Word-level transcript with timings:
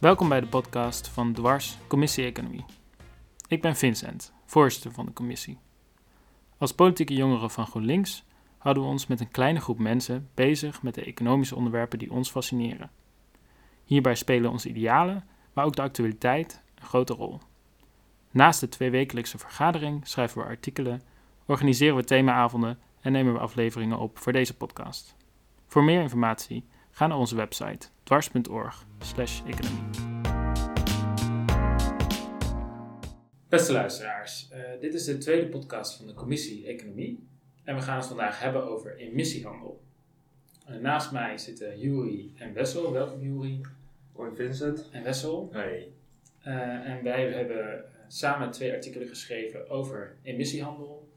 Welkom 0.00 0.28
bij 0.28 0.40
de 0.40 0.46
podcast 0.46 1.08
van 1.08 1.32
Dwars 1.32 1.78
Commissie 1.86 2.24
Economie. 2.24 2.64
Ik 3.48 3.60
ben 3.60 3.76
Vincent, 3.76 4.32
voorzitter 4.44 4.92
van 4.92 5.06
de 5.06 5.12
commissie. 5.12 5.58
Als 6.58 6.72
politieke 6.72 7.14
jongeren 7.14 7.50
van 7.50 7.66
GroenLinks 7.66 8.24
houden 8.58 8.82
we 8.82 8.88
ons 8.88 9.06
met 9.06 9.20
een 9.20 9.30
kleine 9.30 9.60
groep 9.60 9.78
mensen 9.78 10.28
bezig 10.34 10.82
met 10.82 10.94
de 10.94 11.04
economische 11.04 11.56
onderwerpen 11.56 11.98
die 11.98 12.10
ons 12.10 12.30
fascineren. 12.30 12.90
Hierbij 13.84 14.14
spelen 14.14 14.50
onze 14.50 14.68
idealen, 14.68 15.24
maar 15.52 15.64
ook 15.64 15.76
de 15.76 15.82
actualiteit 15.82 16.62
een 16.74 16.86
grote 16.86 17.12
rol. 17.12 17.40
Naast 18.30 18.60
de 18.60 18.68
tweewekelijkse 18.68 19.38
vergadering 19.38 20.08
schrijven 20.08 20.38
we 20.38 20.46
artikelen, 20.46 21.02
organiseren 21.46 21.96
we 21.96 22.04
themaavonden 22.04 22.78
en 23.00 23.12
nemen 23.12 23.32
we 23.32 23.38
afleveringen 23.38 23.98
op 23.98 24.18
voor 24.18 24.32
deze 24.32 24.56
podcast. 24.56 25.16
Voor 25.66 25.84
meer 25.84 26.00
informatie 26.00 26.64
ga 26.90 27.06
naar 27.06 27.18
onze 27.18 27.36
website 27.36 27.88
dwars.org/economie. 28.06 29.84
Beste 33.48 33.72
luisteraars, 33.72 34.50
uh, 34.52 34.80
dit 34.80 34.94
is 34.94 35.04
de 35.04 35.18
tweede 35.18 35.48
podcast 35.48 35.96
van 35.96 36.06
de 36.06 36.14
Commissie 36.14 36.66
Economie 36.66 37.26
en 37.64 37.74
we 37.74 37.80
gaan 37.80 37.96
het 37.96 38.06
vandaag 38.06 38.40
hebben 38.40 38.64
over 38.64 38.96
emissiehandel. 38.96 39.82
Uh, 40.70 40.76
naast 40.76 41.12
mij 41.12 41.38
zitten 41.38 41.78
Juri 41.78 42.34
en 42.38 42.52
Wessel. 42.52 42.92
Welkom 42.92 43.20
Juri. 43.20 43.60
Hoi 44.12 44.34
Vincent. 44.34 44.88
En 44.92 45.02
Wessel. 45.02 45.48
Hey. 45.52 45.92
Uh, 46.44 46.88
en 46.88 47.02
wij 47.02 47.30
hebben 47.30 47.84
samen 48.08 48.50
twee 48.50 48.72
artikelen 48.72 49.08
geschreven 49.08 49.68
over 49.70 50.16
emissiehandel. 50.22 51.08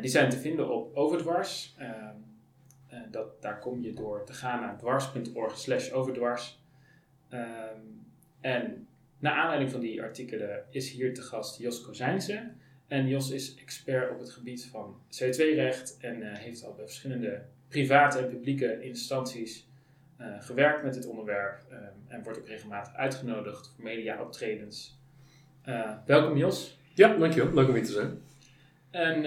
die 0.00 0.10
zijn 0.10 0.30
te 0.30 0.38
vinden 0.38 0.70
op 0.70 0.96
Overdwars. 0.96 1.76
Ehm, 2.90 3.10
dat, 3.10 3.42
daar 3.42 3.58
kom 3.58 3.82
je 3.82 3.92
door 3.92 4.24
te 4.24 4.32
gaan 4.32 4.60
naar 4.60 4.78
dwars.org 4.78 5.58
slash 5.58 5.92
overdwars. 5.92 6.62
Ehm, 7.28 7.80
en 8.40 8.88
naar 9.18 9.32
aanleiding 9.32 9.70
van 9.70 9.80
die 9.80 10.02
artikelen 10.02 10.64
is 10.70 10.90
hier 10.90 11.14
te 11.14 11.22
gast 11.22 11.58
Jos 11.58 11.82
Kozijnse. 11.82 12.50
En 12.86 13.08
Jos 13.08 13.30
is 13.30 13.54
expert 13.54 14.10
op 14.10 14.18
het 14.18 14.30
gebied 14.30 14.66
van 14.66 15.00
CO2-recht 15.08 15.96
en 16.00 16.22
uh, 16.22 16.32
heeft 16.32 16.64
al 16.64 16.74
bij 16.74 16.84
verschillende 16.84 17.42
private 17.68 18.18
en 18.18 18.28
publieke 18.28 18.82
instanties 18.82 19.68
uh, 20.20 20.42
gewerkt 20.42 20.82
met 20.82 20.94
dit 20.94 21.06
onderwerp. 21.06 21.60
Um, 21.72 21.78
en 22.08 22.22
wordt 22.22 22.38
ook 22.38 22.46
regelmatig 22.46 22.94
uitgenodigd 22.94 23.72
voor 23.74 23.84
media-optredens. 23.84 24.98
Welkom 26.06 26.36
Jos. 26.36 26.78
Ja, 26.94 27.16
dankjewel. 27.16 27.54
Leuk 27.54 27.68
om 27.68 27.74
hier 27.74 27.84
te 27.84 27.92
zijn. 27.92 28.22
En 28.90 29.24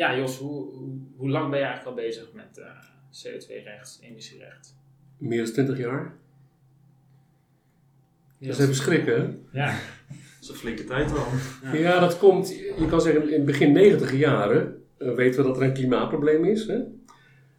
ja, 0.00 0.16
Jos, 0.16 0.38
hoe, 0.38 0.74
hoe, 0.74 0.98
hoe, 1.16 1.30
lang 1.30 1.50
ben 1.50 1.58
je 1.58 1.64
eigenlijk 1.64 1.96
al 1.96 2.04
bezig 2.04 2.32
met 2.32 2.60
CO2-recht, 3.10 3.98
emissierecht? 4.02 4.76
Meer 5.18 5.44
dan 5.44 5.52
20 5.52 5.78
jaar. 5.78 6.18
Dat 8.38 8.48
is 8.48 8.58
even 8.58 8.74
schrikken. 8.74 9.46
Ja. 9.52 9.66
Dat 9.66 9.78
is 10.40 10.48
een 10.48 10.54
flinke 10.54 10.84
tijd 10.84 11.10
al. 11.10 11.26
Ja. 11.62 11.74
ja, 11.74 12.00
dat 12.00 12.18
komt, 12.18 12.48
je 12.58 12.86
kan 12.88 13.00
zeggen, 13.00 13.32
in 13.32 13.44
begin 13.44 13.72
90 13.72 14.12
jaren 14.12 14.82
uh, 14.98 15.14
weten 15.14 15.42
we 15.42 15.48
dat 15.48 15.56
er 15.56 15.62
een 15.62 15.72
klimaatprobleem 15.72 16.44
is. 16.44 16.66
Hè? 16.66 16.78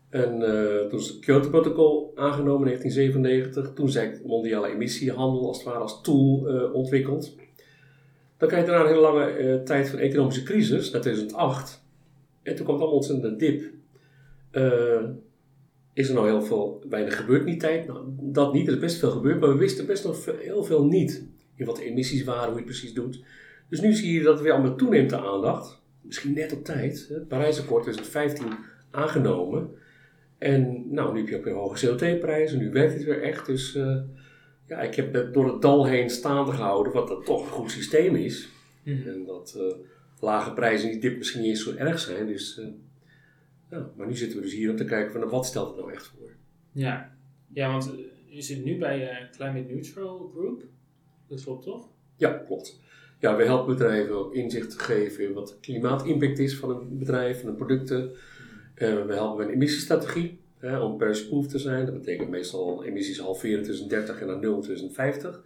En 0.09 0.42
uh, 0.42 0.89
toen 0.89 1.00
is 1.00 1.08
het 1.08 1.19
Kyoto-protocol 1.19 2.12
aangenomen 2.16 2.67
in 2.67 2.78
1997. 2.78 3.73
Toen 3.73 3.89
zijn 3.89 4.22
mondiale 4.25 4.67
emissiehandel 4.67 5.47
als 5.47 5.58
het 5.58 5.66
ware 5.66 5.80
als 5.80 6.02
tool 6.02 6.56
uh, 6.56 6.73
ontwikkeld. 6.73 7.36
Dan 8.38 8.47
krijg 8.47 8.66
je 8.66 8.72
daarna 8.72 8.89
een 8.89 8.95
hele 8.95 9.08
lange 9.08 9.62
tijd 9.64 9.89
van 9.89 10.00
economische 10.00 10.44
crisis, 10.44 10.92
naar 10.92 11.02
2008. 11.02 11.84
En 12.44 12.56
toen 12.56 12.66
kwam 12.66 12.75
het 12.75 12.84
allemaal 12.84 13.00
ontzettend 13.00 13.39
dip 13.39 13.72
is 15.94 16.08
er 16.08 16.14
nou 16.14 16.28
heel 16.28 16.42
veel, 16.42 16.84
weinig 16.89 17.16
gebeurd 17.16 17.39
in 17.39 17.45
die 17.45 17.58
tijd? 17.58 17.88
Nou, 17.88 18.06
dat 18.07 18.53
niet, 18.53 18.68
er 18.68 18.74
is 18.74 18.79
best 18.79 19.00
veel 19.00 19.12
gebeurd, 19.12 19.40
maar 19.40 19.50
we 19.50 19.57
wisten 19.57 19.85
best 19.85 20.03
nog 20.03 20.25
heel 20.25 20.63
veel 20.63 20.85
niet. 20.85 21.25
In 21.56 21.66
wat 21.66 21.75
de 21.75 21.85
emissies 21.85 22.24
waren, 22.24 22.44
hoe 22.44 22.52
je 22.52 22.57
het 22.57 22.66
precies 22.66 22.94
doet. 22.94 23.24
Dus 23.69 23.81
nu 23.81 23.94
zie 23.94 24.13
je 24.13 24.24
dat 24.24 24.34
het 24.34 24.44
weer 24.44 24.52
allemaal 24.52 24.75
toeneemt 24.75 25.09
de 25.09 25.18
aandacht. 25.18 25.81
Misschien 26.02 26.34
net 26.34 26.53
op 26.53 26.63
tijd. 26.63 27.07
Het 27.09 27.28
Parijsakkoord 27.28 27.88
is 27.88 27.96
in 27.96 28.03
2015 28.03 28.66
aangenomen. 28.91 29.69
En 30.38 30.85
nou, 30.90 31.13
nu 31.13 31.19
heb 31.19 31.29
je 31.29 31.38
ook 31.38 31.44
weer 31.44 31.53
hoge 31.53 31.88
CO2-prijzen, 31.88 32.59
nu 32.59 32.72
werkt 32.72 32.94
het 32.94 33.03
weer 33.03 33.22
echt. 33.22 33.46
Dus 33.46 33.75
uh, 33.75 33.97
ja, 34.68 34.81
ik 34.81 34.96
heb 34.96 35.34
door 35.34 35.52
het 35.52 35.62
dal 35.62 35.85
heen 35.85 36.09
staande 36.09 36.52
gehouden, 36.52 36.94
wat 36.94 37.08
dat 37.08 37.25
toch 37.25 37.41
een 37.41 37.52
goed 37.52 37.72
systeem 37.72 38.16
is. 38.16 38.50
Mm. 38.84 39.03
En 39.08 39.25
dat 39.25 39.56
uh, 39.58 39.88
lage 40.22 40.54
prijzen 40.54 40.92
die 40.92 41.00
dip 41.00 41.18
misschien 41.18 41.42
niet 41.42 41.50
eens 41.50 41.64
zo 41.64 41.76
erg 41.76 42.00
zijn. 42.00 42.28
Dus 42.28 42.58
uh, 42.58 42.68
ja, 43.70 43.92
maar 43.96 44.08
nu 44.08 44.16
zitten 44.16 44.38
we 44.38 44.44
dus 44.44 44.54
hier 44.54 44.70
om 44.70 44.76
te 44.76 44.86
kijken 44.86 45.12
van 45.12 45.30
wat 45.30 45.46
stelt 45.46 45.68
het 45.68 45.78
nou 45.78 45.92
echt 45.92 46.08
voor. 46.08 46.30
Ja, 46.72 47.16
ja 47.54 47.72
want 47.72 47.94
je 48.26 48.42
zit 48.42 48.64
nu 48.64 48.78
bij 48.78 49.02
uh, 49.02 49.30
Climate 49.32 49.74
Neutral 49.74 50.32
Group. 50.36 50.64
Dat 51.28 51.44
klopt 51.44 51.64
toch? 51.64 51.90
Ja, 52.16 52.30
klopt. 52.30 52.80
Ja, 53.20 53.36
we 53.36 53.44
helpen 53.44 53.78
bedrijven 53.78 54.16
ook 54.16 54.34
inzicht 54.34 54.70
te 54.70 54.80
geven 54.80 55.24
in 55.24 55.34
wat 55.34 55.48
de 55.48 55.59
klimaatimpact 55.62 56.40
is 56.40 56.58
van 56.58 56.70
een 56.70 56.98
bedrijf, 56.98 57.40
van 57.40 57.50
een 57.50 57.56
producten. 57.56 58.12
Uh, 58.76 59.06
we 59.06 59.14
helpen 59.14 59.38
met 59.38 59.48
een 59.48 59.53
emissiestrategie 59.53 60.40
hè, 60.58 60.80
om 60.80 60.98
Paris-proof 60.98 61.48
te 61.48 61.59
zijn. 61.59 61.86
Dat 61.86 61.94
betekent 61.94 62.30
meestal 62.30 62.84
emissies 62.84 63.20
halveren 63.20 63.58
in 63.58 63.64
2030 63.64 64.22
en 64.22 64.28
naar 64.28 64.40
0 64.40 64.56
in 64.56 64.62
2050. 64.62 65.44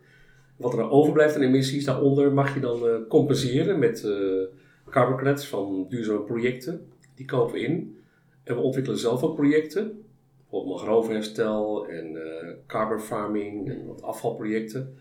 Wat 0.56 0.74
er 0.74 0.90
overblijft 0.90 1.36
aan 1.36 1.42
emissies, 1.42 1.86
daaronder 1.86 2.34
mag 2.34 2.54
je 2.54 2.60
dan 2.60 2.86
uh, 2.86 2.96
compenseren 3.08 3.80
met 3.80 4.04
uh, 4.06 4.44
carbon 4.90 5.18
credits 5.18 5.48
van 5.48 5.86
duurzame 5.90 6.22
projecten. 6.22 6.92
Die 7.16 7.26
kopen 7.26 7.54
we 7.54 7.60
in. 7.60 7.98
En 8.44 8.56
we 8.56 8.62
ontwikkelen 8.62 9.00
zelf 9.00 9.24
ook 9.24 9.36
projecten. 9.36 10.04
Bijvoorbeeld 10.38 10.76
mangrovenherstel 10.76 11.88
en 11.88 12.12
uh, 12.12 12.52
carbon 12.68 13.00
farming 13.00 13.70
en 13.70 13.86
wat 13.86 14.02
afvalprojecten. 14.02 14.98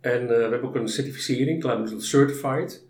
En 0.00 0.22
uh, 0.22 0.28
we 0.28 0.34
hebben 0.34 0.62
ook 0.62 0.74
een 0.74 0.88
certificering, 0.88 1.60
Climate 1.60 2.00
Certified. 2.00 2.86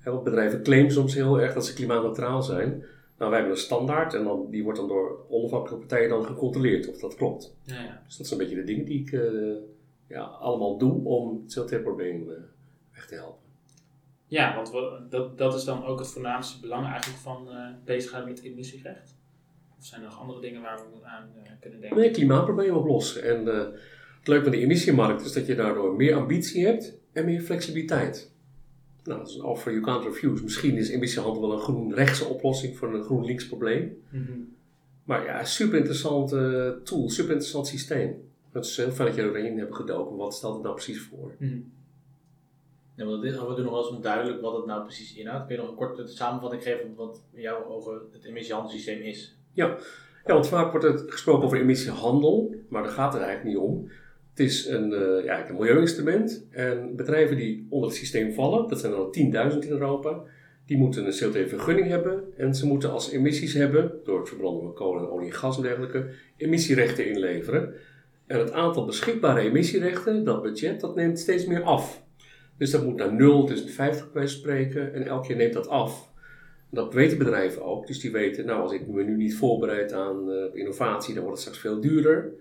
En 0.00 0.12
wat 0.12 0.24
bedrijven 0.24 0.62
claimen 0.62 0.92
soms 0.92 1.14
heel 1.14 1.40
erg 1.40 1.54
dat 1.54 1.66
ze 1.66 1.74
klimaatneutraal 1.74 2.42
zijn. 2.42 2.84
Nou, 3.18 3.30
wij 3.30 3.38
hebben 3.38 3.50
een 3.56 3.62
standaard 3.62 4.14
en 4.14 4.24
dan, 4.24 4.46
die 4.50 4.62
wordt 4.62 4.78
dan 4.78 4.88
door 4.88 5.24
onafhankelijke 5.28 5.86
partijen 5.86 6.08
dan 6.08 6.24
gecontroleerd 6.24 6.88
of 6.88 6.98
dat 6.98 7.14
klopt. 7.14 7.56
Ja, 7.62 7.82
ja. 7.82 8.02
Dus 8.06 8.16
dat 8.16 8.26
zijn 8.26 8.40
een 8.40 8.46
beetje 8.46 8.60
de 8.60 8.66
dingen 8.66 8.84
die 8.84 9.00
ik 9.00 9.12
uh, 9.12 9.56
ja, 10.06 10.20
allemaal 10.20 10.78
doe 10.78 11.04
om 11.04 11.42
het 11.46 11.60
CO2-probleem 11.60 12.26
weg 12.92 13.06
te 13.06 13.14
helpen. 13.14 13.45
Ja, 14.26 14.54
want 14.54 14.70
we, 14.70 15.06
dat, 15.08 15.38
dat 15.38 15.54
is 15.54 15.64
dan 15.64 15.84
ook 15.84 15.98
het 15.98 16.08
voornaamste 16.08 16.60
belang 16.60 16.86
eigenlijk 16.86 17.18
van 17.18 17.48
bezigheid 17.84 18.24
met 18.24 18.42
emissierecht? 18.42 19.14
Of 19.78 19.84
zijn 19.84 20.00
er 20.00 20.06
nog 20.06 20.20
andere 20.20 20.40
dingen 20.40 20.62
waar 20.62 20.78
we 20.78 21.06
aan 21.06 21.28
uh, 21.36 21.50
kunnen 21.60 21.80
denken? 21.80 21.98
Nee, 21.98 22.10
klimaatprobleem 22.10 22.74
oplossen. 22.74 23.22
En 23.22 23.42
uh, 23.42 23.58
het 24.18 24.28
leuke 24.28 24.42
van 24.42 24.52
de 24.52 24.58
emissiemarkt 24.58 25.24
is 25.24 25.32
dat 25.32 25.46
je 25.46 25.54
daardoor 25.54 25.96
meer 25.96 26.14
ambitie 26.14 26.66
hebt 26.66 26.98
en 27.12 27.24
meer 27.24 27.40
flexibiliteit. 27.40 28.34
Nou, 29.04 29.18
dat 29.18 29.28
is 29.28 29.34
een 29.34 29.44
offer 29.44 29.72
you 29.72 29.84
can't 29.84 30.04
refuse. 30.04 30.42
Misschien 30.42 30.76
is 30.76 30.88
emissiehandel 30.88 31.40
wel 31.40 31.52
een 31.52 31.58
groen 31.58 31.94
rechtse 31.94 32.24
oplossing 32.24 32.76
voor 32.76 32.94
een 32.94 33.02
groen 33.02 33.24
links 33.24 33.46
probleem. 33.46 34.02
Mm 34.10 34.26
-hmm. 34.26 34.54
Maar 35.04 35.24
ja, 35.24 35.44
super 35.44 35.78
interessante 35.78 36.80
tool, 36.84 37.10
super 37.10 37.30
interessant 37.30 37.66
systeem. 37.66 38.14
Het 38.52 38.64
is 38.64 38.76
heel 38.76 38.90
fijn 38.90 39.08
dat 39.08 39.16
je 39.16 39.22
erin 39.22 39.58
hebt 39.58 39.74
gedoken. 39.74 40.16
Wat 40.16 40.34
stelt 40.34 40.54
het 40.54 40.62
nou 40.62 40.74
precies 40.74 41.00
voor? 41.00 41.34
Mm 41.38 41.48
-hmm. 41.48 41.72
Ja, 42.96 43.04
want 43.04 43.22
dit, 43.22 43.32
we 43.32 43.54
doen 43.54 43.64
nog 43.64 43.72
wel 43.72 43.84
eens 43.84 43.96
onduidelijk 43.96 44.40
wat 44.40 44.56
het 44.56 44.66
nou 44.66 44.82
precies 44.82 45.14
inhoudt. 45.14 45.46
Kun 45.46 45.54
je 45.56 45.60
nog 45.60 45.70
een 45.70 45.76
korte 45.76 46.06
samenvatting 46.06 46.62
geven 46.62 46.94
wat 46.94 47.24
in 47.32 47.42
jouw 47.42 47.64
ogen 47.64 48.00
het 48.12 48.24
emissiehandelssysteem 48.24 49.00
is? 49.00 49.38
Ja. 49.52 49.76
ja, 50.24 50.32
want 50.32 50.48
vaak 50.48 50.70
wordt 50.70 50.86
het 50.86 51.04
gesproken 51.06 51.44
over 51.44 51.60
emissiehandel, 51.60 52.54
maar 52.68 52.82
daar 52.82 52.92
gaat 52.92 53.12
het 53.12 53.22
eigenlijk 53.22 53.54
niet 53.54 53.64
om. 53.64 53.90
Het 54.30 54.46
is 54.46 54.66
een, 54.66 54.90
uh, 54.92 55.24
ja, 55.24 55.48
een 55.48 55.56
milieuinstrument 55.56 56.46
en 56.50 56.96
bedrijven 56.96 57.36
die 57.36 57.66
onder 57.70 57.88
het 57.88 57.98
systeem 57.98 58.32
vallen, 58.32 58.68
dat 58.68 58.80
zijn 58.80 58.92
er 58.92 59.52
10.000 59.52 59.58
in 59.58 59.70
Europa, 59.70 60.22
die 60.66 60.76
moeten 60.76 61.06
een 61.06 61.12
CO2-vergunning 61.12 61.88
hebben 61.88 62.24
en 62.36 62.54
ze 62.54 62.66
moeten 62.66 62.90
als 62.90 63.10
emissies 63.10 63.54
hebben, 63.54 63.92
door 64.04 64.18
het 64.18 64.28
verbranden 64.28 64.62
van 64.62 64.74
kolen, 64.74 65.10
olie 65.10 65.28
en 65.28 65.34
gas 65.34 65.56
en 65.56 65.62
dergelijke, 65.62 66.10
emissierechten 66.36 67.08
inleveren. 67.08 67.74
En 68.26 68.38
het 68.38 68.52
aantal 68.52 68.84
beschikbare 68.84 69.40
emissierechten, 69.40 70.24
dat 70.24 70.42
budget, 70.42 70.80
dat 70.80 70.94
neemt 70.94 71.18
steeds 71.18 71.46
meer 71.46 71.62
af. 71.62 72.05
Dus 72.58 72.70
dat 72.70 72.84
moet 72.84 72.96
naar 72.96 73.14
0 73.14 73.46
tussen 73.46 73.68
50 73.68 74.12
bij 74.12 74.26
spreken 74.26 74.94
en 74.94 75.06
elk 75.06 75.24
jaar 75.24 75.36
neemt 75.36 75.52
dat 75.52 75.68
af. 75.68 76.10
Dat 76.70 76.94
weten 76.94 77.18
bedrijven 77.18 77.64
ook. 77.64 77.86
Dus 77.86 78.00
die 78.00 78.12
weten, 78.12 78.46
nou 78.46 78.62
als 78.62 78.72
ik 78.72 78.86
me 78.86 79.02
nu 79.02 79.16
niet 79.16 79.36
voorbereid 79.36 79.92
aan 79.92 80.28
uh, 80.28 80.44
innovatie, 80.52 81.14
dan 81.14 81.22
wordt 81.22 81.38
het 81.38 81.48
straks 81.48 81.68
veel 81.68 81.80
duurder. 81.80 82.32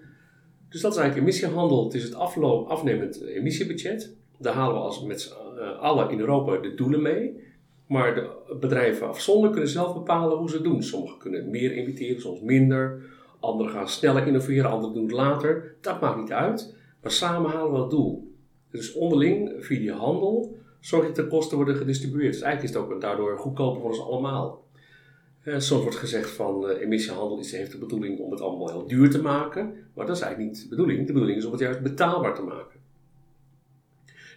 Dus 0.70 0.82
dat 0.82 0.92
is 0.92 0.98
eigenlijk 0.98 1.28
emissiehandel. 1.28 1.84
Het 1.84 1.94
is 1.94 2.04
het 2.04 2.16
afloop, 2.16 2.68
afnemend 2.68 3.22
emissiebudget. 3.22 4.16
Daar 4.40 4.54
halen 4.54 4.76
we 4.76 4.82
als 4.82 5.04
met 5.04 5.36
uh, 5.58 5.80
allen 5.80 6.10
in 6.10 6.20
Europa 6.20 6.58
de 6.58 6.74
doelen 6.74 7.02
mee. 7.02 7.44
Maar 7.88 8.16
de 8.16 8.58
bedrijven 8.60 9.08
afzonderlijk 9.08 9.54
kunnen 9.54 9.72
zelf 9.72 9.94
bepalen 9.94 10.38
hoe 10.38 10.50
ze 10.50 10.56
het 10.56 10.64
doen. 10.64 10.84
Sommigen 10.84 11.18
kunnen 11.18 11.50
meer 11.50 11.72
emitteren, 11.72 12.22
soms 12.22 12.42
minder. 12.42 13.02
Anderen 13.40 13.72
gaan 13.72 13.90
sneller 13.90 14.28
innoveren, 14.28 14.70
anderen 14.70 14.94
doen 14.94 15.04
het 15.04 15.12
later. 15.12 15.76
Dat 15.82 16.02
maakt 16.02 16.20
niet 16.20 16.32
uit. 16.32 16.76
Maar 17.02 17.12
samen 17.12 17.52
halen 17.52 17.72
we 17.72 17.80
het 17.80 17.90
doel. 17.90 18.35
Dus 18.76 18.94
onderling, 18.94 19.54
via 19.60 19.80
die 19.80 19.92
handel, 19.92 20.58
zorg 20.80 21.06
dat 21.06 21.16
de 21.16 21.28
kosten 21.28 21.58
worden 21.58 21.76
gedistribueerd. 21.76 22.34
Dus 22.34 22.42
eigenlijk 22.42 22.74
is 22.74 22.82
het 22.82 22.92
ook 22.92 23.02
daardoor 23.02 23.38
goedkoper 23.38 23.82
voor 23.82 23.90
ons 23.90 24.02
allemaal. 24.02 24.64
Uh, 25.44 25.60
soms 25.60 25.82
wordt 25.82 25.98
gezegd 25.98 26.30
van 26.30 26.70
uh, 26.70 26.82
emissiehandel 26.82 27.40
is, 27.40 27.52
heeft 27.52 27.72
de 27.72 27.78
bedoeling 27.78 28.20
om 28.20 28.32
het 28.32 28.42
allemaal 28.42 28.70
heel 28.70 28.88
duur 28.88 29.10
te 29.10 29.22
maken. 29.22 29.74
Maar 29.94 30.06
dat 30.06 30.16
is 30.16 30.22
eigenlijk 30.22 30.54
niet 30.54 30.64
de 30.64 30.70
bedoeling. 30.70 31.08
De 31.08 31.14
bedoeling 31.14 31.38
is 31.38 31.46
om 31.46 31.52
het 31.52 31.62
juist 31.62 31.82
betaalbaar 31.82 32.36
te 32.36 32.42
maken. 32.42 32.80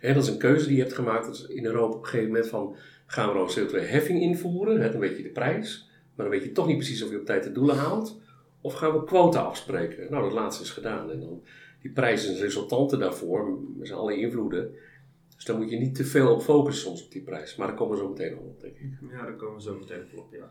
En 0.00 0.14
dat 0.14 0.23
is 0.23 0.29
een 0.29 0.38
keuze 0.38 0.67
die 0.67 0.76
je 0.76 0.82
hebt 0.82 0.94
gemaakt 0.94 1.29
is 1.29 1.46
in 1.46 1.64
Europa 1.64 1.94
op 1.94 2.02
een 2.02 2.08
gegeven 2.08 2.32
moment 2.32 2.49
van 2.49 2.76
gaan 3.06 3.29
we 3.29 3.35
dan 3.35 3.49
CO2-heffing 3.49 4.20
invoeren, 4.20 4.81
hè, 4.81 4.90
dan 4.90 5.00
weet 5.00 5.17
je 5.17 5.23
de 5.23 5.29
prijs, 5.29 5.90
maar 6.14 6.26
dan 6.26 6.35
weet 6.35 6.44
je 6.44 6.52
toch 6.52 6.67
niet 6.67 6.76
precies 6.76 7.02
of 7.02 7.11
je 7.11 7.19
op 7.19 7.26
tijd 7.26 7.44
de 7.44 7.52
doelen 7.52 7.76
haalt. 7.76 8.20
Of 8.61 8.75
gaan 8.75 8.93
we 8.93 9.05
quota 9.05 9.40
afspreken? 9.40 10.11
Nou, 10.11 10.23
dat 10.23 10.32
laatste 10.32 10.62
is 10.62 10.70
gedaan. 10.70 11.11
En 11.11 11.20
dan, 11.20 11.43
die 11.80 11.90
prijs 11.90 12.25
is 12.25 12.30
een 12.36 12.42
resultante 12.42 12.96
daarvoor, 12.96 13.58
met 13.76 13.92
alle 13.92 14.16
invloeden. 14.16 14.75
Dus 15.36 15.44
daar 15.44 15.56
moet 15.56 15.70
je 15.70 15.78
niet 15.78 15.94
te 15.94 16.04
veel 16.04 16.32
op 16.32 16.42
focussen 16.42 16.86
soms 16.86 17.04
op 17.04 17.10
die 17.12 17.22
prijs. 17.22 17.56
Maar 17.56 17.66
daar 17.66 17.76
komen 17.76 17.96
we 17.96 18.02
zo 18.02 18.08
meteen 18.08 18.38
op, 18.38 18.60
denk 18.60 18.76
ik. 18.76 18.90
Ja, 19.10 19.22
daar 19.22 19.36
komen 19.36 19.56
we 19.56 19.62
zo 19.62 19.78
meteen 19.78 20.04
op, 20.16 20.32
ja. 20.32 20.50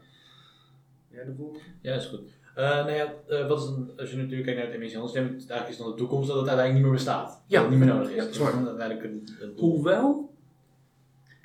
Ja, 1.12 1.24
de 1.24 1.34
volgende? 1.38 1.60
Ja, 1.82 1.96
is 1.96 2.06
goed. 2.06 2.22
Uh, 2.58 2.64
nou 2.70 2.92
ja, 2.92 3.14
uh, 3.30 3.48
wat 3.48 3.60
is 3.60 3.66
dan, 3.66 3.92
als 3.98 4.12
je 4.12 4.16
natuurlijk 4.18 4.44
kijkt 4.44 4.58
naar 4.58 4.68
het 4.68 4.76
emissiehandelssysteem, 4.76 5.38
eigenlijk 5.38 5.70
is 5.70 5.78
dan 5.78 5.90
de 5.92 5.98
toekomst 5.98 6.28
dat 6.28 6.38
het 6.38 6.48
uiteindelijk 6.48 6.74
niet 6.74 6.84
meer 6.84 7.04
bestaat. 7.06 7.44
Ja. 7.48 7.62
Dat 7.62 7.70
het 7.70 7.78
niet 7.78 7.86
meer 7.88 7.96
nodig 7.96 8.10
is. 8.10 8.16
Ja, 8.16 8.26
Dus 8.26 8.36
zwaar. 8.36 8.52
dan 8.52 8.68
uiteindelijk 8.68 9.08
een, 9.08 9.28
een 9.40 9.56
doel. 9.56 9.70
Hoewel, 9.70 10.34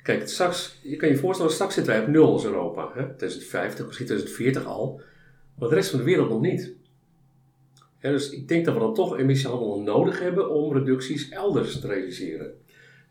kijk, 0.03 0.27
straks, 0.27 0.79
je 0.83 0.95
kan 0.95 1.09
je 1.09 1.17
voorstellen, 1.17 1.51
straks 1.51 1.73
zitten 1.73 1.93
wij 1.93 2.01
op 2.01 2.07
nul 2.07 2.31
als 2.31 2.45
Europa. 2.45 2.81
Hè? 2.93 3.05
2050, 3.05 3.85
misschien 3.85 4.05
2040 4.05 4.65
al. 4.65 5.01
Maar 5.55 5.69
de 5.69 5.75
rest 5.75 5.89
van 5.89 5.99
de 5.99 6.05
wereld 6.05 6.29
nog 6.29 6.41
niet. 6.41 6.73
Dus 8.11 8.29
ik 8.29 8.47
denk 8.47 8.65
dat 8.65 8.73
we 8.73 8.79
dan 8.79 8.93
toch 8.93 9.17
emissiehandel 9.17 9.81
nodig 9.81 10.19
hebben 10.19 10.49
om 10.49 10.73
reducties 10.73 11.29
elders 11.29 11.79
te 11.79 11.87
realiseren. 11.87 12.53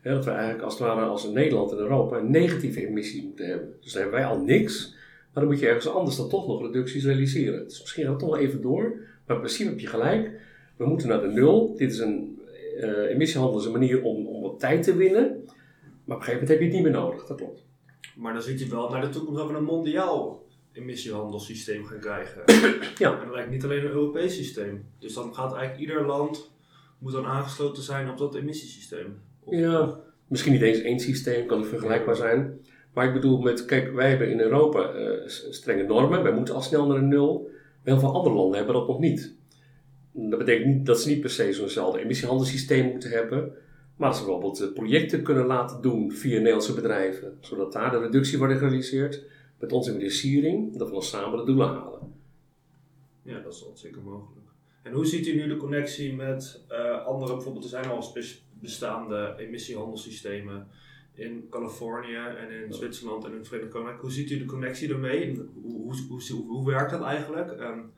Dat 0.03 0.25
we 0.25 0.31
eigenlijk 0.31 0.63
als 0.63 0.73
het 0.73 0.87
ware 0.87 1.05
als 1.05 1.29
Nederland 1.29 1.71
en 1.71 1.77
Europa 1.77 2.19
negatieve 2.19 2.87
emissies 2.87 3.23
moeten 3.23 3.45
hebben. 3.45 3.75
Dus 3.81 3.91
dan 3.91 4.01
hebben 4.01 4.19
wij 4.19 4.29
al 4.29 4.39
niks, 4.39 4.95
maar 5.33 5.43
dan 5.43 5.51
moet 5.51 5.59
je 5.59 5.67
ergens 5.67 5.87
anders 5.87 6.15
dan 6.15 6.29
toch 6.29 6.47
nog 6.47 6.61
reducties 6.61 7.05
realiseren. 7.05 7.63
Dus 7.63 7.81
misschien 7.81 8.03
gaan 8.03 8.13
we 8.13 8.19
toch 8.19 8.29
wel 8.29 8.39
even 8.39 8.61
door, 8.61 8.95
maar 9.25 9.35
in 9.35 9.41
principe 9.41 9.69
heb 9.69 9.79
je 9.79 9.87
gelijk. 9.87 10.31
We 10.77 10.85
moeten 10.85 11.07
naar 11.07 11.21
de 11.21 11.27
nul. 11.27 11.75
Dit 11.77 11.91
is 11.91 11.99
een 11.99 12.39
eh, 12.79 13.09
emissiehandel 13.09 13.59
is 13.59 13.65
een 13.65 13.71
manier 13.71 14.03
om, 14.03 14.27
om 14.27 14.41
wat 14.41 14.59
tijd 14.59 14.83
te 14.83 14.95
winnen. 14.95 15.43
Maar 16.03 16.15
op 16.15 16.21
een 16.21 16.27
gegeven 16.27 16.33
moment 16.33 16.49
heb 16.49 16.59
je 16.59 16.65
het 16.65 16.73
niet 16.73 16.83
meer 16.83 16.91
nodig, 16.91 17.25
dat 17.25 17.37
klopt. 17.37 17.63
Maar 18.15 18.33
dan 18.33 18.41
ziet 18.41 18.59
hij 18.59 18.69
wel 18.69 18.89
naar 18.89 19.01
de 19.01 19.09
toekomst 19.09 19.47
we 19.47 19.53
een 19.53 19.63
mondiaal 19.63 20.42
emissiehandelssysteem 20.73 21.85
gaan 21.85 21.99
krijgen. 21.99 22.41
Ja. 22.97 23.19
En 23.19 23.25
dat 23.25 23.35
lijkt 23.35 23.49
niet 23.49 23.63
alleen 23.63 23.79
een 23.85 23.91
Europees 23.91 24.35
systeem. 24.35 24.85
Dus 24.99 25.13
dan 25.13 25.35
gaat 25.35 25.53
eigenlijk 25.55 25.79
ieder 25.89 26.05
land 26.05 26.51
moet 26.97 27.11
dan 27.11 27.25
aangesloten 27.25 27.83
zijn 27.83 28.09
op 28.09 28.17
dat 28.17 28.35
emissiesysteem. 28.35 29.17
Of- 29.43 29.55
Ja, 29.55 29.99
misschien 30.27 30.51
niet 30.53 30.61
eens 30.61 30.79
één 30.81 30.99
systeem, 30.99 31.45
kan 31.45 31.59
het 31.59 31.69
vergelijkbaar 31.69 32.15
zijn. 32.15 32.59
Maar 32.93 33.07
ik 33.07 33.13
bedoel 33.13 33.39
met, 33.41 33.65
kijk, 33.65 33.93
wij 33.93 34.09
hebben 34.09 34.31
in 34.31 34.39
Europa 34.39 34.89
eh, 34.91 35.27
strenge 35.49 35.83
normen, 35.83 36.23
wij 36.23 36.33
moeten 36.33 36.55
al 36.55 36.61
snel 36.61 36.87
naar 36.87 36.97
een 36.97 37.07
nul. 37.07 37.49
Heel 37.83 37.99
veel 37.99 38.13
andere 38.13 38.35
landen 38.35 38.57
hebben 38.57 38.75
dat 38.75 38.87
nog 38.87 38.99
niet. 38.99 39.35
Dat 40.11 40.39
betekent 40.39 40.65
niet 40.75 40.85
dat 40.85 41.01
ze 41.01 41.09
niet 41.09 41.21
per 41.21 41.29
se 41.29 41.53
zo'nzelfde 41.53 41.99
emissiehandelssysteem 41.99 42.91
moeten 42.91 43.09
hebben. 43.09 43.51
Maar 43.97 44.09
dat 44.09 44.17
ze 44.17 44.23
bijvoorbeeld 44.23 44.61
eh, 44.61 44.73
projecten 44.73 45.23
kunnen 45.23 45.45
laten 45.45 45.81
doen 45.81 46.11
via 46.11 46.37
Nederlandse 46.37 46.73
bedrijven. 46.73 47.37
Zodat 47.39 47.73
daar 47.73 47.91
de 47.91 47.99
reductie 47.99 48.37
wordt 48.37 48.53
gerealiseerd 48.53 49.21
met 49.63 49.71
onze 49.71 49.91
financiering. 49.91 50.77
Dat 50.77 50.89
we 50.89 51.01
samen 51.01 51.37
de 51.37 51.45
doelen 51.45 51.67
halen. 51.67 52.13
Ja, 53.21 53.39
dat 53.39 53.53
is 53.53 53.81
zeker 53.81 54.01
mogelijk. 54.01 54.47
En 54.83 54.93
hoe 54.93 55.05
ziet 55.05 55.27
u 55.27 55.35
nu 55.35 55.47
de 55.47 55.57
connectie 55.57 56.15
met 56.15 56.63
eh, 56.67 57.05
andere, 57.05 57.33
bijvoorbeeld 57.33 57.63
er 57.63 57.69
zijn 57.69 57.85
al 57.85 58.13
bestaande 58.59 59.35
emissiehandelssystemen 59.37 60.67
in 61.13 61.47
Californië 61.49 62.15
en 62.15 62.63
in 62.63 62.73
Zwitserland 62.73 63.23
en 63.23 63.31
in 63.31 63.37
het 63.37 63.47
Verenigd 63.47 63.71
Koninkrijk. 63.71 64.01
Hoe 64.01 64.11
ziet 64.11 64.31
u 64.31 64.37
de 64.37 64.45
connectie 64.45 64.87
daarmee? 64.87 65.41
Hoe, 65.61 65.95
hoe, 66.09 66.45
hoe, 66.47 66.65
werkt 66.65 66.91
dat 66.91 67.01
eigenlijk? 67.01 67.51
En, 67.51 67.91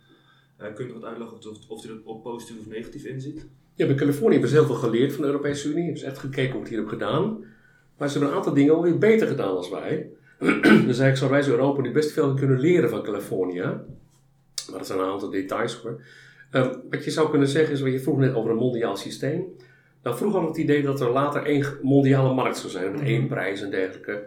eh, 0.57 0.73
kunt 0.73 0.89
u 0.89 0.94
wat 0.94 1.03
uitleggen 1.03 1.38
of, 1.38 1.69
of 1.69 1.85
u 1.85 1.88
dat 1.88 2.03
op 2.03 2.23
positief 2.23 2.59
of 2.59 2.67
negatief 2.67 3.06
inziet? 3.06 3.45
Ja, 3.75 3.85
bij 3.85 3.95
Californië 3.95 4.31
hebben 4.31 4.50
ze 4.50 4.56
heel 4.56 4.65
veel 4.65 4.75
geleerd 4.75 5.13
van 5.13 5.21
de 5.21 5.27
Europese 5.27 5.69
Unie. 5.69 5.83
Hebben 5.83 6.01
ze 6.01 6.06
echt 6.06 6.17
gekeken 6.17 6.51
hoe 6.51 6.59
het 6.59 6.69
hier 6.69 6.79
hebben 6.79 7.00
gedaan. 7.00 7.45
Maar 7.97 8.07
ze 8.07 8.13
hebben 8.13 8.31
een 8.31 8.38
aantal 8.38 8.53
dingen 8.53 8.75
alweer 8.75 8.97
beter 8.97 9.27
gedaan 9.27 9.53
dan 9.53 9.71
wij. 9.71 10.09
Dus 10.40 11.00
eigenlijk 11.00 11.18
zouden 11.18 11.30
wij 11.30 11.38
als 11.38 11.48
Europa 11.48 11.82
nu 11.82 11.92
best 11.92 12.12
veel 12.12 12.34
kunnen 12.34 12.60
leren 12.60 12.90
van 12.90 13.04
Californië. 13.04 13.62
Maar 13.62 14.78
dat 14.78 14.88
zijn 14.88 15.00
een 15.00 15.06
aantal 15.06 15.30
details 15.30 15.76
hoor. 15.76 16.02
Ehm, 16.52 16.74
wat 16.90 17.04
je 17.04 17.12
zou 17.12 17.30
kunnen 17.30 17.48
zeggen 17.48 17.74
is, 17.74 17.82
wat 17.82 17.92
je 17.92 18.00
vroeg 18.00 18.18
net 18.18 18.36
over 18.36 18.52
een 18.52 18.58
mondiaal 18.58 18.98
systeem. 18.98 19.46
Nou, 20.04 20.18
vroeger 20.18 20.40
hadden 20.40 20.56
we 20.56 20.62
het 20.62 20.70
idee 20.70 20.84
dat 20.84 21.02
er 21.02 21.10
later 21.10 21.44
één 21.44 21.66
mondiale 21.82 22.34
markt 22.34 22.58
zou 22.58 22.72
zijn 22.72 22.92
met 22.92 23.02
één 23.02 23.28
prijs 23.28 23.62
en 23.62 23.70
dergelijke. 23.70 24.24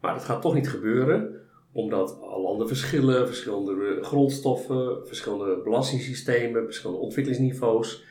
Maar 0.00 0.14
dat 0.14 0.24
gaat 0.24 0.42
toch 0.42 0.54
niet 0.54 0.68
gebeuren, 0.68 1.40
omdat 1.72 2.18
landen 2.20 2.68
verschillen, 2.68 3.26
verschillende 3.26 3.98
grondstoffen, 4.00 5.06
verschillende 5.06 5.60
belastingssystemen, 5.64 6.64
verschillende 6.64 7.02
ontwikkelingsniveaus. 7.02 8.04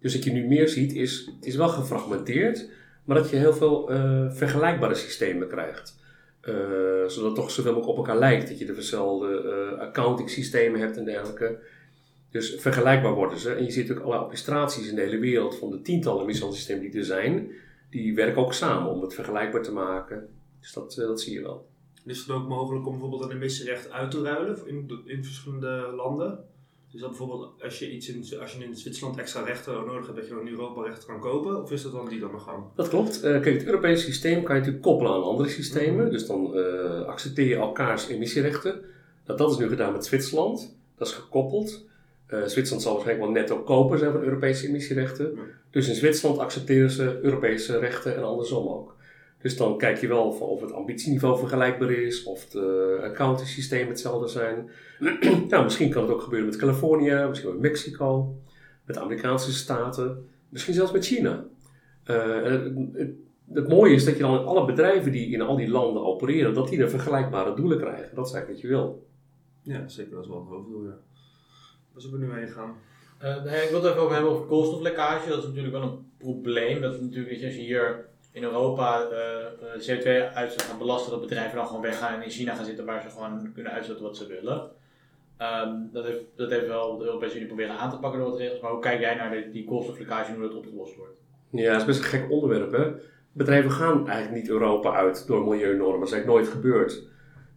Dus 0.00 0.14
wat 0.14 0.24
je 0.24 0.32
nu 0.32 0.46
meer 0.46 0.68
ziet 0.68 0.94
is, 0.94 1.30
het 1.36 1.46
is 1.46 1.56
wel 1.56 1.68
gefragmenteerd, 1.68 2.68
maar 3.04 3.16
dat 3.16 3.30
je 3.30 3.36
heel 3.36 3.54
veel 3.54 3.90
eh, 3.90 4.30
vergelijkbare 4.30 4.94
systemen 4.94 5.48
krijgt. 5.48 6.00
Eh, 6.42 6.54
zodat 7.06 7.24
het 7.24 7.34
toch 7.34 7.50
zoveel 7.50 7.72
mogelijk 7.72 7.98
op 7.98 8.06
elkaar 8.06 8.18
lijkt. 8.18 8.48
Dat 8.48 8.58
je 8.58 8.64
de 8.64 8.74
dezelfde 8.74 9.42
eh, 9.42 9.78
accounting 9.78 10.30
systemen 10.30 10.80
hebt 10.80 10.96
en 10.96 11.04
dergelijke. 11.04 11.58
Dus 12.30 12.54
vergelijkbaar 12.58 13.14
worden 13.14 13.38
ze. 13.38 13.52
En 13.52 13.64
je 13.64 13.70
ziet 13.70 13.90
ook 13.90 13.98
allerlei 13.98 14.24
orchestraties 14.24 14.88
in 14.88 14.94
de 14.94 15.00
hele 15.00 15.18
wereld 15.18 15.58
van 15.58 15.70
de 15.70 15.82
tientallen 15.82 16.22
emissiehandelssystemen 16.22 16.90
die 16.90 17.00
er 17.00 17.06
zijn. 17.06 17.50
Die 17.90 18.14
werken 18.14 18.42
ook 18.42 18.52
samen 18.52 18.90
om 18.90 19.02
het 19.02 19.14
vergelijkbaar 19.14 19.62
te 19.62 19.72
maken. 19.72 20.28
Dus 20.60 20.72
dat, 20.72 20.98
eh, 20.98 21.06
dat 21.06 21.20
zie 21.20 21.32
je 21.32 21.42
wel. 21.42 21.68
Is 22.06 22.18
het 22.18 22.30
ook 22.30 22.48
mogelijk 22.48 22.86
om 22.86 22.92
bijvoorbeeld 22.92 23.22
een 23.22 23.36
emissierecht 23.36 23.90
uit 23.90 24.10
te 24.10 24.22
ruilen 24.22 24.66
in, 24.66 25.02
in 25.04 25.24
verschillende 25.24 25.92
landen? 25.96 26.44
Dus 26.92 27.00
dat 27.00 27.10
bijvoorbeeld 27.10 27.62
als 27.62 27.78
je, 27.78 27.90
iets 27.90 28.08
in, 28.08 28.40
als 28.40 28.52
je 28.52 28.64
in 28.64 28.76
Zwitserland 28.76 29.18
extra 29.18 29.42
rechten 29.42 29.72
nodig 29.72 30.06
hebt, 30.06 30.16
dat 30.16 30.26
je 30.26 30.34
dan 30.34 30.46
in 30.46 30.52
Europa 30.52 30.82
rechten 30.82 31.06
kan 31.06 31.20
kopen? 31.20 31.62
Of 31.62 31.72
is 31.72 31.82
dat 31.82 31.92
dan 31.92 32.08
niet 32.08 32.22
aan 32.22 32.30
de 32.30 32.38
gang? 32.38 32.64
Dat 32.74 32.88
klopt. 32.88 33.22
Eh, 33.22 33.40
kijk, 33.40 33.58
het 33.58 33.64
Europese 33.64 34.04
systeem 34.04 34.42
kan 34.42 34.54
je 34.54 34.60
natuurlijk 34.60 34.84
koppelen 34.84 35.12
aan 35.12 35.22
andere 35.22 35.48
systemen. 35.48 36.10
Dus 36.10 36.26
dan 36.26 36.56
eh, 36.56 37.02
accepteer 37.02 37.46
je 37.46 37.54
elkaars 37.54 38.08
emissierechten. 38.08 38.80
Nou, 39.26 39.38
dat 39.38 39.50
is 39.50 39.56
nu 39.56 39.68
gedaan 39.68 39.92
met 39.92 40.04
Zwitserland. 40.04 40.76
Dat 40.96 41.08
is 41.08 41.14
gekoppeld. 41.14 41.84
Eh, 42.26 42.42
Zwitserland 42.44 42.82
zal 42.82 42.92
waarschijnlijk 42.92 43.32
wel 43.32 43.42
netto 43.42 43.62
koper 43.62 43.98
zijn 43.98 44.12
van 44.12 44.22
Europese 44.22 44.66
emissierechten. 44.66 45.38
Dus 45.70 45.88
in 45.88 45.94
Zwitserland 45.94 46.38
accepteren 46.38 46.90
ze 46.90 47.18
Europese 47.22 47.78
rechten 47.78 48.16
en 48.16 48.22
andersom 48.22 48.68
ook. 48.68 48.96
Dus 49.42 49.56
dan 49.56 49.78
kijk 49.78 49.98
je 49.98 50.08
wel 50.08 50.32
van 50.32 50.46
of 50.46 50.60
het 50.60 50.72
ambitieniveau 50.72 51.38
vergelijkbaar 51.38 51.90
is, 51.90 52.22
of 52.22 52.46
de 52.46 52.98
accounting 53.02 53.48
systemen 53.48 53.88
hetzelfde 53.88 54.28
zijn. 54.28 54.70
nou, 55.48 55.64
misschien 55.64 55.90
kan 55.90 56.02
het 56.02 56.12
ook 56.12 56.22
gebeuren 56.22 56.48
met 56.48 56.58
Californië, 56.58 57.26
misschien 57.28 57.50
met 57.50 57.60
Mexico, 57.60 58.36
met 58.84 58.96
de 58.96 59.02
Amerikaanse 59.02 59.52
staten, 59.52 60.28
misschien 60.48 60.74
zelfs 60.74 60.92
met 60.92 61.06
China. 61.06 61.44
Eh, 62.04 62.42
het, 62.42 62.72
het, 62.92 63.10
het 63.52 63.68
mooie 63.68 63.94
is 63.94 64.04
dat 64.04 64.16
je 64.16 64.22
dan 64.22 64.40
in 64.40 64.46
alle 64.46 64.64
bedrijven 64.64 65.12
die 65.12 65.32
in 65.32 65.40
al 65.40 65.56
die 65.56 65.70
landen 65.70 66.04
opereren, 66.04 66.54
dat 66.54 66.68
die 66.68 66.80
er 66.82 66.90
vergelijkbare 66.90 67.54
doelen 67.54 67.78
krijgen. 67.78 68.14
Dat 68.14 68.26
is 68.26 68.32
eigenlijk 68.32 68.48
wat 68.50 68.60
je 68.60 68.68
wil. 68.68 69.06
Ja, 69.62 69.88
zeker. 69.88 70.12
Dat 70.14 70.22
is 70.22 70.28
wel 70.28 70.40
het 70.40 70.48
hoofddoel, 70.48 70.84
ja. 70.84 70.98
Waar 71.92 72.02
zullen 72.02 72.20
we 72.20 72.26
nu 72.26 72.32
heen 72.32 72.48
gaan? 72.48 72.74
Eh, 73.18 73.62
ik 73.64 73.70
wil 73.70 73.82
het 73.82 73.90
even 73.90 74.02
over 74.02 74.14
hebben 74.14 74.32
over 74.32 74.46
koolstoflekkage. 74.46 75.28
Dat 75.28 75.38
is 75.38 75.44
natuurlijk 75.44 75.74
wel 75.74 75.82
een 75.82 76.10
probleem. 76.18 76.80
Dat 76.80 76.94
is 76.94 77.00
natuurlijk, 77.00 77.38
je, 77.38 77.46
als 77.46 77.54
je 77.54 77.60
hier 77.60 78.10
in 78.32 78.42
Europa 78.42 79.08
eh, 79.08 79.80
CO2-uitstoot 79.80 80.62
gaan 80.62 80.78
belasten, 80.78 81.10
dat 81.10 81.20
bedrijven 81.20 81.56
dan 81.56 81.66
gewoon 81.66 81.82
weggaan 81.82 82.14
en 82.14 82.22
in 82.22 82.30
China 82.30 82.54
gaan 82.54 82.64
zitten 82.64 82.84
waar 82.84 83.02
ze 83.02 83.10
gewoon 83.10 83.52
kunnen 83.54 83.72
uitstoten 83.72 84.02
wat 84.02 84.16
ze 84.16 84.26
willen. 84.26 84.70
Ehm, 85.36 85.74
dat, 85.92 86.04
heeft, 86.04 86.24
dat 86.36 86.50
heeft 86.50 86.66
wel 86.66 86.98
de 86.98 87.04
Europese 87.04 87.34
Unie 87.34 87.46
proberen 87.46 87.78
aan 87.78 87.90
te 87.90 87.98
pakken 87.98 88.20
door 88.20 88.30
wat 88.30 88.38
regels. 88.38 88.60
Maar 88.60 88.70
hoe 88.70 88.80
kijk 88.80 89.00
jij 89.00 89.14
naar 89.14 89.30
de, 89.30 89.50
die 89.50 89.64
koolstoflekkage 89.64 90.30
en 90.30 90.38
hoe 90.38 90.48
dat 90.48 90.56
opgelost 90.56 90.96
wordt? 90.96 91.20
Ja, 91.50 91.70
dat 91.72 91.80
is 91.80 91.86
best 91.86 91.98
een 91.98 92.04
gek 92.04 92.30
onderwerp. 92.30 92.72
Hè? 92.72 92.90
Bedrijven 93.32 93.70
gaan 93.70 94.08
eigenlijk 94.08 94.42
niet 94.42 94.50
Europa 94.50 94.92
uit 94.92 95.26
door 95.26 95.48
milieunormen. 95.48 96.08
Dat 96.08 96.18
is 96.18 96.24
nooit 96.24 96.48
gebeurd. 96.48 97.02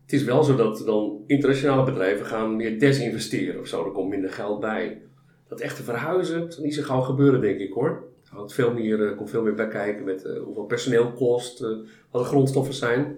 Het 0.02 0.14
is 0.14 0.24
wel 0.24 0.44
zo 0.44 0.56
dat 0.56 0.84
dan 0.86 1.24
internationale 1.28 1.84
bedrijven 1.84 2.26
gaan 2.26 2.56
meer 2.56 2.80
desinvesteren 2.80 3.60
of 3.60 3.68
zo. 3.68 3.86
Er 3.86 3.92
komt 3.92 4.10
minder 4.10 4.32
geld 4.32 4.60
bij. 4.60 5.02
Dat 5.48 5.60
echte 5.60 5.84
verhuizen 5.84 6.40
dat 6.40 6.54
zal 6.54 6.64
niet 6.64 6.76
zo 6.76 6.84
gauw 6.84 7.02
gebeuren, 7.02 7.42
denk 7.42 7.60
ik 7.60 7.74
hoor. 7.74 8.04
Houdt 8.36 8.54
veel 8.54 8.74
meer, 8.74 9.02
er 9.02 9.16
komt 9.16 9.30
veel 9.30 9.44
meer 9.44 9.54
bij 9.54 9.68
kijken 9.68 10.06
met 10.06 10.26
eh, 10.26 10.42
hoeveel 10.42 10.66
personeel 10.66 11.12
kost, 11.12 11.62
eh, 11.62 11.70
wat 12.12 12.22
de 12.22 12.28
grondstoffen 12.28 12.74
zijn. 12.74 13.18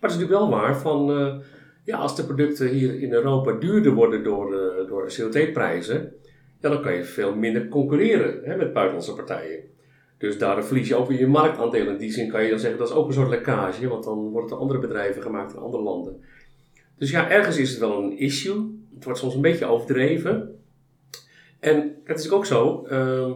Maar 0.00 0.10
het 0.10 0.18
is 0.20 0.26
natuurlijk 0.26 0.50
wel 0.50 0.60
waar 0.60 0.80
van, 0.80 1.10
eh, 1.10 1.34
ja, 1.84 1.98
als 1.98 2.16
de 2.16 2.24
producten 2.24 2.68
hier 2.68 3.00
in 3.00 3.12
Europa 3.12 3.52
duurder 3.52 3.92
worden 3.92 4.22
door, 4.22 4.54
eh, 4.54 4.88
door 4.88 5.12
CO2-prijzen, 5.12 6.12
ja, 6.60 6.68
dan 6.68 6.82
kan 6.82 6.94
je 6.94 7.04
veel 7.04 7.34
minder 7.34 7.68
concurreren 7.68 8.40
hè, 8.44 8.56
met 8.56 8.72
buitenlandse 8.72 9.14
partijen. 9.14 9.60
Dus 10.18 10.38
daardoor 10.38 10.64
verlies 10.64 10.88
je 10.88 10.94
ook 10.94 11.08
weer 11.08 11.18
je 11.18 11.26
marktaandeel. 11.26 11.88
In 11.88 11.96
die 11.96 12.12
zin 12.12 12.30
kan 12.30 12.42
je 12.42 12.50
dan 12.50 12.58
zeggen 12.58 12.78
dat 12.78 12.88
is 12.88 12.94
ook 12.94 13.06
een 13.06 13.12
soort 13.12 13.28
lekkage, 13.28 13.88
want 13.88 14.04
dan 14.04 14.28
worden 14.28 14.50
er 14.50 14.56
andere 14.56 14.78
bedrijven 14.78 15.22
gemaakt 15.22 15.52
in 15.52 15.58
andere 15.58 15.82
landen. 15.82 16.24
Dus 16.98 17.10
ja, 17.10 17.30
ergens 17.30 17.56
is 17.56 17.70
het 17.70 17.78
wel 17.78 18.02
een 18.02 18.18
issue. 18.18 18.78
Het 18.94 19.04
wordt 19.04 19.18
soms 19.18 19.34
een 19.34 19.40
beetje 19.40 19.66
overdreven. 19.66 20.58
En 21.60 21.96
het 22.04 22.18
is 22.18 22.30
ook 22.30 22.46
zo, 22.46 22.84
eh, 22.84 23.30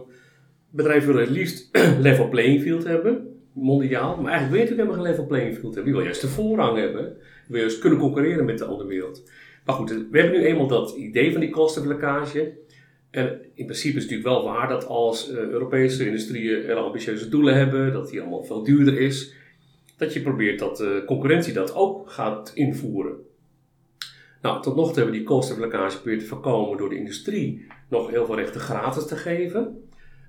bedrijven 0.75 1.07
willen 1.07 1.23
het 1.23 1.37
liefst 1.37 1.69
level 2.07 2.29
playing 2.29 2.61
field 2.61 2.83
hebben, 2.83 3.39
mondiaal. 3.53 4.21
Maar 4.21 4.31
eigenlijk 4.31 4.49
wil 4.51 4.59
je 4.59 4.69
natuurlijk 4.69 4.79
helemaal 4.79 4.95
geen 4.95 5.11
level 5.11 5.25
playing 5.25 5.53
field 5.53 5.75
hebben. 5.75 5.91
Je 5.91 5.97
wil 5.97 6.07
juist 6.07 6.21
de 6.21 6.27
voorrang 6.27 6.77
hebben. 6.77 7.03
Je 7.47 7.51
wil 7.51 7.59
juist 7.59 7.79
kunnen 7.79 7.99
concurreren 7.99 8.45
met 8.45 8.57
de 8.57 8.65
andere 8.65 8.89
wereld. 8.89 9.29
Maar 9.65 9.75
goed, 9.75 9.89
we 9.89 10.19
hebben 10.19 10.39
nu 10.39 10.45
eenmaal 10.45 10.67
dat 10.67 10.95
idee 10.95 11.31
van 11.31 11.41
die 11.41 11.49
kostenlekkage. 11.49 12.53
En 13.11 13.41
in 13.53 13.65
principe 13.65 13.97
is 13.97 14.03
het 14.03 14.11
natuurlijk 14.11 14.43
wel 14.43 14.53
waar 14.53 14.67
dat 14.67 14.87
als 14.87 15.31
uh, 15.31 15.37
Europese 15.37 16.05
industrieën 16.05 16.63
hele 16.63 16.79
ambitieuze 16.79 17.29
doelen 17.29 17.55
hebben, 17.55 17.93
dat 17.93 18.09
die 18.09 18.21
allemaal 18.21 18.43
veel 18.43 18.63
duurder 18.63 18.99
is, 18.99 19.33
dat 19.97 20.13
je 20.13 20.21
probeert 20.21 20.59
dat 20.59 20.77
de 20.77 21.03
concurrentie 21.05 21.53
dat 21.53 21.75
ook 21.75 22.09
gaat 22.09 22.51
invoeren. 22.53 23.15
Nou, 24.41 24.61
tot 24.61 24.75
nog 24.75 24.87
toe 24.87 24.95
hebben 24.95 25.13
we 25.13 25.19
die 25.19 25.27
kostenlekkage 25.27 25.95
geprobeerd 25.95 26.19
te 26.21 26.27
voorkomen 26.27 26.77
door 26.77 26.89
de 26.89 26.97
industrie 26.97 27.67
nog 27.89 28.09
heel 28.09 28.25
veel 28.25 28.35
rechten 28.35 28.61
gratis 28.61 29.05
te 29.05 29.15
geven. 29.15 29.84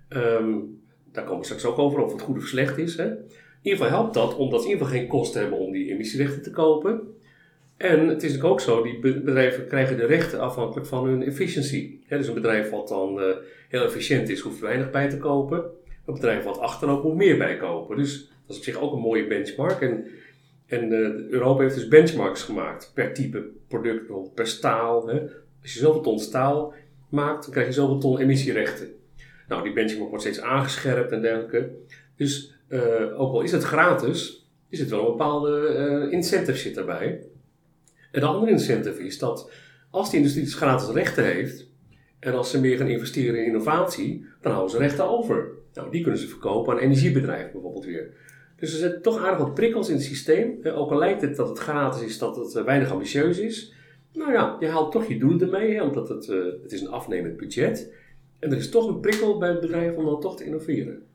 Um, 0.08 0.80
daar 1.12 1.24
komen 1.24 1.38
we 1.38 1.44
straks 1.44 1.64
ook 1.64 1.78
over 1.78 2.00
of 2.00 2.12
het 2.12 2.22
goed 2.22 2.36
of 2.36 2.46
slecht 2.46 2.78
is. 2.78 2.96
Hè. 2.96 3.06
In 3.06 3.72
ieder 3.72 3.78
geval 3.78 3.98
helpt 3.98 4.14
dat 4.14 4.36
omdat 4.36 4.60
ze 4.60 4.66
in 4.66 4.72
ieder 4.72 4.86
geval 4.86 5.00
geen 5.00 5.10
kosten 5.10 5.40
hebben 5.40 5.58
om 5.58 5.72
die 5.72 5.90
emissierechten 5.90 6.42
te 6.42 6.50
kopen. 6.50 7.00
En 7.76 7.98
het 8.08 8.22
is 8.22 8.32
natuurlijk 8.32 8.44
ook 8.44 8.60
zo, 8.60 8.82
die 8.82 8.98
bedrijven 8.98 9.66
krijgen 9.66 9.96
de 9.96 10.06
rechten 10.06 10.40
afhankelijk 10.40 10.86
van 10.86 11.06
hun 11.06 11.22
efficiëntie. 11.22 12.04
dus 12.08 12.28
een 12.28 12.34
bedrijf 12.34 12.70
wat 12.70 12.88
dan 12.88 13.18
uh, 13.18 13.24
heel 13.68 13.84
efficiënt 13.84 14.28
is, 14.28 14.40
hoeft 14.40 14.60
weinig 14.60 14.90
bij 14.90 15.08
te 15.08 15.18
kopen. 15.18 15.64
Een 16.06 16.14
bedrijf 16.14 16.44
wat 16.44 16.58
achterop 16.58 17.02
moet 17.02 17.14
meer 17.14 17.38
bijkopen. 17.38 17.96
Dus 17.96 18.18
dat 18.18 18.50
is 18.50 18.56
op 18.56 18.62
zich 18.62 18.80
ook 18.80 18.92
een 18.92 19.00
mooie 19.00 19.26
benchmark. 19.26 19.80
En, 19.80 20.06
en 20.66 20.92
uh, 20.92 21.28
Europa 21.30 21.62
heeft 21.62 21.74
dus 21.74 21.88
benchmarks 21.88 22.42
gemaakt 22.42 22.90
per 22.94 23.12
type 23.12 23.46
product, 23.68 23.98
bijvoorbeeld 23.98 24.34
per 24.34 24.46
staal. 24.46 25.06
Hè. 25.06 25.20
Als 25.62 25.72
je 25.72 25.78
zoveel 25.78 26.02
ton 26.02 26.18
staal 26.18 26.74
maakt, 27.08 27.42
dan 27.42 27.52
krijg 27.52 27.66
je 27.66 27.72
zoveel 27.72 27.98
ton 27.98 28.18
emissierechten. 28.18 28.95
Nou, 29.48 29.62
die 29.62 29.72
benchmark 29.72 30.08
wordt 30.08 30.24
steeds 30.24 30.40
aangescherpt 30.40 31.12
en 31.12 31.20
dergelijke. 31.20 31.70
Dus 32.16 32.54
uh, 32.68 33.20
ook 33.20 33.32
al 33.32 33.40
is 33.40 33.52
het 33.52 33.62
gratis, 33.62 34.48
is 34.68 34.78
het 34.78 34.90
wel 34.90 35.00
een 35.00 35.10
bepaalde 35.10 35.74
uh, 36.06 36.12
incentive 36.12 36.58
zit 36.58 36.74
daarbij. 36.74 37.20
En 38.12 38.20
de 38.20 38.26
andere 38.26 38.50
incentive 38.52 39.04
is 39.04 39.18
dat 39.18 39.50
als 39.90 40.10
die 40.10 40.18
industrie 40.18 40.44
dus 40.44 40.54
gratis 40.54 40.88
rechten 40.88 41.24
heeft, 41.24 41.68
en 42.18 42.34
als 42.34 42.50
ze 42.50 42.60
meer 42.60 42.76
gaan 42.76 42.88
investeren 42.88 43.38
in 43.38 43.46
innovatie, 43.46 44.26
dan 44.40 44.52
houden 44.52 44.72
ze 44.72 44.78
rechten 44.78 45.08
over. 45.08 45.48
Nou, 45.74 45.90
die 45.90 46.02
kunnen 46.02 46.20
ze 46.20 46.28
verkopen 46.28 46.74
aan 46.74 46.80
energiebedrijven 46.80 47.52
bijvoorbeeld 47.52 47.84
weer. 47.84 48.10
Dus 48.56 48.72
er 48.72 48.78
zitten 48.78 49.02
toch 49.02 49.18
aardig 49.18 49.38
wat 49.38 49.54
prikkels 49.54 49.88
in 49.88 49.94
het 49.94 50.04
systeem. 50.04 50.58
Ook 50.64 50.90
al 50.90 50.98
lijkt 50.98 51.20
het 51.20 51.36
dat 51.36 51.48
het 51.48 51.58
gratis 51.58 52.02
is, 52.02 52.18
dat 52.18 52.36
het 52.36 52.54
eh, 52.54 52.64
weinig 52.64 52.90
ambitieus 52.90 53.38
is. 53.38 53.72
Nou 54.12 54.32
ja, 54.32 54.56
je 54.60 54.68
haalt 54.68 54.92
toch 54.92 55.08
je 55.08 55.18
doelen 55.18 55.40
ermee, 55.40 55.82
omdat 55.82 56.08
het, 56.08 56.26
het 56.62 56.72
is 56.72 56.80
een 56.80 56.90
afnemend 56.90 57.36
budget. 57.36 57.92
En 58.38 58.50
er 58.50 58.56
is 58.56 58.70
toch 58.70 58.88
een 58.88 59.00
prikkel 59.00 59.38
bij 59.38 59.48
het 59.48 59.60
bedrijf 59.60 59.96
om 59.96 60.04
dan 60.04 60.20
toch 60.20 60.36
te 60.36 60.44
innoveren. 60.44 61.06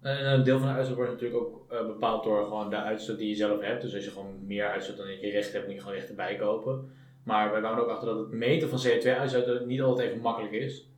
En 0.00 0.32
een 0.32 0.44
deel 0.44 0.58
van 0.58 0.68
de 0.68 0.74
uitstoot 0.74 0.96
wordt 0.96 1.12
natuurlijk 1.12 1.40
ook 1.40 1.72
uh, 1.72 1.86
bepaald 1.86 2.24
door 2.24 2.44
gewoon 2.44 2.70
de 2.70 2.76
uitstoot 2.76 3.18
die 3.18 3.28
je 3.28 3.34
zelf 3.34 3.60
hebt. 3.60 3.82
Dus 3.82 3.94
als 3.94 4.04
je 4.04 4.10
gewoon 4.10 4.46
meer 4.46 4.68
uitstoot 4.68 4.96
dan 4.96 5.06
je 5.20 5.30
recht 5.30 5.52
hebt, 5.52 5.64
moet 5.64 5.74
je 5.74 5.80
gewoon 5.80 5.96
rechten 5.96 6.16
bijkopen. 6.16 6.90
Maar 7.22 7.50
wij 7.50 7.60
kwamen 7.60 7.82
ook 7.82 7.90
achter 7.90 8.08
dat 8.08 8.18
het 8.18 8.30
meten 8.30 8.68
van 8.68 8.78
CO2-uitstoot 8.78 9.66
niet 9.66 9.82
altijd 9.82 10.08
even 10.08 10.22
makkelijk 10.22 10.52
is. 10.52 10.88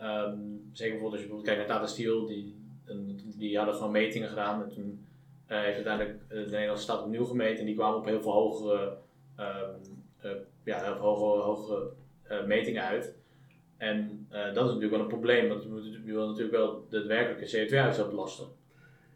Um, 0.00 0.70
zeker 0.72 0.92
bijvoorbeeld 0.92 1.12
als 1.12 1.20
je 1.20 1.26
bijvoorbeeld 1.26 1.44
kijkt 1.44 1.58
naar 1.58 1.76
Tata 1.76 1.86
Steel, 1.86 2.26
die, 2.26 2.56
die 3.36 3.56
hadden 3.56 3.74
gewoon 3.74 3.90
metingen 3.90 4.28
gedaan. 4.28 4.62
En 4.62 4.68
toen 4.68 5.06
uh, 5.48 5.60
heeft 5.60 5.74
uiteindelijk 5.74 6.28
de 6.28 6.34
Nederlandse 6.34 6.82
staat 6.82 7.02
opnieuw 7.02 7.24
gemeten 7.24 7.58
en 7.58 7.66
die 7.66 7.74
kwamen 7.74 7.98
op 7.98 8.04
heel 8.04 8.22
veel 8.22 8.32
hogere, 8.32 8.96
uh, 9.38 10.30
ja, 10.64 10.82
heel 10.82 10.94
hogere, 10.94 11.42
hogere 11.42 11.92
metingen 12.46 12.82
uit. 12.82 13.14
En 13.80 14.26
uh, 14.32 14.44
dat 14.44 14.64
is 14.64 14.72
natuurlijk 14.72 14.90
wel 14.90 15.00
een 15.00 15.06
probleem, 15.06 15.48
want 15.48 15.62
je, 15.62 16.12
wil 16.12 16.26
natuurlijk 16.26 16.56
wel 16.56 16.86
de 16.88 17.06
werkelijke 17.06 17.68
CO2-uitstoot 17.68 18.10
belasten. 18.10 18.46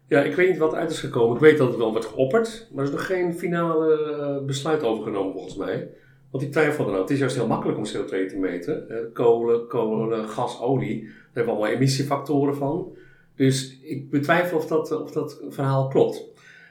Ja, 0.07 0.21
ik 0.21 0.35
weet 0.35 0.49
niet 0.49 0.57
wat 0.57 0.73
uit 0.73 0.91
is 0.91 0.99
gekomen. 0.99 1.35
Ik 1.35 1.41
weet 1.41 1.57
dat 1.57 1.67
het 1.67 1.77
wel 1.77 1.91
wordt 1.91 2.05
geopperd, 2.05 2.67
maar 2.71 2.83
er 2.83 2.89
is 2.89 2.95
nog 2.95 3.05
geen 3.05 3.33
finale 3.33 4.15
uh, 4.39 4.45
besluit 4.45 4.83
overgenomen 4.83 5.33
volgens 5.33 5.55
mij. 5.55 5.89
Want 6.31 6.43
ik 6.43 6.51
twijfel 6.51 6.87
eraan. 6.87 6.99
Het 6.99 7.09
is 7.09 7.19
juist 7.19 7.35
heel 7.35 7.47
makkelijk 7.47 7.77
om 7.77 7.85
CO2 7.85 8.07
te 8.07 8.37
meten. 8.39 8.85
Uh, 8.89 8.97
kolen, 9.13 9.67
kolen, 9.67 10.29
gas, 10.29 10.61
olie. 10.61 11.03
Daar 11.03 11.13
hebben 11.33 11.53
we 11.53 11.59
allemaal 11.59 11.75
emissiefactoren 11.75 12.55
van. 12.55 12.95
Dus 13.35 13.79
ik 13.81 14.09
betwijfel 14.09 14.57
of 14.57 14.67
dat, 14.67 15.01
of 15.01 15.11
dat 15.11 15.41
verhaal 15.49 15.87
klopt. 15.87 16.23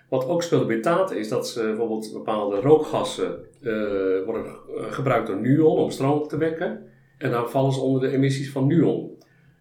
Wat 0.08 0.28
ook 0.28 0.42
speelde 0.42 0.66
bij 0.66 0.80
Tata 0.80 1.14
is 1.14 1.28
dat 1.28 1.48
ze 1.48 1.62
bijvoorbeeld 1.62 2.12
bepaalde 2.12 2.60
rookgassen 2.60 3.44
worden 4.24 4.46
gebruikt 4.90 5.26
door 5.26 5.40
Nuon 5.40 5.76
om 5.76 5.90
stroom 5.90 6.28
te 6.28 6.36
wekken. 6.36 6.92
En 7.24 7.30
dan 7.30 7.50
vallen 7.50 7.72
ze 7.72 7.80
onder 7.80 8.00
de 8.00 8.16
emissies 8.16 8.50
van 8.50 8.66
Nuon. 8.66 9.10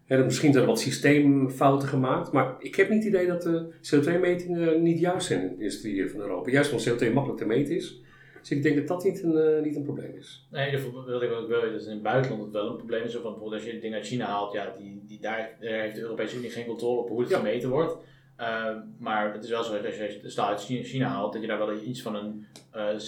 misschien 0.08 0.52
zijn 0.52 0.64
er 0.64 0.70
wat 0.70 0.80
systeemfouten 0.80 1.88
gemaakt, 1.88 2.32
maar 2.32 2.56
ik 2.60 2.76
heb 2.76 2.90
niet 2.90 3.04
het 3.04 3.14
idee 3.14 3.28
dat 3.28 3.42
de 3.42 3.74
CO2-metingen 3.82 4.82
niet 4.82 5.00
juist 5.00 5.28
zijn 5.28 5.42
in 5.42 5.48
de 5.48 5.54
industrie 5.54 6.10
van 6.10 6.20
Europa. 6.20 6.52
Juist 6.52 6.72
omdat 6.72 7.04
CO2 7.04 7.14
makkelijk 7.14 7.42
te 7.42 7.48
meten 7.48 7.76
is. 7.76 8.02
Dus 8.40 8.52
ik 8.52 8.64
denk 8.64 8.76
dat 8.76 8.88
dat 8.88 9.04
niet 9.04 9.24
een, 9.24 9.36
uh, 9.36 9.64
niet 9.64 9.76
een 9.76 9.84
probleem 9.84 10.16
is. 10.16 10.48
Nee, 10.52 10.72
dat 10.72 10.82
wil 11.06 11.22
ik 11.22 11.32
ook 11.32 11.48
wel 11.48 11.62
weten. 11.62 11.78
Dat 11.78 11.86
in 11.86 11.94
het 11.94 12.02
buitenland 12.02 12.44
het 12.44 12.52
wel 12.52 12.70
een 12.70 12.78
probleem 12.78 13.04
is. 13.04 13.14
Van 13.14 13.22
bijvoorbeeld 13.22 13.54
als 13.54 13.72
je 13.72 13.80
dingen 13.80 13.98
uit 13.98 14.08
China 14.08 14.26
haalt, 14.26 14.54
ja, 14.54 14.74
die, 14.78 15.04
die, 15.08 15.20
daar, 15.20 15.56
heeft 15.60 15.96
de 15.96 16.02
Europese 16.02 16.38
Unie 16.38 16.50
geen 16.50 16.66
controle 16.66 17.00
op 17.00 17.10
hoe 17.10 17.22
het 17.22 17.34
gemeten 17.34 17.70
wordt. 17.70 17.98
Uh, 18.40 18.76
maar 19.00 19.34
het 19.34 19.44
is 19.44 19.50
wel 19.50 19.64
zo 19.64 19.74
dat 19.74 19.86
als 19.86 19.96
je 19.96 20.20
de 20.22 20.30
staal 20.30 20.48
uit 20.48 20.64
China 20.64 21.08
haalt, 21.08 21.34
dat 21.34 21.42
je 21.42 21.48
daar 21.48 21.58
wel 21.58 21.82
iets 21.82 22.02
van 22.02 22.16
een, 22.16 22.46
uh, 22.76 23.00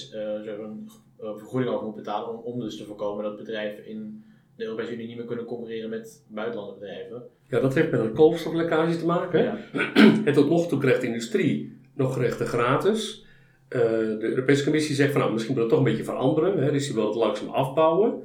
een 1.17 1.37
vergoeding 1.37 1.73
over 1.73 1.85
moet 1.85 1.95
betalen. 1.95 2.29
Om, 2.29 2.53
om 2.53 2.59
dus 2.59 2.77
te 2.77 2.85
voorkomen 2.85 3.23
dat 3.23 3.37
bedrijven 3.37 3.87
in 3.87 4.23
de 4.55 4.63
Europese 4.63 4.93
Unie 4.93 5.07
niet 5.07 5.17
meer 5.17 5.25
kunnen 5.25 5.45
concurreren 5.45 5.89
met 5.89 6.23
buitenlandse 6.27 6.79
bedrijven. 6.79 7.23
Ja, 7.49 7.59
dat 7.59 7.73
heeft 7.73 7.91
met 7.91 7.99
een 7.99 8.13
koolstoflekkage 8.13 8.97
te 8.97 9.05
maken. 9.05 9.43
Ja. 9.43 9.57
En 10.25 10.33
tot 10.33 10.49
nog 10.49 10.67
toe 10.67 10.79
krijgt 10.79 11.01
de 11.01 11.07
industrie 11.07 11.77
nog 11.93 12.17
rechten 12.17 12.47
gratis. 12.47 13.25
Uh, 13.69 13.81
de 13.81 14.17
Europese 14.19 14.63
Commissie 14.63 14.95
zegt 14.95 15.11
van 15.11 15.21
nou, 15.21 15.33
misschien 15.33 15.53
moet 15.53 15.61
dat 15.61 15.71
toch 15.71 15.79
een 15.79 15.91
beetje 15.91 16.03
veranderen. 16.03 16.63
Hè, 16.63 16.71
dus 16.71 16.85
die 16.85 16.95
wil 16.95 17.07
het 17.07 17.15
langzaam 17.15 17.49
afbouwen. 17.49 18.21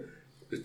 Dus 0.49 0.58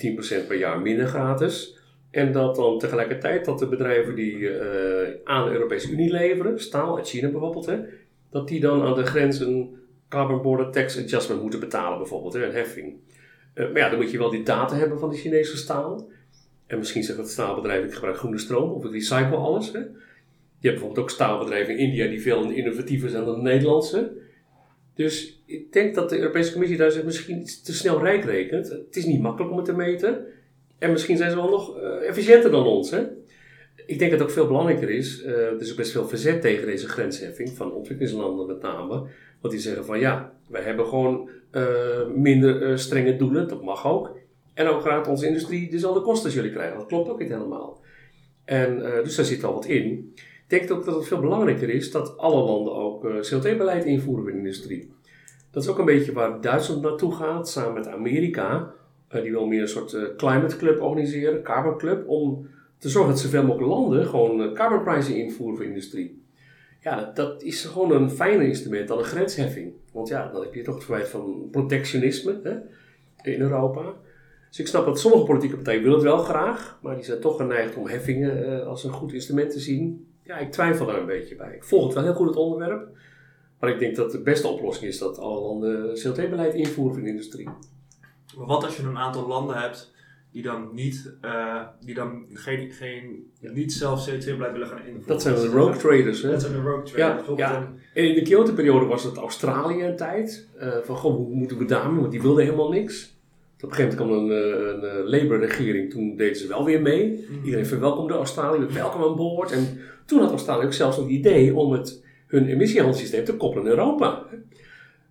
10% 0.43 0.47
per 0.47 0.57
jaar 0.57 0.81
minder 0.81 1.07
gratis. 1.07 1.77
En 2.11 2.31
dat 2.31 2.55
dan 2.55 2.79
tegelijkertijd 2.79 3.45
dat 3.45 3.59
de 3.59 3.67
bedrijven 3.67 4.15
die 4.15 4.35
uh, 4.35 4.59
aan 5.23 5.45
de 5.45 5.51
Europese 5.51 5.91
Unie 5.91 6.11
leveren, 6.11 6.59
staal 6.59 6.97
uit 6.97 7.07
China 7.07 7.29
bijvoorbeeld, 7.29 7.65
hè, 7.65 7.79
dat 8.29 8.47
die 8.47 8.59
dan 8.59 8.81
aan 8.81 8.95
de 8.95 9.05
grens 9.05 9.39
een 9.39 9.75
carbon 10.09 10.41
border 10.41 10.71
tax 10.71 10.97
adjustment 11.03 11.41
moeten 11.41 11.59
betalen 11.59 11.97
bijvoorbeeld, 11.97 12.33
hè, 12.33 12.45
een 12.45 12.53
heffing. 12.53 12.95
Uh, 13.55 13.71
maar 13.71 13.81
ja, 13.81 13.89
dan 13.89 13.99
moet 13.99 14.11
je 14.11 14.17
wel 14.17 14.29
die 14.29 14.43
data 14.43 14.75
hebben 14.75 14.99
van 14.99 15.09
de 15.09 15.15
Chinese 15.15 15.57
staal. 15.57 16.09
En 16.67 16.77
misschien 16.77 17.03
zegt 17.03 17.17
het 17.17 17.29
staalbedrijf, 17.29 17.85
ik 17.85 17.93
gebruik 17.93 18.17
groene 18.17 18.37
stroom 18.37 18.71
of 18.71 18.85
ik 18.85 18.91
recycle 18.91 19.35
alles. 19.35 19.71
Hè. 19.71 19.79
Je 19.79 20.71
hebt 20.71 20.81
bijvoorbeeld 20.81 20.99
ook 20.99 21.09
staalbedrijven 21.09 21.77
in 21.77 21.79
India 21.79 22.07
die 22.07 22.21
veel 22.21 22.49
innovatiever 22.49 23.09
zijn 23.09 23.25
dan 23.25 23.35
de 23.35 23.41
Nederlandse. 23.41 24.11
Dus 24.95 25.41
ik 25.45 25.73
denk 25.73 25.95
dat 25.95 26.09
de 26.09 26.19
Europese 26.19 26.51
Commissie 26.51 26.77
daar 26.77 26.91
zich 26.91 27.03
misschien 27.03 27.39
iets 27.39 27.61
te 27.61 27.73
snel 27.73 27.99
rijk 27.99 28.23
rekent. 28.23 28.69
Het 28.69 28.95
is 28.95 29.05
niet 29.05 29.21
makkelijk 29.21 29.51
om 29.51 29.57
het 29.57 29.65
te 29.65 29.73
meten. 29.73 30.25
En 30.79 30.91
misschien 30.91 31.17
zijn 31.17 31.29
ze 31.29 31.35
wel 31.35 31.49
nog 31.49 31.77
uh, 31.77 32.07
efficiënter 32.07 32.51
dan 32.51 32.65
ons. 32.65 32.91
Hè? 32.91 33.03
Ik 33.85 33.99
denk 33.99 34.11
dat 34.11 34.19
het 34.19 34.29
ook 34.29 34.35
veel 34.35 34.47
belangrijker 34.47 34.89
is. 34.89 35.23
Uh, 35.23 35.27
er 35.27 35.61
is 35.61 35.71
ook 35.71 35.77
best 35.77 35.91
veel 35.91 36.07
verzet 36.07 36.41
tegen 36.41 36.65
deze 36.65 36.87
grensheffing, 36.87 37.49
van 37.49 37.71
ontwikkelingslanden 37.71 38.47
met 38.47 38.61
name. 38.61 39.07
Want 39.41 39.53
die 39.53 39.59
zeggen 39.59 39.85
van 39.85 39.99
ja, 39.99 40.33
wij 40.47 40.61
hebben 40.61 40.85
gewoon 40.85 41.29
uh, 41.51 42.07
minder 42.15 42.69
uh, 42.69 42.77
strenge 42.77 43.15
doelen, 43.15 43.47
dat 43.47 43.63
mag 43.63 43.87
ook. 43.87 44.17
En 44.53 44.67
ook 44.67 44.81
gaat 44.81 45.07
onze 45.07 45.27
industrie 45.27 45.69
dezelfde 45.69 46.01
kosten 46.01 46.25
als 46.25 46.33
jullie 46.33 46.51
krijgen. 46.51 46.77
Dat 46.77 46.87
klopt 46.87 47.09
ook 47.09 47.19
niet 47.19 47.29
helemaal. 47.29 47.83
En, 48.45 48.79
dus 48.79 49.15
daar 49.15 49.25
zit 49.25 49.41
wel 49.41 49.53
wat 49.53 49.65
in. 49.65 50.13
Ik 50.15 50.43
denk 50.47 50.71
ook 50.71 50.85
dat 50.85 50.95
het 50.95 51.07
veel 51.07 51.19
belangrijker 51.19 51.69
is 51.69 51.91
dat 51.91 52.17
alle 52.17 52.43
landen 52.43 52.75
ook 52.75 53.03
CO2-beleid 53.05 53.85
invoeren 53.85 54.27
in 54.27 54.31
de 54.31 54.37
industrie. 54.37 54.93
Dat 55.51 55.63
is 55.63 55.69
ook 55.69 55.77
een 55.77 55.85
beetje 55.85 56.13
waar 56.13 56.41
Duitsland 56.41 56.81
naartoe 56.81 57.15
gaat, 57.15 57.49
samen 57.49 57.73
met 57.73 57.87
Amerika. 57.87 58.73
die 59.09 59.31
wil 59.31 59.45
meer 59.45 59.61
een 59.61 59.67
soort 59.67 60.15
climate 60.17 60.57
club 60.57 60.81
organiseren, 60.81 61.43
carbon 61.43 61.77
club, 61.77 62.07
om 62.07 62.47
te 62.77 62.89
zorgen 62.89 63.11
dat 63.11 63.19
zoveel 63.19 63.43
mogelijk 63.43 63.69
landen 63.69 64.05
gewoon 64.05 64.53
carbon 64.53 64.83
pricing 64.83 65.17
invoeren 65.17 65.57
voor 65.57 65.65
industrie. 65.65 66.23
Ja, 66.81 67.11
dat, 67.13 67.43
is 67.43 67.65
gewoon 67.65 67.91
een 67.91 68.09
fijner 68.09 68.47
instrument 68.47 68.87
dan 68.87 68.97
een 68.97 69.03
grensheffing. 69.03 69.73
Want 69.91 70.07
ja, 70.07 70.31
dan 70.31 70.41
heb 70.41 70.53
je 70.53 70.61
toch 70.61 70.75
het 70.75 70.83
verwijt 70.83 71.07
van 71.07 71.47
protectionisme 71.51 72.39
hè, 72.43 72.51
in 73.31 73.41
Europa. 73.41 73.93
Dus 74.49 74.59
ik 74.59 74.67
snap 74.67 74.85
dat 74.85 74.99
sommige 74.99 75.23
politieke 75.23 75.55
partijen 75.55 75.81
willen 75.81 75.97
het 75.97 76.07
wel 76.07 76.17
graag, 76.17 76.79
maar 76.81 76.95
die 76.95 77.03
zijn 77.03 77.19
toch 77.19 77.37
geneigd 77.37 77.75
om 77.75 77.87
heffingen 77.87 78.49
uh, 78.49 78.67
als 78.67 78.83
een 78.83 78.91
goed 78.91 79.13
instrument 79.13 79.51
te 79.51 79.59
zien. 79.59 80.07
Ja, 80.23 80.37
ik 80.37 80.51
twijfel 80.51 80.85
daar 80.85 80.99
een 80.99 81.05
beetje 81.05 81.35
bij. 81.35 81.55
Ik 81.55 81.63
volg 81.63 81.83
het 81.83 81.93
wel 81.93 82.03
heel 82.03 82.13
goed, 82.13 82.27
het 82.27 82.35
onderwerp. 82.35 82.87
Maar 83.59 83.69
ik 83.69 83.79
denk 83.79 83.95
dat 83.95 84.11
de 84.11 84.21
beste 84.21 84.47
oplossing 84.47 84.85
is 84.85 84.97
dat 84.97 85.17
alle 85.17 85.41
landen 85.41 85.93
CLT-beleid 85.93 86.53
invoeren 86.53 86.95
voor 86.95 87.07
industrie. 87.07 87.49
Maar 88.37 88.45
wat 88.47 88.63
als 88.63 88.77
je 88.77 88.83
een 88.83 88.97
aantal 88.97 89.27
landen 89.27 89.57
hebt 89.57 89.93
die 90.35 90.43
dan 90.43 90.69
niet, 90.73 91.13
uh, 91.21 91.61
die 91.79 91.95
dan 91.95 92.25
geen, 92.33 92.71
geen, 92.71 93.31
ja. 93.39 93.51
niet 93.51 93.73
zelf 93.73 94.09
CO2-beleid 94.09 94.51
willen 94.51 94.67
gaan 94.67 94.77
invoeren. 94.77 95.07
Dat 95.07 95.21
zijn 95.21 95.35
de 95.35 95.47
rogue 95.47 95.77
traders. 95.77 96.21
Hè? 96.21 96.31
Dat 96.31 96.41
zijn 96.41 96.53
de 96.53 96.61
rogue 96.61 96.83
traders. 96.83 97.27
Ja, 97.27 97.33
ja. 97.35 97.73
En 97.93 98.07
in 98.07 98.15
de 98.15 98.21
Kyoto-periode 98.21 98.85
was 98.85 99.03
het 99.03 99.17
Australië 99.17 99.83
een 99.83 99.95
tijd. 99.95 100.47
Uh, 100.61 100.75
van, 100.83 100.95
goh, 100.95 101.15
hoe 101.15 101.35
moeten 101.35 101.57
we 101.57 101.65
daarmee? 101.65 101.99
Want 101.99 102.11
die 102.11 102.21
wilden 102.21 102.43
helemaal 102.43 102.69
niks. 102.69 103.17
Op 103.61 103.69
een 103.69 103.75
gegeven 103.75 103.97
moment 103.97 104.27
kwam 104.27 104.37
een, 104.37 104.83
een, 104.83 104.97
een 104.97 105.09
Labour-regering, 105.09 105.91
toen 105.91 106.15
deden 106.15 106.35
ze 106.35 106.47
wel 106.47 106.65
weer 106.65 106.81
mee. 106.81 107.25
Mm. 107.29 107.43
Iedereen 107.43 107.65
verwelkomde 107.65 108.13
Australië, 108.13 108.65
welkom 108.65 109.03
aan 109.03 109.15
boord. 109.15 109.51
En 109.51 109.77
toen 110.05 110.19
had 110.19 110.29
Australië 110.29 110.65
ook 110.65 110.73
zelfs 110.73 110.97
een 110.97 111.13
idee 111.13 111.55
om 111.55 111.71
het, 111.71 112.03
hun 112.27 112.47
emissiehandelssysteem 112.47 113.23
te 113.23 113.37
koppelen 113.37 113.65
in 113.65 113.71
Europa. 113.71 114.25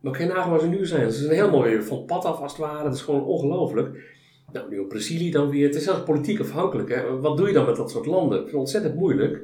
Maar 0.00 0.14
geen 0.14 0.28
nagen 0.28 0.50
waar 0.50 0.61
ze 0.61 0.66
nu 0.66 0.87
zijn. 0.87 1.12
Ze 1.12 1.23
zijn 1.23 1.35
helemaal 1.35 1.62
weer 1.62 1.85
van 1.85 2.04
pad 2.04 2.25
af 2.25 2.40
als 2.40 2.52
het 2.52 2.61
ware. 2.61 2.85
Het 2.85 2.95
is 2.95 3.02
gewoon 3.02 3.25
ongelooflijk. 3.25 4.12
Nou, 4.54 4.70
nu 4.70 4.78
op 4.78 4.88
Brazilië 4.88 5.30
dan 5.30 5.50
weer. 5.50 5.66
Het 5.66 5.75
is 5.75 5.84
zelfs 5.84 6.02
politiek 6.02 6.40
afhankelijk. 6.40 6.94
Hè? 6.94 7.20
Wat 7.20 7.37
doe 7.37 7.46
je 7.46 7.52
dan 7.52 7.66
met 7.66 7.76
dat 7.76 7.90
soort 7.90 8.06
landen? 8.06 8.38
Het 8.38 8.46
is 8.46 8.54
ontzettend 8.54 8.94
moeilijk. 8.94 9.40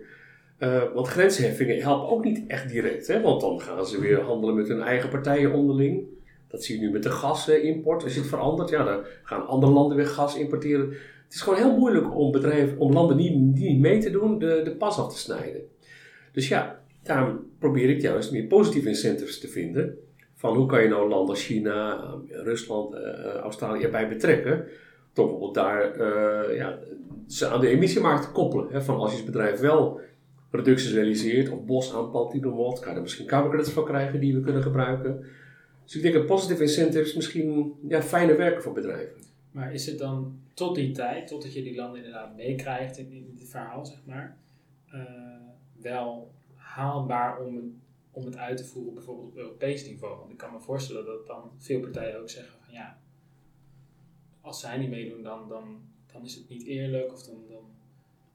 Uh, 0.58 0.82
want 0.94 1.08
grensheffingen 1.08 1.80
helpen 1.80 2.08
ook 2.08 2.24
niet 2.24 2.44
echt 2.46 2.68
direct. 2.68 3.06
Hè? 3.06 3.20
Want 3.20 3.40
dan 3.40 3.60
gaan 3.60 3.86
ze 3.86 4.00
weer 4.00 4.20
handelen 4.20 4.54
met 4.54 4.68
hun 4.68 4.80
eigen 4.80 5.08
partijen 5.08 5.52
onderling. 5.52 6.04
Dat 6.48 6.64
zie 6.64 6.74
je 6.74 6.86
nu 6.86 6.90
met 6.90 7.02
de 7.02 7.10
gasimport. 7.10 8.02
Als 8.02 8.14
je 8.14 8.20
het 8.20 8.28
verandert, 8.28 8.70
ja, 8.70 8.84
dan 8.84 9.00
gaan 9.22 9.46
andere 9.46 9.72
landen 9.72 9.96
weer 9.96 10.06
gas 10.06 10.36
importeren. 10.36 10.88
Het 11.24 11.34
is 11.34 11.40
gewoon 11.40 11.58
heel 11.58 11.78
moeilijk 11.78 12.16
om, 12.16 12.32
bedrijven, 12.32 12.78
om 12.78 12.92
landen 12.92 13.16
die, 13.16 13.36
niet 13.36 13.78
mee 13.78 13.98
te 13.98 14.10
doen, 14.10 14.38
de, 14.38 14.60
de 14.64 14.76
pas 14.76 14.98
af 14.98 15.12
te 15.12 15.18
snijden. 15.18 15.60
Dus 16.32 16.48
ja, 16.48 16.80
daarom 17.02 17.38
probeer 17.58 17.88
ik 17.88 18.00
juist 18.00 18.32
meer 18.32 18.44
positieve 18.44 18.88
incentives 18.88 19.40
te 19.40 19.48
vinden. 19.48 19.98
Van 20.34 20.56
hoe 20.56 20.66
kan 20.66 20.82
je 20.82 20.88
nou 20.88 21.08
landen 21.08 21.30
als 21.30 21.44
China, 21.44 22.04
Rusland, 22.28 22.94
uh, 22.94 23.00
Australië 23.34 23.82
erbij 23.82 24.08
betrekken. 24.08 24.66
Toch 25.12 25.26
bijvoorbeeld 25.26 25.54
daar 25.54 25.96
uh, 25.96 26.56
ja, 26.56 26.78
ze 27.28 27.48
aan 27.48 27.60
de 27.60 27.68
emissiemarkt 27.68 28.32
koppelen. 28.32 28.72
Hè, 28.72 28.82
van 28.82 28.96
als 28.96 29.18
je 29.18 29.24
bedrijf 29.24 29.60
wel 29.60 30.00
reducties 30.50 30.92
realiseert 30.92 31.50
of 31.50 31.64
bos 31.64 31.94
aanpalt 31.94 32.32
die 32.32 32.40
wat, 32.40 32.78
kan 32.78 32.90
je 32.90 32.96
er 32.96 33.02
misschien 33.02 33.26
carbon 33.26 33.64
voor 33.64 33.86
krijgen 33.86 34.20
die 34.20 34.34
we 34.34 34.40
kunnen 34.40 34.62
gebruiken. 34.62 35.26
Dus 35.84 35.96
ik 35.96 36.02
denk 36.02 36.14
dat 36.14 36.26
positive 36.26 36.62
incentives 36.62 37.14
misschien 37.14 37.74
ja, 37.88 38.02
fijner 38.02 38.36
werken 38.36 38.62
voor 38.62 38.72
bedrijven. 38.72 39.16
Maar 39.50 39.72
is 39.74 39.86
het 39.86 39.98
dan 39.98 40.38
tot 40.54 40.74
die 40.74 40.92
tijd, 40.92 41.26
totdat 41.26 41.54
je 41.54 41.62
die 41.62 41.74
landen 41.74 41.98
inderdaad 41.98 42.36
meekrijgt 42.36 42.98
in, 42.98 43.12
in 43.12 43.36
het 43.38 43.48
verhaal, 43.48 43.86
zeg 43.86 43.98
maar, 44.04 44.36
uh, 44.94 45.02
wel 45.80 46.30
haalbaar 46.54 47.40
om, 47.40 47.80
om 48.10 48.24
het 48.24 48.36
uit 48.36 48.56
te 48.56 48.64
voeren, 48.64 48.94
bijvoorbeeld 48.94 49.28
op 49.28 49.36
Europees 49.36 49.86
niveau? 49.86 50.18
Want 50.18 50.30
ik 50.30 50.36
kan 50.36 50.52
me 50.52 50.60
voorstellen 50.60 51.04
dat 51.04 51.26
dan 51.26 51.50
veel 51.58 51.80
partijen 51.80 52.20
ook 52.20 52.30
zeggen 52.30 52.54
van 52.64 52.74
ja, 52.74 52.98
als 54.40 54.60
zij 54.60 54.78
niet 54.78 54.90
meedoen, 54.90 55.22
dan, 55.22 55.48
dan, 55.48 55.64
dan 56.12 56.24
is 56.24 56.34
het 56.34 56.48
niet 56.48 56.66
eerlijk 56.66 57.12
of 57.12 57.22
dan, 57.22 57.34
dan 57.48 57.62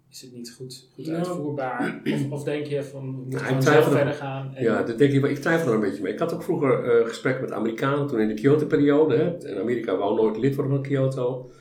is 0.09 0.21
het 0.21 0.33
niet 0.33 0.51
goed, 0.51 0.87
goed 0.93 1.09
uitvoerbaar? 1.09 2.01
Of, 2.05 2.31
of, 2.31 2.43
denk 2.43 2.65
je 2.65 2.83
van, 2.83 3.01
we 3.01 3.21
moeten 3.21 3.39
nou, 3.39 3.61
zelf 3.61 3.91
verder 3.91 4.13
gaan? 4.13 4.55
En 4.55 4.63
ja, 4.63 4.83
dat 4.83 4.97
denk 4.97 5.13
ik, 5.13 5.25
ik 5.25 5.37
twijfel 5.37 5.67
er 5.67 5.73
een 5.73 5.79
beetje 5.79 6.01
mee. 6.01 6.13
Ik 6.13 6.19
had 6.19 6.33
ook 6.33 6.43
vroeger 6.43 6.99
uh, 6.99 7.07
gesprekken 7.07 7.43
met 7.43 7.51
Amerikanen 7.51 8.07
toen 8.07 8.19
in 8.19 8.27
de 8.27 8.33
Kyoto-periode. 8.33 9.15
En 9.15 9.59
Amerika 9.59 9.97
wou 9.97 10.15
nooit 10.15 10.37
lid 10.37 10.55
worden 10.55 10.73
van 10.73 10.83
Kyoto. 10.83 11.51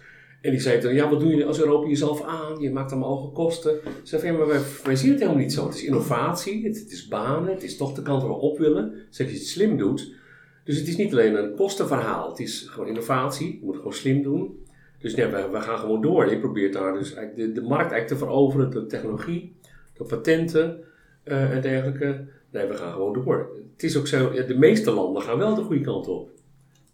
En 0.40 0.50
die 0.50 0.60
zei 0.60 0.80
toen, 0.80 0.94
ja, 0.94 1.10
wat 1.10 1.20
doen 1.20 1.28
jullie 1.28 1.44
als 1.44 1.60
Europa 1.60 1.88
jezelf 1.88 2.22
aan? 2.22 2.60
Je 2.60 2.70
maakt 2.70 2.92
allemaal 2.92 3.16
hoge 3.16 3.32
kosten. 3.32 3.78
Ze 4.02 4.18
zei 4.18 4.36
maar 4.36 4.46
wij, 4.46 4.60
wij, 4.84 4.96
zien 4.96 5.10
het 5.10 5.20
helemaal 5.20 5.42
niet 5.42 5.52
zo. 5.52 5.66
Het 5.66 5.74
is 5.74 5.84
innovatie, 5.84 6.66
het, 6.66 6.78
het, 6.78 6.92
is 6.92 7.08
banen, 7.08 7.52
het 7.52 7.62
is 7.62 7.76
toch 7.76 7.94
de 7.94 8.02
kant 8.02 8.22
waar 8.22 8.30
we 8.30 8.36
op 8.36 8.58
willen. 8.58 8.94
Zeg 9.10 9.26
je 9.26 9.34
het 9.34 9.46
slim 9.46 9.76
doet. 9.76 10.14
Dus 10.64 10.78
het 10.78 10.88
is 10.88 10.96
niet 10.96 11.12
alleen 11.12 11.34
een 11.34 11.54
kostenverhaal, 11.54 12.28
het 12.28 12.38
is 12.38 12.66
gewoon 12.68 12.88
innovatie. 12.88 13.52
Je 13.52 13.58
moet 13.60 13.68
het 13.68 13.76
gewoon 13.76 13.92
slim 13.92 14.22
doen. 14.22 14.64
Dus 14.98 15.14
nee, 15.14 15.26
we, 15.26 15.60
gaan 15.60 15.78
gewoon 15.78 16.00
door. 16.00 16.30
Je 16.30 16.38
probeert 16.38 16.72
daar 16.72 16.92
dus 16.92 17.14
de, 17.14 17.52
de 17.52 17.62
markt 17.62 17.92
eigenlijk 17.92 18.06
te 18.06 18.16
veroveren, 18.16 18.70
de 18.70 18.86
technologie, 18.86 19.56
de 19.96 20.04
patenten 20.04 20.84
uh, 21.24 21.50
en 21.50 21.60
dergelijke. 21.60 22.24
Nee, 22.50 22.66
we 22.66 22.74
gaan 22.74 22.92
gewoon 22.92 23.12
door. 23.12 23.56
Het 23.72 23.82
is 23.82 23.96
ook 23.96 24.06
zo, 24.06 24.32
de 24.32 24.58
meeste 24.58 24.90
landen 24.90 25.22
gaan 25.22 25.38
wel 25.38 25.54
de 25.54 25.62
goede 25.62 25.80
kant 25.80 26.08
op. 26.08 26.30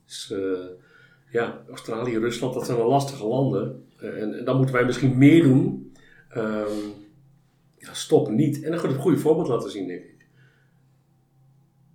Dus 0.06 0.30
uh, 0.30 0.58
ja, 1.30 1.62
Australië, 1.68 2.18
Rusland, 2.18 2.54
dat 2.54 2.66
zijn 2.66 2.78
wel 2.78 2.88
lastige 2.88 3.26
landen. 3.26 3.84
Uh, 4.02 4.22
en, 4.22 4.44
dan 4.44 4.56
moeten 4.56 4.74
wij 4.74 4.84
misschien 4.84 5.18
meer 5.18 5.42
doen. 5.42 5.92
Um, 6.36 6.66
ja, 7.78 7.94
stoppen 7.94 8.34
niet. 8.34 8.62
En 8.62 8.70
dan 8.70 8.80
gaat 8.80 8.90
het 8.90 9.00
goede 9.00 9.18
voorbeeld 9.18 9.48
laten 9.48 9.70
zien, 9.70 9.86
denk 9.86 10.04
ik. 10.04 10.26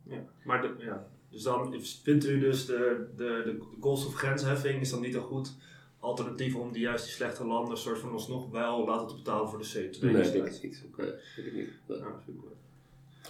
Ja, 0.04 0.18
maar 0.44 0.62
de, 0.62 0.74
ja. 0.78 1.08
Dus 1.36 1.44
dan 1.44 1.76
vindt 2.04 2.26
u 2.26 2.40
dus 2.40 2.66
de, 2.66 3.06
de, 3.16 3.42
de 3.46 3.60
koolstofgrensheffing 3.80 4.82
is 4.82 4.90
dan 4.90 5.02
niet 5.02 5.14
zo 5.14 5.22
goed 5.22 5.56
alternatief 6.00 6.56
om 6.56 6.72
die 6.72 6.82
juist 6.82 7.04
die 7.04 7.14
slechte 7.14 7.46
landen 7.46 7.78
soort 7.78 8.00
van 8.00 8.12
alsnog 8.12 8.52
wel 8.52 8.86
laten 8.86 9.08
te 9.08 9.16
betalen 9.16 9.50
voor 9.50 9.60
de 9.60 9.66
CO2. 9.66 10.00
Nee, 10.00 10.14
dat 10.14 10.32
denk 10.32 10.48
ik 10.48 10.64
niet. 10.64 10.84
Okay. 10.92 11.14
ik 11.46 11.54
niet. 11.54 11.70
Ja. 11.86 11.96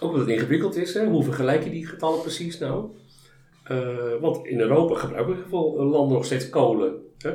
Ook 0.00 0.10
omdat 0.10 0.20
het 0.26 0.36
ingewikkeld 0.36 0.76
is, 0.76 0.94
hè? 0.94 1.06
hoe 1.06 1.24
vergelijk 1.24 1.64
je 1.64 1.70
die 1.70 1.86
getallen 1.86 2.20
precies 2.20 2.58
nou? 2.58 2.90
Uh, 3.70 4.20
want 4.20 4.46
in 4.46 4.60
Europa 4.60 4.94
gebruiken 4.94 5.32
in 5.32 5.38
ieder 5.38 5.50
geval 5.50 5.84
landen 5.84 6.16
nog 6.16 6.24
steeds 6.24 6.48
kolen. 6.48 6.94
Hè? 7.18 7.34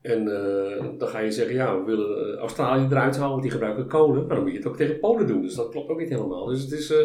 En 0.00 0.22
uh, 0.22 0.98
dan 0.98 1.08
ga 1.08 1.18
je 1.18 1.32
zeggen, 1.32 1.54
ja, 1.54 1.78
we 1.78 1.84
willen 1.84 2.36
Australië 2.36 2.86
eruit 2.90 3.14
halen, 3.16 3.30
want 3.30 3.42
die 3.42 3.50
gebruiken 3.50 3.86
kolen. 3.86 4.26
Maar 4.26 4.34
dan 4.34 4.44
moet 4.44 4.52
je 4.52 4.58
het 4.58 4.66
ook 4.66 4.76
tegen 4.76 5.00
Polen 5.00 5.26
doen, 5.26 5.42
dus 5.42 5.54
dat 5.54 5.70
klopt 5.70 5.90
ook 5.90 5.98
niet 5.98 6.08
helemaal. 6.08 6.46
Dus 6.46 6.62
het 6.62 6.72
is, 6.72 6.90
uh, 6.90 6.98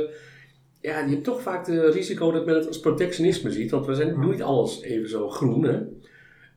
ja, 0.86 1.00
je 1.00 1.10
hebt 1.10 1.24
toch 1.24 1.41
vaak 1.41 1.67
het 1.67 1.93
risico 1.93 2.32
dat 2.32 2.45
men 2.45 2.56
het 2.56 2.67
als 2.67 2.80
protectionisme 2.80 3.52
ziet, 3.52 3.71
want 3.71 3.86
we 3.86 3.95
zijn, 3.95 4.13
doen 4.21 4.30
niet 4.30 4.41
alles 4.41 4.82
even 4.82 5.10
zo 5.10 5.30
groen. 5.30 5.63
Hè? 5.63 5.80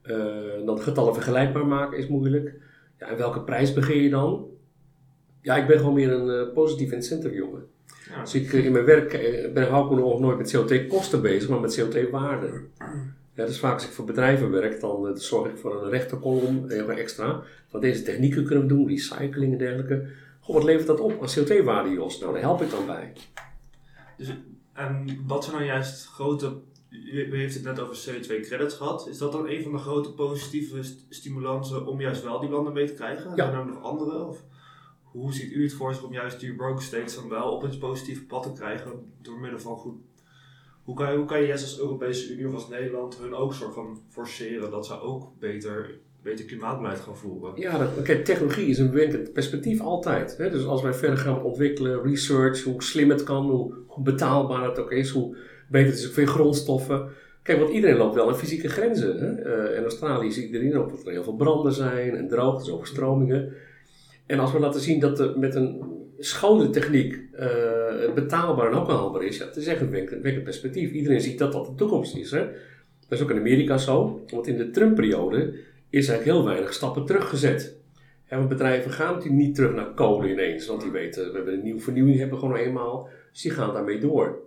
Uh, 0.05 0.67
dan 0.67 0.81
getallen 0.81 1.15
vergelijkbaar 1.15 1.67
maken 1.67 1.99
is 1.99 2.07
moeilijk. 2.07 2.55
Ja, 2.99 3.07
en 3.07 3.17
welke 3.17 3.41
prijs 3.41 3.73
begeer 3.73 4.03
je 4.03 4.11
dan? 4.11 4.47
Ja, 5.43 5.57
ik 5.57 5.67
ben 5.67 5.79
gewoon 5.79 5.95
meer 5.95 6.13
een 6.13 6.47
uh, 6.47 6.55
positief 6.55 6.93
incentive 6.93 7.35
jongen. 7.35 7.67
Ja. 8.09 8.21
Dus 8.21 8.35
ik, 8.35 8.53
uh, 8.53 8.65
in 8.65 8.73
mijn 8.73 8.85
werk 8.85 9.11
ben, 9.55 9.69
hou 9.69 9.93
ik 9.93 9.99
nog 9.99 10.21
nooit 10.21 10.39
met 10.39 10.57
CO2-kosten 10.57 11.23
bezig, 11.23 11.49
maar 11.49 11.61
met 11.61 11.81
CO2-waarden. 11.81 12.71
Ja, 13.35 13.47
dus 13.47 13.59
vaak 13.59 13.75
als 13.75 13.85
ik 13.85 13.91
voor 13.91 14.05
bedrijven 14.05 14.51
werk, 14.51 14.81
dan 14.81 15.17
zorg 15.19 15.51
ik 15.51 15.57
voor 15.57 15.83
een 15.83 15.91
rechterkolom, 15.91 16.69
extra. 16.69 17.43
Van 17.69 17.81
deze 17.81 18.03
technieken 18.03 18.45
kunnen 18.45 18.67
we 18.67 18.75
doen, 18.75 18.89
recycling 18.89 19.53
en 19.53 19.59
dergelijke. 19.59 20.07
Goh, 20.41 20.55
wat 20.55 20.65
levert 20.65 20.87
dat 20.87 21.01
op 21.01 21.21
als 21.21 21.39
CO2-waarde, 21.39 21.91
Jos? 21.91 22.21
Nou, 22.21 22.33
daar 22.33 22.43
help 22.43 22.63
ik 22.63 22.71
dan 22.71 22.87
bij. 22.87 23.13
Dus, 24.19 24.29
en 24.73 25.25
wat 25.27 25.45
zijn 25.45 25.57
dan 25.57 25.67
juist 25.67 26.07
grote 26.07 26.61
u 26.91 27.37
heeft 27.37 27.55
het 27.55 27.63
net 27.63 27.81
over 27.81 27.97
CO2-credits 27.97 28.75
gehad. 28.75 29.09
Is 29.09 29.19
dat 29.19 29.33
dan 29.33 29.49
een 29.49 29.63
van 29.63 29.73
de 29.73 29.79
grote 29.79 30.13
positieve 30.13 30.83
stimulansen 31.09 31.87
om 31.87 32.01
juist 32.01 32.23
wel 32.23 32.41
die 32.41 32.51
landen 32.51 32.73
mee 32.73 32.87
te 32.87 32.95
krijgen? 32.95 33.31
Ja. 33.31 33.51
Zijn 33.51 33.59
er 33.59 33.67
nog 33.67 33.83
andere? 33.83 34.25
Of 34.25 34.45
hoe 35.03 35.33
ziet 35.33 35.53
u 35.53 35.63
het 35.63 35.73
voor 35.73 35.95
zich 35.95 36.03
om 36.03 36.13
juist 36.13 36.41
die 36.41 36.55
broke 36.55 36.83
states 36.83 37.15
dan 37.15 37.29
wel 37.29 37.51
op 37.51 37.63
het 37.63 37.79
positieve 37.79 38.25
pad 38.25 38.43
te 38.43 38.53
krijgen 38.53 39.13
door 39.23 39.41
middel 39.41 39.61
van 39.61 39.77
goed... 39.77 39.97
Hoe 40.83 40.97
kan, 40.97 41.11
je, 41.11 41.17
hoe 41.17 41.27
kan 41.27 41.41
je 41.41 41.47
juist 41.47 41.65
als 41.65 41.79
Europese 41.79 42.33
Unie 42.33 42.49
of 42.49 42.55
als 42.55 42.69
Nederland 42.69 43.19
hun 43.19 43.35
ook 43.35 43.55
soort 43.55 43.75
van 43.75 44.03
forceren 44.09 44.71
dat 44.71 44.87
ze 44.87 45.01
ook 45.01 45.39
beter, 45.39 46.01
beter 46.29 46.45
klimaatbeleid 46.45 47.01
gaan 47.01 47.17
voeren? 47.17 47.53
Ja, 47.55 47.79
dat, 47.79 48.03
kijk, 48.03 48.25
technologie 48.25 48.67
is 48.67 48.79
een 48.79 48.93
werkend 48.93 49.33
perspectief 49.33 49.81
altijd. 49.81 50.37
Hè? 50.37 50.51
Dus 50.51 50.65
als 50.65 50.83
wij 50.83 50.95
verder 50.95 51.19
gaan 51.19 51.43
ontwikkelen, 51.43 52.03
research, 52.03 52.63
hoe 52.63 52.83
slim 52.83 53.11
het 53.11 53.23
kan, 53.23 53.51
hoe, 53.51 53.75
hoe 53.87 54.05
betaalbaar 54.05 54.69
het 54.69 54.79
ook 54.79 54.93
is, 54.93 55.11
hoe 55.11 55.37
beter 55.69 55.93
is 55.93 56.07
ook 56.07 56.13
veel 56.13 56.27
grondstoffen. 56.27 57.09
Kijk, 57.43 57.59
want 57.59 57.73
iedereen 57.73 57.97
loopt 57.97 58.15
wel 58.15 58.29
aan 58.29 58.39
fysieke 58.39 58.69
grenzen. 58.69 59.19
Hè? 59.19 59.69
Uh, 59.71 59.77
in 59.77 59.83
Australië 59.83 60.33
ziet 60.33 60.45
iedereen 60.45 60.77
ook 60.77 60.91
dat 60.91 61.07
er 61.07 61.13
heel 61.13 61.23
veel 61.23 61.37
branden 61.37 61.73
zijn 61.73 62.17
en 62.17 62.29
droogtes, 62.29 62.71
overstromingen. 62.71 63.53
En 64.27 64.39
als 64.39 64.53
we 64.53 64.59
laten 64.59 64.81
zien 64.81 65.01
dat 65.01 65.21
er 65.21 65.39
met 65.39 65.55
een 65.55 65.83
schone 66.19 66.71
techniek 66.71 67.21
uh, 67.33 68.15
betaalbaar 68.15 68.71
en 68.71 68.79
ook 68.79 68.89
haalbaar 68.89 69.25
is, 69.25 69.39
ja, 69.39 69.45
het 69.45 69.57
is 69.57 69.67
echt 69.67 69.81
een 69.81 69.91
wekkend 69.91 70.43
perspectief. 70.43 70.91
Iedereen 70.91 71.21
ziet 71.21 71.39
dat 71.39 71.53
dat 71.53 71.67
de 71.67 71.75
toekomst 71.75 72.17
is. 72.17 72.31
Hè? 72.31 72.47
Dat 73.09 73.19
is 73.19 73.25
ook 73.25 73.31
in 73.31 73.39
Amerika 73.39 73.79
zo, 73.79 74.25
want 74.31 74.47
in 74.47 74.57
de 74.57 74.71
Trump-periode 74.71 75.55
is 75.91 76.09
eigenlijk 76.09 76.39
heel 76.39 76.47
weinig 76.47 76.73
stappen 76.73 77.05
teruggezet. 77.05 77.77
En 78.27 78.49
bedrijven 78.49 78.91
gaan 78.91 79.15
natuurlijk 79.15 79.43
niet 79.43 79.55
terug 79.55 79.75
naar 79.75 79.95
kolen 79.95 80.31
ineens, 80.31 80.67
want 80.67 80.81
die 80.81 80.91
weten, 80.91 81.31
we 81.31 81.37
hebben 81.37 81.55
een 81.55 81.63
nieuwe 81.63 81.81
vernieuwing 81.81 82.19
hebben 82.19 82.39
we 82.39 82.45
gewoon 82.47 82.59
eenmaal, 82.59 83.09
dus 83.33 83.43
die 83.43 83.51
gaan 83.51 83.73
daarmee 83.73 83.99
door. 83.99 84.39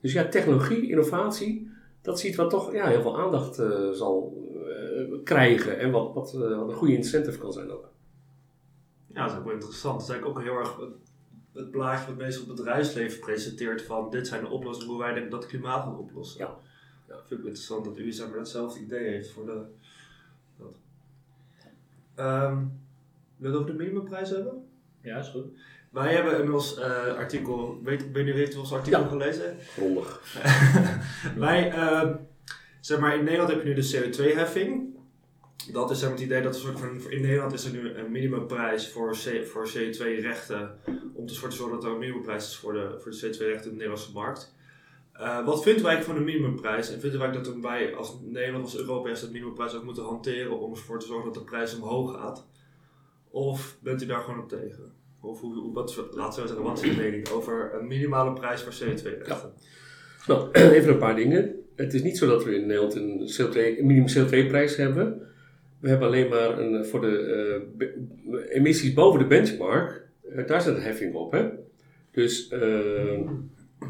Dus 0.00 0.12
ja, 0.12 0.28
technologie, 0.28 0.88
innovatie, 0.88 1.70
dat 2.02 2.20
ziet 2.20 2.36
wat 2.36 2.50
toch 2.50 2.72
ja, 2.72 2.86
heel 2.86 3.02
veel 3.02 3.18
aandacht 3.18 3.58
uh, 3.58 3.90
zal 3.90 4.46
uh, 4.66 5.24
krijgen 5.24 5.78
en 5.78 5.90
wat, 5.90 6.14
wat, 6.14 6.34
uh, 6.34 6.58
wat, 6.58 6.68
een 6.68 6.74
goede 6.74 6.96
incentive 6.96 7.38
kan 7.38 7.52
zijn 7.52 7.70
ook. 7.70 7.90
Ja, 9.06 9.22
dat 9.22 9.32
is 9.32 9.38
ook 9.38 9.44
wel 9.44 9.52
interessant. 9.52 9.94
Dat 9.94 10.08
is 10.08 10.14
eigenlijk 10.14 10.38
ook 10.38 10.44
heel 10.44 10.58
erg 10.58 10.78
het 11.58 11.70
plaatje 11.70 12.06
wat 12.06 12.16
meestal 12.16 12.46
het 12.46 12.56
bedrijfsleven 12.56 13.20
presenteert 13.20 13.82
van 13.82 14.10
dit 14.10 14.26
zijn 14.26 14.44
de 14.44 14.50
oplossingen 14.50 14.94
hoe 14.94 15.02
wij 15.02 15.28
dat 15.28 15.46
klimaat 15.46 15.84
gaat 15.84 15.98
oplossen. 15.98 16.40
Ja. 16.40 16.56
ja 17.08 17.14
vind 17.14 17.40
ik 17.40 17.46
interessant 17.46 17.84
dat 17.84 17.98
u 17.98 18.12
zeg 18.12 18.28
maar, 18.28 18.38
hetzelfde 18.38 18.80
idee 18.80 19.08
heeft 19.08 19.30
voor 19.30 19.46
de... 19.46 19.62
Dat. 20.58 20.76
Um, 22.16 22.80
wil 23.36 23.50
je 23.50 23.56
het 23.56 23.66
over 23.66 23.76
de 23.76 23.84
minimumprijs 23.84 24.30
hebben? 24.30 24.68
Ja, 25.00 25.18
is 25.18 25.28
goed. 25.28 25.46
Wij 25.90 26.14
hebben 26.14 26.32
inmiddels 26.32 26.78
uh, 26.78 27.14
artikel, 27.14 27.80
weet, 27.82 28.12
ben 28.12 28.26
je 28.26 28.32
heeft 28.32 28.56
ons 28.56 28.72
artikel 28.72 29.00
ja. 29.00 29.08
gelezen? 29.08 29.56
Grondig. 29.60 30.22
Wij, 31.36 31.74
uh, 31.74 32.14
zeg 32.80 32.98
maar, 32.98 33.16
in 33.16 33.24
Nederland 33.24 33.50
heb 33.50 33.62
je 33.62 33.68
nu 33.68 33.74
de 33.74 33.92
CO2-heffing. 33.94 34.96
Dat 35.72 35.90
is 35.90 35.98
zeg 35.98 36.08
maar, 36.08 36.18
het 36.18 36.26
idee 36.26 36.42
dat 36.42 36.54
er 36.54 36.60
soort 36.60 36.78
van, 36.78 37.10
in 37.10 37.20
Nederland 37.20 37.52
is 37.52 37.64
er 37.64 37.72
nu 37.72 37.94
een 37.94 38.10
minimumprijs 38.10 38.90
voor, 38.90 39.10
C, 39.10 39.46
voor 39.46 39.68
CO2-rechten. 39.68 40.78
Om 41.14 41.26
te 41.26 41.34
zorgen 41.34 41.70
dat 41.70 41.84
er 41.84 41.90
een 41.90 41.98
minimumprijs 41.98 42.46
is 42.46 42.56
voor 42.56 42.72
de, 42.72 42.94
voor 42.98 43.10
de 43.10 43.16
CO2-rechten 43.16 43.64
in 43.64 43.70
de 43.70 43.70
Nederlandse 43.70 44.12
markt. 44.12 44.54
Uh, 45.20 45.44
wat 45.44 45.62
vinden 45.62 45.84
wij 45.84 46.02
van 46.02 46.14
de 46.14 46.20
minimumprijs? 46.20 46.92
En 46.92 47.00
vinden 47.00 47.20
wij 47.20 47.30
dat 47.30 47.54
wij 47.60 47.94
als 47.94 48.18
Nederland, 48.24 48.64
als 48.64 48.78
Europees, 48.78 49.20
dat 49.20 49.30
minimumprijs 49.30 49.74
ook 49.74 49.84
moeten 49.84 50.04
hanteren 50.04 50.60
om 50.60 50.70
ervoor 50.70 50.98
te 50.98 51.06
zorgen 51.06 51.32
dat 51.32 51.42
de 51.42 51.50
prijs 51.50 51.76
omhoog 51.76 52.20
gaat? 52.20 52.46
Of 53.30 53.78
bent 53.80 54.02
u 54.02 54.06
daar 54.06 54.20
gewoon 54.20 54.40
op 54.40 54.48
tegen? 54.48 54.92
Of 55.20 55.40
hoe, 55.40 55.72
wat, 55.72 56.08
laten 56.12 56.42
we 56.42 56.48
zeggen, 56.48 56.66
wat 56.66 56.82
is 56.82 56.90
uw 56.90 56.96
mening 56.96 57.28
over 57.28 57.74
een 57.74 57.86
minimale 57.86 58.32
prijs 58.32 58.62
voor 58.62 58.72
CO2-rechten? 58.72 59.52
Nou, 60.26 60.50
even 60.76 60.92
een 60.92 60.98
paar 60.98 61.16
dingen. 61.16 61.54
Het 61.76 61.94
is 61.94 62.02
niet 62.02 62.18
zo 62.18 62.26
dat 62.26 62.44
we 62.44 62.54
in 62.54 62.66
Nederland 62.66 62.94
een, 62.94 63.30
CO2, 63.40 63.78
een 63.78 63.86
minimum 63.86 64.08
CO2-prijs 64.08 64.76
hebben. 64.76 65.28
We 65.80 65.88
hebben 65.88 66.08
alleen 66.08 66.28
maar 66.28 66.58
een, 66.58 66.86
voor 66.86 67.00
de 67.00 67.18
eh, 68.30 68.56
emissies 68.56 68.92
boven 68.92 69.18
de 69.18 69.26
benchmark, 69.26 70.06
eh, 70.34 70.46
daar 70.46 70.62
zit 70.62 70.74
een 70.74 70.82
heffing 70.82 71.14
op. 71.14 71.32
Hè? 71.32 71.48
Dus 72.10 72.48
eh, 72.48 73.20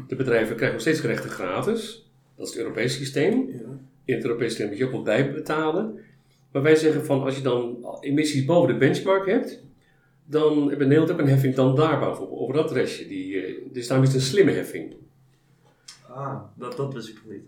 de 0.07 0.15
bedrijven 0.15 0.55
krijgen 0.55 0.71
nog 0.71 0.81
steeds 0.81 1.01
rechten 1.01 1.29
gratis. 1.29 2.09
Dat 2.35 2.47
is 2.47 2.53
het 2.53 2.63
Europese 2.63 2.97
systeem. 2.97 3.47
Ja. 3.47 3.79
In 4.05 4.15
het 4.15 4.23
Europese 4.23 4.49
systeem 4.49 4.67
moet 4.67 4.77
je 4.77 4.85
ook 4.85 4.91
wel 4.91 5.01
bijbetalen. 5.01 5.99
Maar 6.51 6.61
wij 6.61 6.75
zeggen 6.75 7.05
van 7.05 7.23
als 7.23 7.35
je 7.35 7.41
dan 7.41 7.77
emissies 7.99 8.45
boven 8.45 8.73
de 8.73 8.79
benchmark 8.79 9.25
hebt, 9.25 9.63
dan 10.25 10.69
hebben 10.69 10.87
Nederland 10.87 11.11
ook 11.11 11.19
een 11.19 11.27
heffing 11.27 11.55
dan 11.55 11.75
daarboven, 11.75 12.31
over 12.31 12.53
dat 12.53 12.71
restje. 12.71 13.07
Die, 13.07 13.43
dus 13.71 13.87
daarom 13.87 14.05
is 14.05 14.13
het 14.13 14.21
een 14.21 14.27
slimme 14.27 14.51
heffing. 14.51 14.95
Ah, 16.07 16.41
dat, 16.57 16.77
dat 16.77 16.93
wist 16.93 17.09
ik 17.09 17.15
nog 17.23 17.33
niet. 17.33 17.43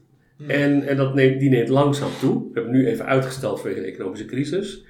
En, 0.50 0.88
en 0.88 0.98
dat 0.98 1.14
neemt, 1.14 1.40
die 1.40 1.50
neemt 1.50 1.70
langzaam 1.70 2.12
toe. 2.20 2.40
We 2.40 2.50
hebben 2.54 2.72
nu 2.72 2.88
even 2.88 3.06
uitgesteld 3.06 3.60
vanwege 3.60 3.82
de 3.82 3.88
economische 3.88 4.26
crisis. 4.26 4.86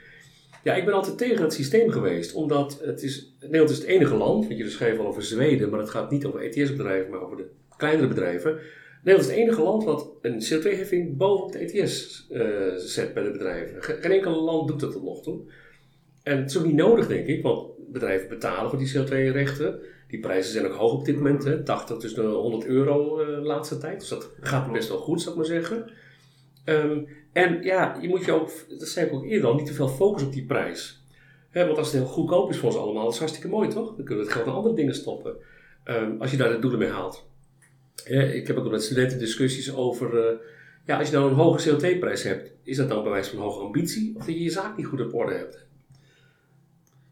Ja, 0.63 0.75
ik 0.75 0.85
ben 0.85 0.93
altijd 0.93 1.17
tegen 1.17 1.43
het 1.43 1.53
systeem 1.53 1.89
geweest, 1.89 2.33
omdat 2.33 2.79
het 2.83 3.03
is, 3.03 3.35
Nederland 3.39 3.69
is 3.69 3.77
het 3.77 3.85
enige 3.87 4.15
land, 4.15 4.45
want 4.45 4.57
jullie 4.57 4.71
schrijven 4.71 4.99
al 4.99 5.07
over 5.07 5.23
Zweden, 5.23 5.69
maar 5.69 5.79
het 5.79 5.89
gaat 5.89 6.11
niet 6.11 6.25
over 6.25 6.41
ETS-bedrijven, 6.41 7.11
maar 7.11 7.21
over 7.21 7.37
de 7.37 7.49
kleinere 7.77 8.07
bedrijven. 8.07 8.59
Nederland 9.03 9.29
is 9.29 9.35
het 9.35 9.43
enige 9.45 9.61
land 9.61 9.83
wat 9.83 10.09
een 10.21 10.39
CO2-heffing 10.43 11.17
bovenop 11.17 11.51
de 11.51 11.59
ETS 11.59 12.27
eh, 12.31 12.41
zet 12.75 13.13
bij 13.13 13.23
de 13.23 13.31
bedrijven. 13.31 13.83
Ge- 13.83 13.97
Geen 14.01 14.11
enkel 14.11 14.43
land 14.43 14.67
doet 14.67 14.79
dat 14.79 14.91
tot 14.91 15.03
nog 15.03 15.21
toe. 15.23 15.39
En 16.23 16.37
het 16.37 16.49
is 16.49 16.57
ook 16.57 16.65
niet 16.65 16.75
nodig, 16.75 17.07
denk 17.07 17.27
ik, 17.27 17.43
want 17.43 17.71
bedrijven 17.91 18.29
betalen 18.29 18.69
voor 18.69 18.79
die 18.79 18.93
CO2-rechten. 18.97 19.79
Die 20.07 20.19
prijzen 20.19 20.51
zijn 20.51 20.65
ook 20.65 20.73
hoog 20.73 20.93
op 20.93 21.05
dit 21.05 21.15
moment, 21.15 21.43
hè? 21.43 21.63
80 21.63 21.97
tot 21.97 22.15
de 22.15 22.21
100 22.21 22.65
euro 22.65 23.19
eh, 23.19 23.25
de 23.27 23.41
laatste 23.41 23.77
tijd. 23.77 23.99
Dus 23.99 24.09
dat 24.09 24.29
gaat 24.41 24.71
best 24.71 24.89
wel 24.89 24.97
goed, 24.97 25.19
zou 25.21 25.31
ik 25.31 25.37
maar 25.37 25.49
zeggen. 25.49 25.91
Ehm, 26.65 26.99
en 27.31 27.63
ja, 27.63 27.97
je 28.01 28.07
moet 28.07 28.25
je 28.25 28.31
ook, 28.31 28.51
dat 28.69 28.87
zei 28.87 29.05
ik 29.05 29.13
ook 29.13 29.25
eerder 29.25 29.49
al, 29.49 29.55
niet 29.55 29.65
te 29.65 29.73
veel 29.73 29.87
focussen 29.87 30.27
op 30.27 30.33
die 30.33 30.45
prijs. 30.45 31.03
Hè, 31.49 31.65
want 31.65 31.77
als 31.77 31.91
het 31.91 32.01
heel 32.01 32.11
goedkoop 32.11 32.49
is 32.49 32.57
voor 32.57 32.69
ons 32.69 32.77
allemaal, 32.77 33.03
dat 33.03 33.13
is 33.13 33.19
hartstikke 33.19 33.47
mooi 33.47 33.69
toch? 33.69 33.95
Dan 33.95 34.05
kunnen 34.05 34.17
we 34.17 34.23
het 34.23 34.31
geld 34.31 34.45
naar 34.45 34.55
andere 34.55 34.75
dingen 34.75 34.95
stoppen. 34.95 35.35
Ehm, 35.83 36.15
als 36.19 36.31
je 36.31 36.37
daar 36.37 36.49
de 36.49 36.59
doelen 36.59 36.79
mee 36.79 36.89
haalt. 36.89 37.29
Ik 38.33 38.47
heb 38.47 38.57
ook 38.57 38.71
met 38.71 38.83
studenten 38.83 39.19
discussies 39.19 39.73
over, 39.73 40.27
eh, 40.27 40.37
ja, 40.85 40.97
als 40.97 41.07
je 41.07 41.13
dan 41.13 41.29
een 41.29 41.35
hoge 41.35 41.69
CO2-prijs 41.69 42.23
hebt, 42.23 42.51
is 42.63 42.77
dat 42.77 42.89
dan 42.89 43.03
bewijs 43.03 43.27
van 43.27 43.39
hoge 43.39 43.59
ambitie 43.59 44.15
of 44.15 44.25
dat 44.25 44.35
je 44.35 44.43
je 44.43 44.49
zaak 44.49 44.77
niet 44.77 44.85
goed 44.85 45.01
op 45.01 45.13
orde 45.13 45.33
hebt? 45.33 45.53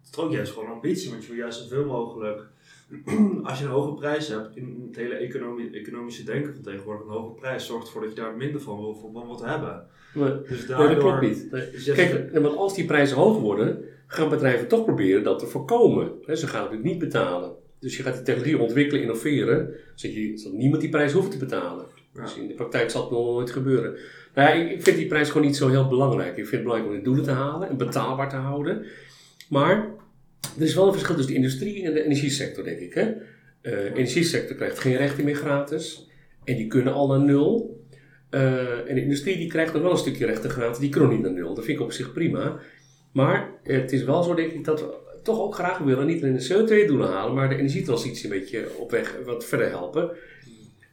Het 0.01 0.17
is 0.17 0.17
ook 0.17 0.31
juist 0.31 0.51
gewoon 0.51 0.69
ambitie, 0.69 1.09
want 1.09 1.21
je 1.21 1.29
wil 1.29 1.37
juist 1.37 1.59
zoveel 1.59 1.85
mogelijk. 1.85 2.47
Als 3.43 3.59
je 3.59 3.65
een 3.65 3.71
hoge 3.71 3.93
prijs 3.93 4.27
hebt, 4.27 4.55
in 4.55 4.85
het 4.87 4.95
hele 4.95 5.13
economie, 5.13 5.69
economische 5.71 6.23
denken 6.23 6.53
van 6.53 6.63
tegenwoordig, 6.63 7.05
een 7.05 7.11
hoge 7.11 7.33
prijs 7.33 7.65
zorgt 7.65 7.85
ervoor 7.85 8.01
dat 8.01 8.09
je 8.09 8.21
daar 8.21 8.35
minder 8.35 8.61
van 8.61 8.77
wil, 8.77 8.95
van 8.95 9.25
wilt 9.25 9.45
hebben. 9.45 9.87
Dus 10.13 10.23
nee, 10.43 10.65
daardoor. 10.67 10.87
dat 10.87 10.97
klopt 10.97 11.21
niet. 11.21 11.51
Nee. 11.51 11.95
Kijk, 11.95 12.39
want 12.39 12.57
als 12.57 12.75
die 12.75 12.85
prijzen 12.85 13.17
hoog 13.17 13.39
worden, 13.39 13.83
gaan 14.07 14.29
bedrijven 14.29 14.67
toch 14.67 14.85
proberen 14.85 15.23
dat 15.23 15.39
te 15.39 15.45
voorkomen. 15.45 16.11
Ze 16.25 16.47
gaan 16.47 16.61
natuurlijk 16.61 16.89
niet 16.89 16.99
betalen. 16.99 17.51
Dus 17.79 17.97
je 17.97 18.03
gaat 18.03 18.13
die 18.13 18.23
technologie 18.23 18.59
ontwikkelen, 18.59 19.01
innoveren, 19.01 19.73
zodat, 19.95 20.15
je, 20.15 20.37
zodat 20.37 20.57
niemand 20.57 20.81
die 20.81 20.89
prijs 20.89 21.11
hoeft 21.11 21.31
te 21.31 21.37
betalen. 21.37 21.85
Ja. 22.13 22.21
Dus 22.21 22.37
in 22.37 22.47
de 22.47 22.53
praktijk 22.53 22.89
zal 22.89 23.01
het 23.01 23.11
nog 23.11 23.25
nooit 23.25 23.51
gebeuren. 23.51 23.97
Nou 24.35 24.49
ja, 24.49 24.53
ik, 24.53 24.71
ik 24.71 24.83
vind 24.83 24.97
die 24.97 25.07
prijs 25.07 25.29
gewoon 25.29 25.47
niet 25.47 25.55
zo 25.55 25.67
heel 25.67 25.87
belangrijk. 25.87 26.29
Ik 26.29 26.47
vind 26.47 26.51
het 26.51 26.63
belangrijk 26.63 26.91
om 26.91 26.97
de 26.97 27.03
doelen 27.03 27.23
te 27.23 27.31
halen 27.31 27.69
en 27.69 27.77
betaalbaar 27.77 28.29
te 28.29 28.35
houden. 28.35 28.85
Maar 29.49 29.87
er 30.57 30.65
is 30.65 30.75
wel 30.75 30.85
een 30.85 30.93
verschil 30.93 31.15
tussen 31.15 31.33
de 31.33 31.39
industrie 31.39 31.83
en 31.83 31.93
de 31.93 32.03
energiesector, 32.03 32.63
denk 32.63 32.79
ik. 32.79 32.93
Hè? 32.93 33.01
Eh, 33.01 33.13
de 33.61 33.91
energiesector 33.93 34.55
krijgt 34.55 34.79
geen 34.79 34.97
rechten 34.97 35.25
meer 35.25 35.35
gratis. 35.35 36.09
En 36.43 36.55
die 36.55 36.67
kunnen 36.67 36.93
al 36.93 37.07
naar 37.07 37.21
nul. 37.21 37.83
Eh, 38.29 38.89
en 38.89 38.95
de 38.95 39.01
industrie 39.01 39.37
die 39.37 39.49
krijgt 39.49 39.73
nog 39.73 39.81
wel 39.81 39.91
een 39.91 39.97
stukje 39.97 40.25
rechten 40.25 40.49
gratis. 40.49 40.79
Die 40.79 40.89
kunnen 40.89 41.09
niet 41.09 41.21
naar 41.21 41.33
nul. 41.33 41.53
Dat 41.53 41.65
vind 41.65 41.77
ik 41.77 41.83
op 41.83 41.91
zich 41.91 42.13
prima. 42.13 42.59
Maar 43.11 43.49
het 43.63 43.91
is 43.91 44.03
wel 44.03 44.23
zo, 44.23 44.33
denk 44.33 44.51
ik, 44.51 44.63
dat 44.63 44.79
we 44.79 44.97
toch 45.23 45.39
ook 45.39 45.55
graag 45.55 45.77
willen 45.77 46.05
niet 46.05 46.23
alleen 46.23 46.37
de 46.37 46.47
CO2-doelen 46.47 47.07
halen, 47.07 47.35
maar 47.35 47.49
de 47.49 47.55
energietransitie 47.55 48.23
een 48.23 48.39
beetje 48.39 48.67
op 48.77 48.91
weg 48.91 49.17
wat 49.25 49.45
verder 49.45 49.69
helpen. 49.69 50.11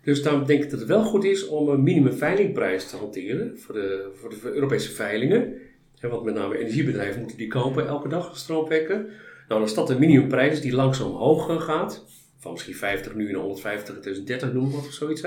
Dus 0.02 0.22
daarom 0.22 0.46
denk 0.46 0.62
ik 0.62 0.70
dat 0.70 0.78
het 0.78 0.88
wel 0.88 1.02
goed 1.02 1.24
is 1.24 1.46
om 1.46 1.68
een 1.68 1.82
minimumveilingprijs 1.82 2.90
te 2.90 2.96
hanteren 2.96 3.59
voor 3.59 3.74
de, 3.74 4.11
voor 4.14 4.30
de 4.30 4.37
Europese 4.42 4.90
veilingen. 4.90 5.54
Want 6.00 6.24
met 6.24 6.35
name 6.35 6.59
energiebedrijven 6.59 7.20
moeten 7.20 7.38
die 7.38 7.48
kopen 7.48 7.87
elke 7.87 8.09
dag 8.09 8.37
stroomwekken. 8.37 9.09
Nou, 9.48 9.61
als 9.61 9.74
dat 9.74 9.87
de 9.87 9.98
minimumprijs 9.98 10.61
die 10.61 10.74
langzaam 10.74 11.06
omhoog 11.06 11.48
eh, 11.48 11.61
gaat, 11.61 12.04
van 12.38 12.52
misschien 12.52 12.74
50 12.74 13.14
nu 13.14 13.32
naar 13.32 13.40
150 13.40 13.94
in 13.94 14.00
2030 14.00 14.52
noemen 14.52 14.72
wat 14.72 14.87
of 14.87 14.92
zoiets, 14.92 15.22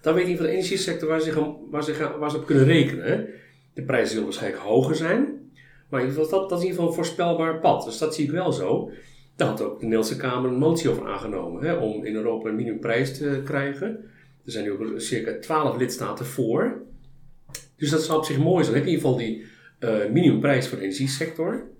dan 0.00 0.14
weet 0.14 0.28
je 0.28 0.36
van 0.36 0.46
de 0.46 0.52
energiesector 0.52 1.08
waar 1.08 1.20
ze, 1.20 1.32
gaan, 1.32 1.56
waar, 1.70 1.84
ze 1.84 1.94
gaan, 1.94 2.18
waar 2.18 2.30
ze 2.30 2.36
op 2.36 2.46
kunnen 2.46 2.64
rekenen. 2.64 3.26
De 3.74 3.82
prijzen 3.82 4.08
zullen 4.08 4.24
waarschijnlijk 4.24 4.62
hoger 4.62 4.96
zijn, 4.96 5.42
maar 5.88 6.00
in 6.00 6.06
ieder 6.06 6.22
geval, 6.22 6.40
dat, 6.40 6.48
dat 6.48 6.58
is 6.58 6.64
in 6.64 6.70
ieder 6.70 6.84
geval 6.84 6.88
een 6.88 7.04
voorspelbaar 7.04 7.58
pad. 7.58 7.84
Dus 7.84 7.98
dat 7.98 8.14
zie 8.14 8.24
ik 8.24 8.30
wel 8.30 8.52
zo. 8.52 8.90
Daar 9.36 9.48
had 9.48 9.62
ook 9.62 9.78
de 9.78 9.84
Nederlandse 9.84 10.16
Kamer 10.16 10.50
een 10.50 10.58
motie 10.58 10.90
over 10.90 11.06
aangenomen 11.06 11.62
hè, 11.62 11.74
om 11.74 12.04
in 12.04 12.14
Europa 12.14 12.48
een 12.48 12.54
minimumprijs 12.54 13.18
te 13.18 13.40
krijgen. 13.44 13.86
Er 14.44 14.52
zijn 14.52 14.64
nu 14.64 14.70
ook 14.70 15.00
circa 15.00 15.38
12 15.40 15.76
lidstaten 15.76 16.26
voor. 16.26 16.82
Dus 17.76 17.90
dat 17.90 18.02
zou 18.02 18.18
op 18.18 18.24
zich 18.24 18.38
mooi 18.38 18.64
zijn. 18.64 18.76
In 18.76 18.88
ieder 18.88 19.00
geval 19.00 19.16
die 19.16 19.44
eh, 19.78 20.10
minimumprijs 20.10 20.68
voor 20.68 20.78
de 20.78 20.84
energiesector. 20.84 21.70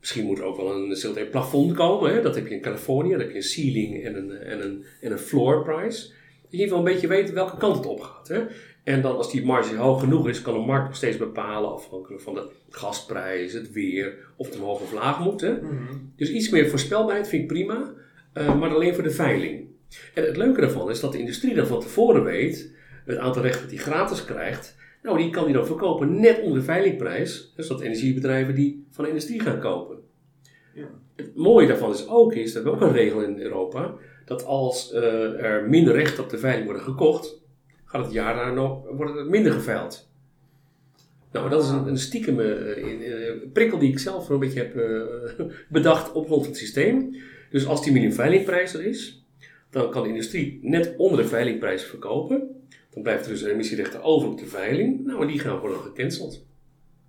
Misschien 0.00 0.24
moet 0.24 0.38
er 0.38 0.44
ook 0.44 0.56
wel 0.56 0.74
een 0.74 0.96
CO2-plafond 1.06 1.76
komen. 1.76 2.14
Hè? 2.14 2.22
Dat 2.22 2.34
heb 2.34 2.46
je 2.46 2.54
in 2.54 2.60
Californië. 2.60 3.10
Dan 3.10 3.20
heb 3.20 3.30
je 3.30 3.36
een 3.36 3.42
ceiling 3.42 4.04
en 4.04 4.16
een, 4.16 4.30
en 4.30 4.64
een, 4.64 4.84
en 5.00 5.12
een 5.12 5.18
floor 5.18 5.62
price. 5.62 6.08
Dat 6.08 6.50
je 6.50 6.56
in 6.56 6.58
ieder 6.58 6.68
geval 6.68 6.78
een 6.78 6.92
beetje 6.92 7.06
weet 7.06 7.32
welke 7.32 7.56
kant 7.56 7.76
het 7.76 7.86
op 7.86 8.00
gaat. 8.00 8.28
Hè? 8.28 8.40
En 8.84 9.02
dan 9.02 9.16
als 9.16 9.30
die 9.30 9.44
marge 9.44 9.76
hoog 9.76 10.00
genoeg 10.00 10.28
is, 10.28 10.42
kan 10.42 10.54
de 10.54 10.66
markt 10.66 10.86
nog 10.86 10.96
steeds 10.96 11.16
bepalen, 11.16 11.72
afhankelijk 11.72 12.22
van 12.22 12.34
de 12.34 12.50
gasprijs, 12.70 13.52
het 13.52 13.72
weer, 13.72 14.14
of 14.36 14.46
het 14.46 14.56
omhoog 14.56 14.80
of 14.80 14.92
laag 14.92 15.20
moet. 15.20 15.40
Hè? 15.40 15.52
Mhm. 15.52 15.96
Dus 16.16 16.30
iets 16.30 16.48
meer 16.48 16.68
voorspelbaarheid 16.68 17.28
vind 17.28 17.42
ik 17.42 17.48
prima, 17.48 17.92
eh, 18.32 18.58
maar 18.58 18.74
alleen 18.74 18.94
voor 18.94 19.02
de 19.02 19.10
veiling. 19.10 19.68
En 20.14 20.24
het 20.24 20.36
leuke 20.36 20.60
daarvan 20.60 20.90
is 20.90 21.00
dat 21.00 21.12
de 21.12 21.18
industrie 21.18 21.54
dan 21.54 21.66
van 21.66 21.80
tevoren 21.80 22.24
weet, 22.24 22.70
het 23.04 23.18
aantal 23.18 23.42
rechten 23.42 23.62
dat 23.62 23.70
hij 23.70 23.80
gratis 23.80 24.24
krijgt, 24.24 24.76
nou 25.02 25.18
die 25.18 25.30
kan 25.30 25.44
hij 25.44 25.52
dan 25.52 25.66
verkopen 25.66 26.20
net 26.20 26.40
onder 26.40 26.58
de 26.58 26.64
veilingprijs, 26.64 27.52
dus 27.56 27.68
dat 27.68 27.80
energiebedrijven 27.80 28.54
die 28.54 28.86
van 28.90 29.04
de 29.04 29.10
industrie 29.10 29.40
gaan 29.40 29.60
kopen. 29.60 29.98
Ja. 30.74 30.88
Het 31.16 31.36
mooie 31.36 31.66
daarvan 31.66 31.90
is 31.90 32.08
ook, 32.08 32.34
is 32.34 32.52
dat 32.52 32.62
we 32.62 32.70
ook 32.70 32.80
een 32.80 32.92
regel 32.92 33.22
in 33.22 33.40
Europa, 33.40 33.94
dat 34.24 34.44
als 34.44 34.92
eh, 34.92 35.44
er 35.44 35.68
minder 35.68 35.94
rechten 35.94 36.24
op 36.24 36.30
de 36.30 36.38
veiling 36.38 36.64
worden 36.64 36.84
gekocht, 36.84 37.40
gaat 37.84 38.04
het 38.04 38.12
jaar 38.12 38.34
daarna 38.34 38.52
nog, 38.52 38.88
wordt 38.90 39.14
het 39.14 39.28
minder 39.28 39.52
geveild. 39.52 40.08
Nou, 41.32 41.50
dat 41.50 41.62
is 41.62 41.68
een, 41.68 41.86
een 41.86 41.98
stiekem 41.98 42.40
eh, 42.40 43.28
eh, 43.28 43.36
prikkel 43.52 43.78
die 43.78 43.90
ik 43.90 43.98
zelf 43.98 44.28
een 44.28 44.38
beetje 44.38 44.58
heb 44.58 44.74
bedacht 45.68 46.12
op 46.12 46.26
grond 46.26 46.40
van 46.40 46.50
het 46.50 46.60
systeem. 46.60 47.16
Dus 47.50 47.66
als 47.66 47.82
die 47.82 47.92
minimumveilingprijs 47.92 48.74
er 48.74 48.86
is, 48.86 49.24
dan 49.70 49.90
kan 49.90 50.02
de 50.02 50.08
industrie 50.08 50.58
net 50.62 50.94
onder 50.96 51.22
de 51.22 51.28
veilingprijs 51.28 51.84
verkopen. 51.84 52.59
Dan 52.90 53.02
blijft 53.02 53.24
er 53.24 53.30
dus 53.30 53.42
een 53.42 53.50
emissierechten 53.50 54.02
over 54.02 54.28
op 54.28 54.38
de 54.38 54.46
veiling. 54.46 55.04
Nou, 55.04 55.20
en 55.22 55.26
die 55.26 55.38
gaan 55.38 55.58
worden 55.58 55.78
gecanceld. 55.80 56.44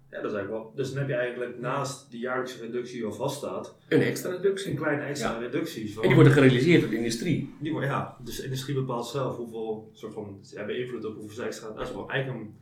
Ja, 0.09 0.21
dat 0.21 0.31
is 0.31 0.37
eigenlijk 0.37 0.63
wel. 0.63 0.73
Dus 0.75 0.89
dan 0.89 0.97
heb 0.97 1.07
je 1.07 1.15
eigenlijk 1.15 1.59
naast 1.59 2.11
die 2.11 2.19
jaarlijkse 2.19 2.59
reductie 2.61 2.95
die 2.95 3.05
al 3.05 3.13
vaststaat, 3.13 3.75
Een 3.87 4.01
extra 4.01 4.29
een 4.29 4.35
reductie. 4.35 4.73
kleine 4.73 5.03
extra 5.03 5.31
Ja. 5.31 5.37
reductie. 5.39 5.93
En 6.01 6.07
die 6.07 6.15
worden 6.15 6.33
gerealiseerd 6.33 6.81
door 6.81 6.89
de 6.89 6.97
industrie. 6.97 7.53
die 7.59 7.71
worden- 7.71 7.89
ja, 7.89 8.17
dus 8.23 8.35
de 8.37 8.43
industrie 8.43 8.75
bepaalt 8.75 9.07
zelf 9.07 9.35
hoeveel 9.35 9.89
soort 9.93 10.13
van, 10.13 10.39
ze 10.41 10.57
hebben 10.57 10.77
invloed 10.79 11.05
op 11.05 11.15
hoeveel 11.15 11.35
ze 11.35 11.43
extra. 11.43 11.69
Dat 11.71 11.87
is 11.87 11.93
wel 11.93 12.09
eigenlijk 12.09 12.41
een 12.41 12.53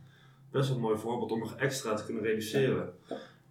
best 0.52 0.66
wel 0.68 0.76
een 0.76 0.82
mooi 0.82 0.98
voorbeeld 0.98 1.32
om 1.32 1.38
nog 1.38 1.56
extra 1.56 1.94
te 1.94 2.04
kunnen 2.04 2.22
reduceren. 2.22 2.92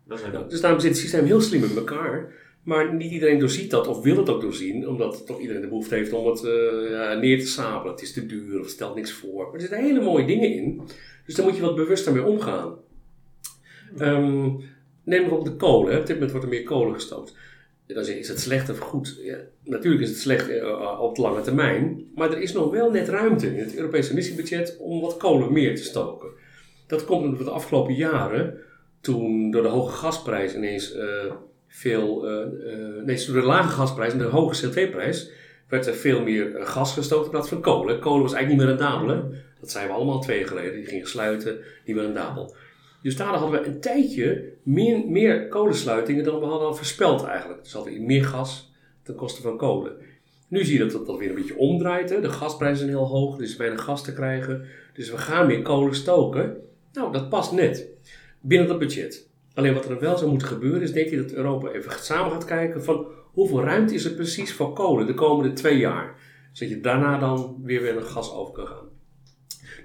Dat 0.07 0.19
is 0.19 0.25
Ja, 0.31 0.41
dus 0.41 0.61
daarom 0.61 0.79
zit 0.79 0.89
het 0.89 0.99
systeem 0.99 1.25
heel 1.25 1.41
slim 1.41 1.63
in 1.63 1.75
elkaar. 1.77 2.33
Maar 2.63 2.93
niet 2.93 3.11
iedereen 3.11 3.39
doorziet 3.39 3.71
dat 3.71 3.87
of 3.87 4.01
wil 4.01 4.17
het 4.17 4.29
ook 4.29 4.41
doorzien, 4.41 4.87
omdat 4.87 5.25
toch 5.25 5.39
iedereen 5.39 5.61
de 5.61 5.67
behoefte 5.67 5.95
heeft 5.95 6.13
om 6.13 6.27
het 6.27 6.43
eh, 6.43 7.19
neer 7.19 7.39
te 7.39 7.47
sabelen. 7.47 7.91
Het 7.91 8.01
is 8.01 8.13
te 8.13 8.25
duur 8.25 8.59
of 8.59 8.67
stelt 8.67 8.95
niks 8.95 9.11
voor. 9.11 9.53
Er 9.53 9.61
zitten 9.61 9.83
hele 9.83 10.01
mooie 10.01 10.25
dingen 10.25 10.53
in. 10.53 10.81
Dus 11.25 11.35
daar 11.35 11.45
moet 11.45 11.55
je 11.55 11.61
wat 11.61 11.75
bewuster 11.75 12.13
mee 12.13 12.23
omgaan. 12.23 12.75
Ehm, 13.97 14.43
neem 15.03 15.19
bijvoorbeeld 15.19 15.45
de 15.45 15.65
kolen. 15.65 15.99
Op 15.99 16.05
dit 16.05 16.15
moment 16.15 16.31
wordt 16.31 16.45
er 16.45 16.51
meer 16.51 16.63
kolen 16.63 16.93
gestookt. 16.93 17.35
Dan 17.87 18.03
zeg 18.03 18.13
je, 18.13 18.19
is 18.19 18.27
het 18.27 18.39
slecht 18.39 18.69
of 18.69 18.79
goed? 18.79 19.19
Ja, 19.21 19.37
natuurlijk 19.63 20.03
is 20.03 20.09
het 20.09 20.19
slecht 20.19 20.49
eh, 20.49 20.99
op 21.01 21.15
de 21.15 21.21
lange 21.21 21.41
termijn. 21.41 22.11
Maar 22.15 22.31
er 22.31 22.41
is 22.41 22.53
nog 22.53 22.71
wel 22.71 22.91
net 22.91 23.07
ruimte 23.07 23.47
in 23.47 23.63
het 23.63 23.75
Europese 23.75 24.11
emissiebudget 24.11 24.77
om 24.79 25.01
wat 25.01 25.17
kolen 25.17 25.53
meer 25.53 25.75
te 25.75 25.83
stoken. 25.83 26.29
Dat 26.87 27.05
komt 27.05 27.23
omdat 27.23 27.37
we 27.37 27.43
de 27.43 27.49
afgelopen 27.49 27.93
jaren, 27.93 28.59
toen 29.01 29.51
door 29.51 29.61
de 29.61 29.67
hoge 29.67 29.91
gasprijs 29.91 30.55
ineens 30.55 30.93
eh, 30.93 31.33
veel... 31.69 32.27
eh, 32.27 32.41
eh, 32.41 33.03
nee, 33.05 33.25
door 33.25 33.35
de 33.35 33.47
lage 33.47 33.69
gasprijs 33.69 34.11
en 34.11 34.17
de 34.17 34.23
hoge 34.23 34.67
CO2-prijs 34.67 35.31
werd 35.67 35.87
er 35.87 35.93
veel 35.93 36.21
meer 36.21 36.55
eh, 36.55 36.67
gas 36.67 36.93
gestookt 36.93 37.25
in 37.25 37.31
plaats 37.31 37.49
van 37.49 37.61
kolen. 37.61 37.99
Kolen 37.99 38.21
was 38.21 38.33
eigenlijk 38.33 38.49
niet 38.49 38.77
meer 38.77 38.77
rendabel. 38.77 39.33
Dat 39.59 39.71
zeiden 39.71 39.93
we 39.93 40.01
allemaal 40.01 40.21
twee 40.21 40.39
jaar 40.39 40.47
geleden. 40.47 40.73
Die 40.73 40.85
gingen 40.85 41.07
sluiten, 41.07 41.57
niet 41.85 41.95
meer 41.95 42.05
rendabel. 42.05 42.55
Dus 43.01 43.15
daardoor 43.15 43.37
hadden 43.37 43.61
we 43.61 43.67
een 43.67 43.79
tijdje 43.79 44.53
meer, 44.63 45.07
meer 45.07 45.47
kolensluitingen 45.47 46.23
dan 46.23 46.39
we 46.39 46.45
hadden 46.45 46.75
voorspeld 46.75 47.23
eigenlijk. 47.23 47.63
Dus 47.63 47.73
hadden 47.73 47.93
we 47.93 47.99
meer 47.99 48.23
gas 48.25 48.73
ten 49.03 49.15
koste 49.15 49.41
van 49.41 49.57
kolen. 49.57 49.91
Nu 50.47 50.65
zie 50.65 50.77
je 50.77 50.87
dat 50.87 51.05
dat, 51.05 51.17
weer 51.17 51.29
een 51.29 51.35
beetje 51.35 51.57
omdraait. 51.57 52.09
Hè? 52.09 52.21
De 52.21 52.29
gasprijzen 52.29 52.77
zijn 52.77 52.89
heel 52.89 53.07
hoog, 53.07 53.39
is 53.39 53.55
weinig 53.55 53.83
gas 53.83 54.03
te 54.03 54.13
krijgen. 54.13 54.65
Dus 54.93 55.11
we 55.11 55.17
gaan 55.17 55.47
meer 55.47 55.61
kolen 55.61 55.95
stoken. 55.95 56.57
Nou, 56.93 57.11
dat 57.11 57.29
past 57.29 57.51
net 57.51 57.87
binnen 58.41 58.67
dat 58.67 58.79
budget. 58.79 59.28
Alleen 59.59 59.73
wat 59.73 59.85
er 59.89 59.99
wel 59.99 60.17
zou 60.17 60.29
moeten 60.29 60.47
gebeuren 60.47 60.81
is, 60.81 60.91
denk 60.93 61.09
ik, 61.09 61.17
dat 61.17 61.31
Europa 61.31 61.69
even 61.71 61.91
samen 61.91 62.31
gaat 62.31 62.45
kijken 62.45 62.83
van 62.83 63.05
hoeveel 63.31 63.63
ruimte 63.63 63.93
is 63.93 64.05
er 64.05 64.11
precies 64.11 64.53
voor 64.53 64.73
kolen 64.73 65.07
de 65.07 65.13
komende 65.13 65.53
twee 65.53 65.77
jaar. 65.77 66.15
Zodat 66.51 66.73
je 66.73 66.81
daarna 66.81 67.17
dan 67.17 67.57
weer 67.63 67.81
weer 67.81 67.93
naar 67.93 68.03
gas 68.03 68.33
over 68.33 68.53
kan 68.53 68.67
gaan. 68.67 68.87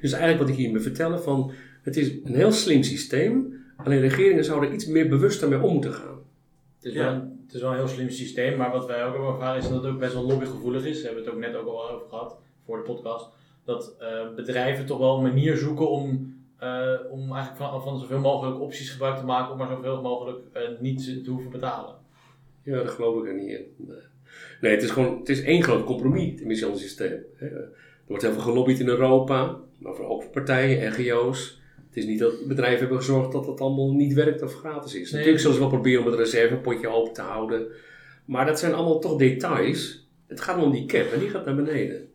Dus 0.01 0.13
eigenlijk 0.13 0.41
wat 0.43 0.49
ik 0.51 0.57
hier 0.65 0.71
me 0.73 0.81
vertellen 0.81 1.23
van, 1.23 1.53
het 1.83 1.97
is 1.97 2.09
een 2.25 2.35
heel 2.35 2.53
slim 2.53 2.83
systeem, 2.83 3.55
alleen 3.77 4.01
regeringen 4.01 4.45
zouden 4.45 4.69
er 4.69 4.75
iets 4.75 4.87
meer 4.87 5.09
bewuster 5.09 5.49
mee 5.49 5.61
om 5.63 5.73
moeten 5.73 5.93
gaan. 5.93 6.19
Het 6.77 6.85
is, 6.85 6.93
Ja. 6.93 7.05
wel, 7.05 7.13
een- 7.15 7.43
het 7.47 7.55
is 7.55 7.61
wel 7.61 7.71
een 7.71 7.77
heel 7.77 7.89
slim 7.89 8.11
systeem, 8.11 8.57
maar 8.57 8.71
wat 8.71 8.87
wij 8.87 9.05
ook 9.05 9.13
hebben 9.13 9.31
ervaren 9.31 9.63
is 9.63 9.69
dat 9.69 9.83
het 9.83 9.93
ook 9.93 9.99
best 9.99 10.13
wel 10.15 10.27
lobbygevoelig 10.27 10.85
is. 10.85 10.95
Daar 11.03 11.05
hebben 11.05 11.23
we 11.25 11.31
het 11.31 11.39
ook 11.39 11.53
net 11.53 11.61
ook 11.61 11.67
al 11.69 11.91
over 11.91 12.09
gehad 12.09 12.37
voor 12.67 12.77
de 12.77 12.83
podcast. 12.83 13.29
Dat 13.65 13.97
eh, 13.99 14.35
bedrijven 14.37 14.87
toch 14.87 14.99
wel 14.99 15.17
een 15.17 15.23
manier 15.23 15.57
zoeken 15.57 15.91
om, 15.91 16.35
eh, 16.65 17.13
om 17.13 17.33
eigenlijk 17.33 17.57
van, 17.57 17.83
van 17.83 17.99
zoveel 17.99 18.21
mogelijk 18.21 18.61
opties 18.61 18.91
gebruik 18.91 19.17
te 19.19 19.25
maken 19.25 19.53
om 19.53 19.59
maar 19.59 19.69
zoveel 19.69 20.03
mogelijk 20.03 20.39
eh, 20.53 20.63
niet 20.81 21.25
te 21.25 21.31
hoeven 21.31 21.51
betalen. 21.51 21.95
Ja, 22.63 22.77
daar 22.77 22.89
geloof 22.89 23.23
ik 23.23 23.29
er 23.29 23.35
niet 23.35 23.51
in. 23.51 23.65
Nee, 24.61 24.73
het 24.73 24.83
is 24.83 24.91
gewoon, 24.91 25.19
het 25.19 25.29
is 25.29 25.43
één 25.43 25.63
groot 25.63 25.85
compromis, 25.85 26.31
het 26.31 26.41
emissiehandelssysteem. 26.41 27.25
hè. 27.37 27.47
Er 27.47 27.71
wordt 28.07 28.23
heel 28.23 28.33
veel 28.33 28.43
gelobbyd 28.43 28.81
in 28.81 28.89
Europa, 28.89 29.57
maar 29.79 29.95
voor 29.95 30.09
ook 30.09 30.23
voor 30.23 30.31
partijen, 30.31 30.93
NGO's. 30.93 31.61
Het 31.89 31.97
is 31.97 32.07
niet 32.07 32.19
dat 32.19 32.47
bedrijven 32.47 32.79
hebben 32.79 32.97
gezorgd 32.97 33.33
dat 33.33 33.47
het 33.47 33.61
allemaal 33.61 33.93
niet 33.93 34.13
werkt 34.13 34.43
of 34.43 34.55
gratis 34.55 34.95
is. 34.95 35.11
Nee. 35.11 35.13
Natuurlijk 35.13 35.41
zullen 35.41 35.55
ze 35.55 35.61
wel 35.61 35.71
proberen 35.71 36.01
om 36.01 36.07
het 36.11 36.19
reservepotje 36.19 36.89
open 36.89 37.13
te 37.13 37.23
houden. 37.23 37.67
Maar 38.25 38.47
dat 38.47 38.59
zijn 38.59 38.75
allemaal 38.75 38.99
toch 38.99 39.19
details. 39.19 40.09
Het 40.27 40.41
gaat 40.41 40.63
om 40.63 40.73
die 40.73 40.87
cap 40.87 41.13
en 41.13 41.19
die 41.19 41.29
gaat 41.29 41.45
naar 41.45 41.55
beneden. 41.55 42.09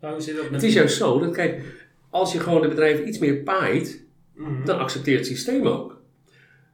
Nou, 0.00 0.16
dat 0.16 0.50
Het 0.50 0.62
is 0.62 0.74
juist 0.74 0.96
zo 0.96 1.18
dat, 1.18 1.34
kijk, 1.34 1.81
als 2.12 2.32
je 2.32 2.38
gewoon 2.40 2.62
de 2.62 2.68
bedrijven 2.68 3.08
iets 3.08 3.18
meer 3.18 3.36
paait, 3.36 4.00
Mhm. 4.34 4.64
dan 4.64 4.78
accepteert 4.78 5.18
het 5.18 5.26
systeem 5.26 5.66
ook. 5.66 6.00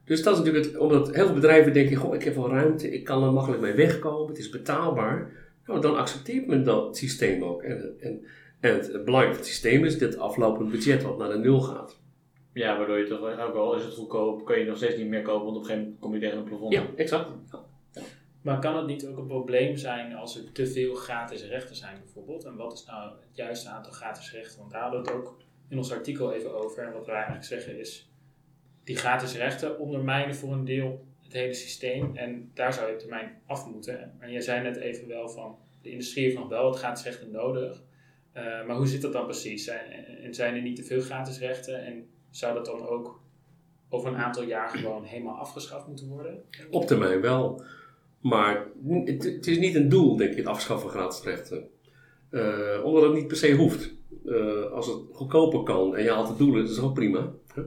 Dus 0.05 0.23
dat 0.23 0.33
is 0.33 0.39
natuurlijk 0.39 0.65
het, 0.65 0.77
omdat 0.77 1.15
heel 1.15 1.25
veel 1.25 1.33
bedrijven 1.35 1.73
denken, 1.73 1.95
goh, 1.95 2.15
ik 2.15 2.23
heb 2.23 2.35
wel 2.35 2.49
ruimte, 2.49 2.91
ik 2.91 3.03
kan 3.03 3.23
er 3.23 3.31
makkelijk 3.33 3.61
mee 3.61 3.73
wegkomen, 3.73 4.27
het 4.27 4.37
is 4.37 4.49
betaalbaar. 4.49 5.31
Nou, 5.65 5.81
dan 5.81 5.97
accepteert 5.97 6.47
men 6.47 6.63
dat 6.63 6.97
systeem 6.97 7.43
ook. 7.43 7.61
En, 7.61 7.95
en, 7.99 8.25
en 8.59 8.73
het 8.73 9.05
belangrijk 9.05 9.35
van 9.35 9.43
het 9.43 9.45
systeem 9.45 9.85
is 9.85 9.97
dit 9.97 10.17
aflopend 10.17 10.71
budget 10.71 11.03
wat 11.03 11.17
naar 11.17 11.29
de 11.29 11.37
nul 11.37 11.59
gaat. 11.61 11.99
Ja, 12.53 12.77
waardoor 12.77 12.97
je 12.97 13.07
toch 13.07 13.39
ook 13.47 13.55
al 13.55 13.75
is 13.75 13.83
het 13.83 13.93
goedkoop, 13.93 14.45
kun 14.45 14.59
je 14.59 14.65
nog 14.65 14.77
steeds 14.77 14.97
niet 14.97 15.07
meer 15.07 15.21
kopen, 15.21 15.43
want 15.45 15.55
op 15.55 15.61
een 15.61 15.67
gegeven 15.67 15.83
moment 15.83 16.01
kom 16.01 16.13
je 16.13 16.19
tegen 16.19 16.37
een 16.37 16.43
plafond. 16.43 16.73
Ja, 16.73 16.83
exact. 16.95 17.29
Maar 18.41 18.59
kan 18.59 18.77
het 18.77 18.87
niet 18.87 19.05
ook 19.07 19.17
een 19.17 19.27
probleem 19.27 19.77
zijn 19.77 20.13
als 20.13 20.37
er 20.37 20.51
te 20.51 20.67
veel 20.67 20.95
gratis 20.95 21.43
rechten 21.43 21.75
zijn 21.75 21.99
bijvoorbeeld? 21.99 22.43
En 22.43 22.55
wat 22.55 22.73
is 22.73 22.85
nou 22.85 23.11
het 23.11 23.35
juiste 23.35 23.69
aantal 23.69 23.91
gratis 23.91 24.31
rechten? 24.31 24.59
Want 24.59 24.71
daar 24.71 24.81
hadden 24.81 25.03
we 25.03 25.07
het 25.07 25.17
ook 25.17 25.37
in 25.67 25.77
ons 25.77 25.91
artikel 25.91 26.33
even 26.33 26.53
over. 26.53 26.83
En 26.83 26.93
wat 26.93 27.05
wij 27.05 27.15
eigenlijk 27.15 27.45
zeggen 27.45 27.79
is, 27.79 28.11
die 28.83 28.97
gratis 28.97 29.35
rechten 29.35 29.79
ondermijnen 29.79 30.35
voor 30.35 30.53
een 30.53 30.65
deel 30.65 31.07
het 31.23 31.33
hele 31.33 31.53
systeem. 31.53 32.15
En 32.15 32.51
daar 32.53 32.73
zou 32.73 32.87
je 32.87 32.93
op 32.93 32.99
termijn 32.99 33.41
af 33.45 33.67
moeten. 33.67 34.15
En 34.19 34.31
jij 34.31 34.41
zei 34.41 34.61
net 34.61 34.77
even 34.77 35.07
wel 35.07 35.29
van, 35.29 35.57
de 35.81 35.89
industrie 35.89 36.23
heeft 36.23 36.37
nog 36.37 36.47
wel 36.47 36.63
wat 36.63 36.77
gratis 36.77 37.03
rechten 37.03 37.31
nodig. 37.31 37.83
Eh, 38.31 38.43
maar 38.43 38.75
hoe 38.75 38.87
zit 38.87 39.01
dat 39.01 39.13
dan 39.13 39.25
precies? 39.25 39.63
Zijn, 39.63 39.91
en 40.23 40.33
zijn 40.33 40.55
er 40.55 40.61
niet 40.61 40.75
te 40.75 40.83
veel 40.83 41.01
gratis 41.01 41.39
rechten? 41.39 41.85
En 41.85 42.09
zou 42.29 42.53
dat 42.53 42.65
dan 42.65 42.87
ook 42.87 43.21
over 43.89 44.09
een 44.09 44.17
aantal 44.17 44.43
jaar 44.43 44.69
gewoon 44.69 45.03
helemaal 45.03 45.37
afgeschaft 45.37 45.87
moeten 45.87 46.07
worden? 46.07 46.43
Op 46.69 46.87
termijn 46.87 47.21
wel. 47.21 47.63
Maar 48.21 48.65
het, 49.05 49.23
het 49.23 49.47
is 49.47 49.57
niet 49.57 49.75
een 49.75 49.89
doel, 49.89 50.17
denk 50.17 50.31
ik, 50.31 50.37
het 50.37 50.45
afschaffen 50.45 50.89
van 50.89 50.99
gratis 50.99 51.23
rechten. 51.23 51.69
Eh, 52.29 52.83
omdat 52.83 53.03
het 53.03 53.13
niet 53.13 53.27
per 53.27 53.37
se 53.37 53.55
hoeft. 53.55 53.93
Eh, 54.25 54.71
als 54.71 54.87
het 54.87 54.97
goedkoper 55.11 55.63
kan 55.63 55.95
en 55.95 56.03
je 56.03 56.11
haalt 56.11 56.27
de 56.27 56.43
doelen, 56.43 56.61
dat 56.61 56.71
is 56.71 56.79
ook 56.79 56.93
prima. 56.93 57.31
Eh, 57.55 57.63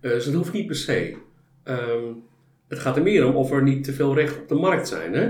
dus 0.00 0.24
het 0.24 0.34
hoeft 0.34 0.52
niet 0.52 0.66
per 0.66 0.76
se. 0.76 1.16
Ehm, 1.62 2.12
het 2.68 2.78
gaat 2.78 2.96
er 2.96 3.02
meer 3.02 3.26
om 3.26 3.34
of 3.34 3.50
er 3.50 3.62
niet 3.62 3.84
te 3.84 3.92
veel 3.92 4.14
rechten 4.14 4.42
op 4.42 4.48
de 4.48 4.54
markt 4.54 4.88
zijn. 4.88 5.14
Hè? 5.14 5.26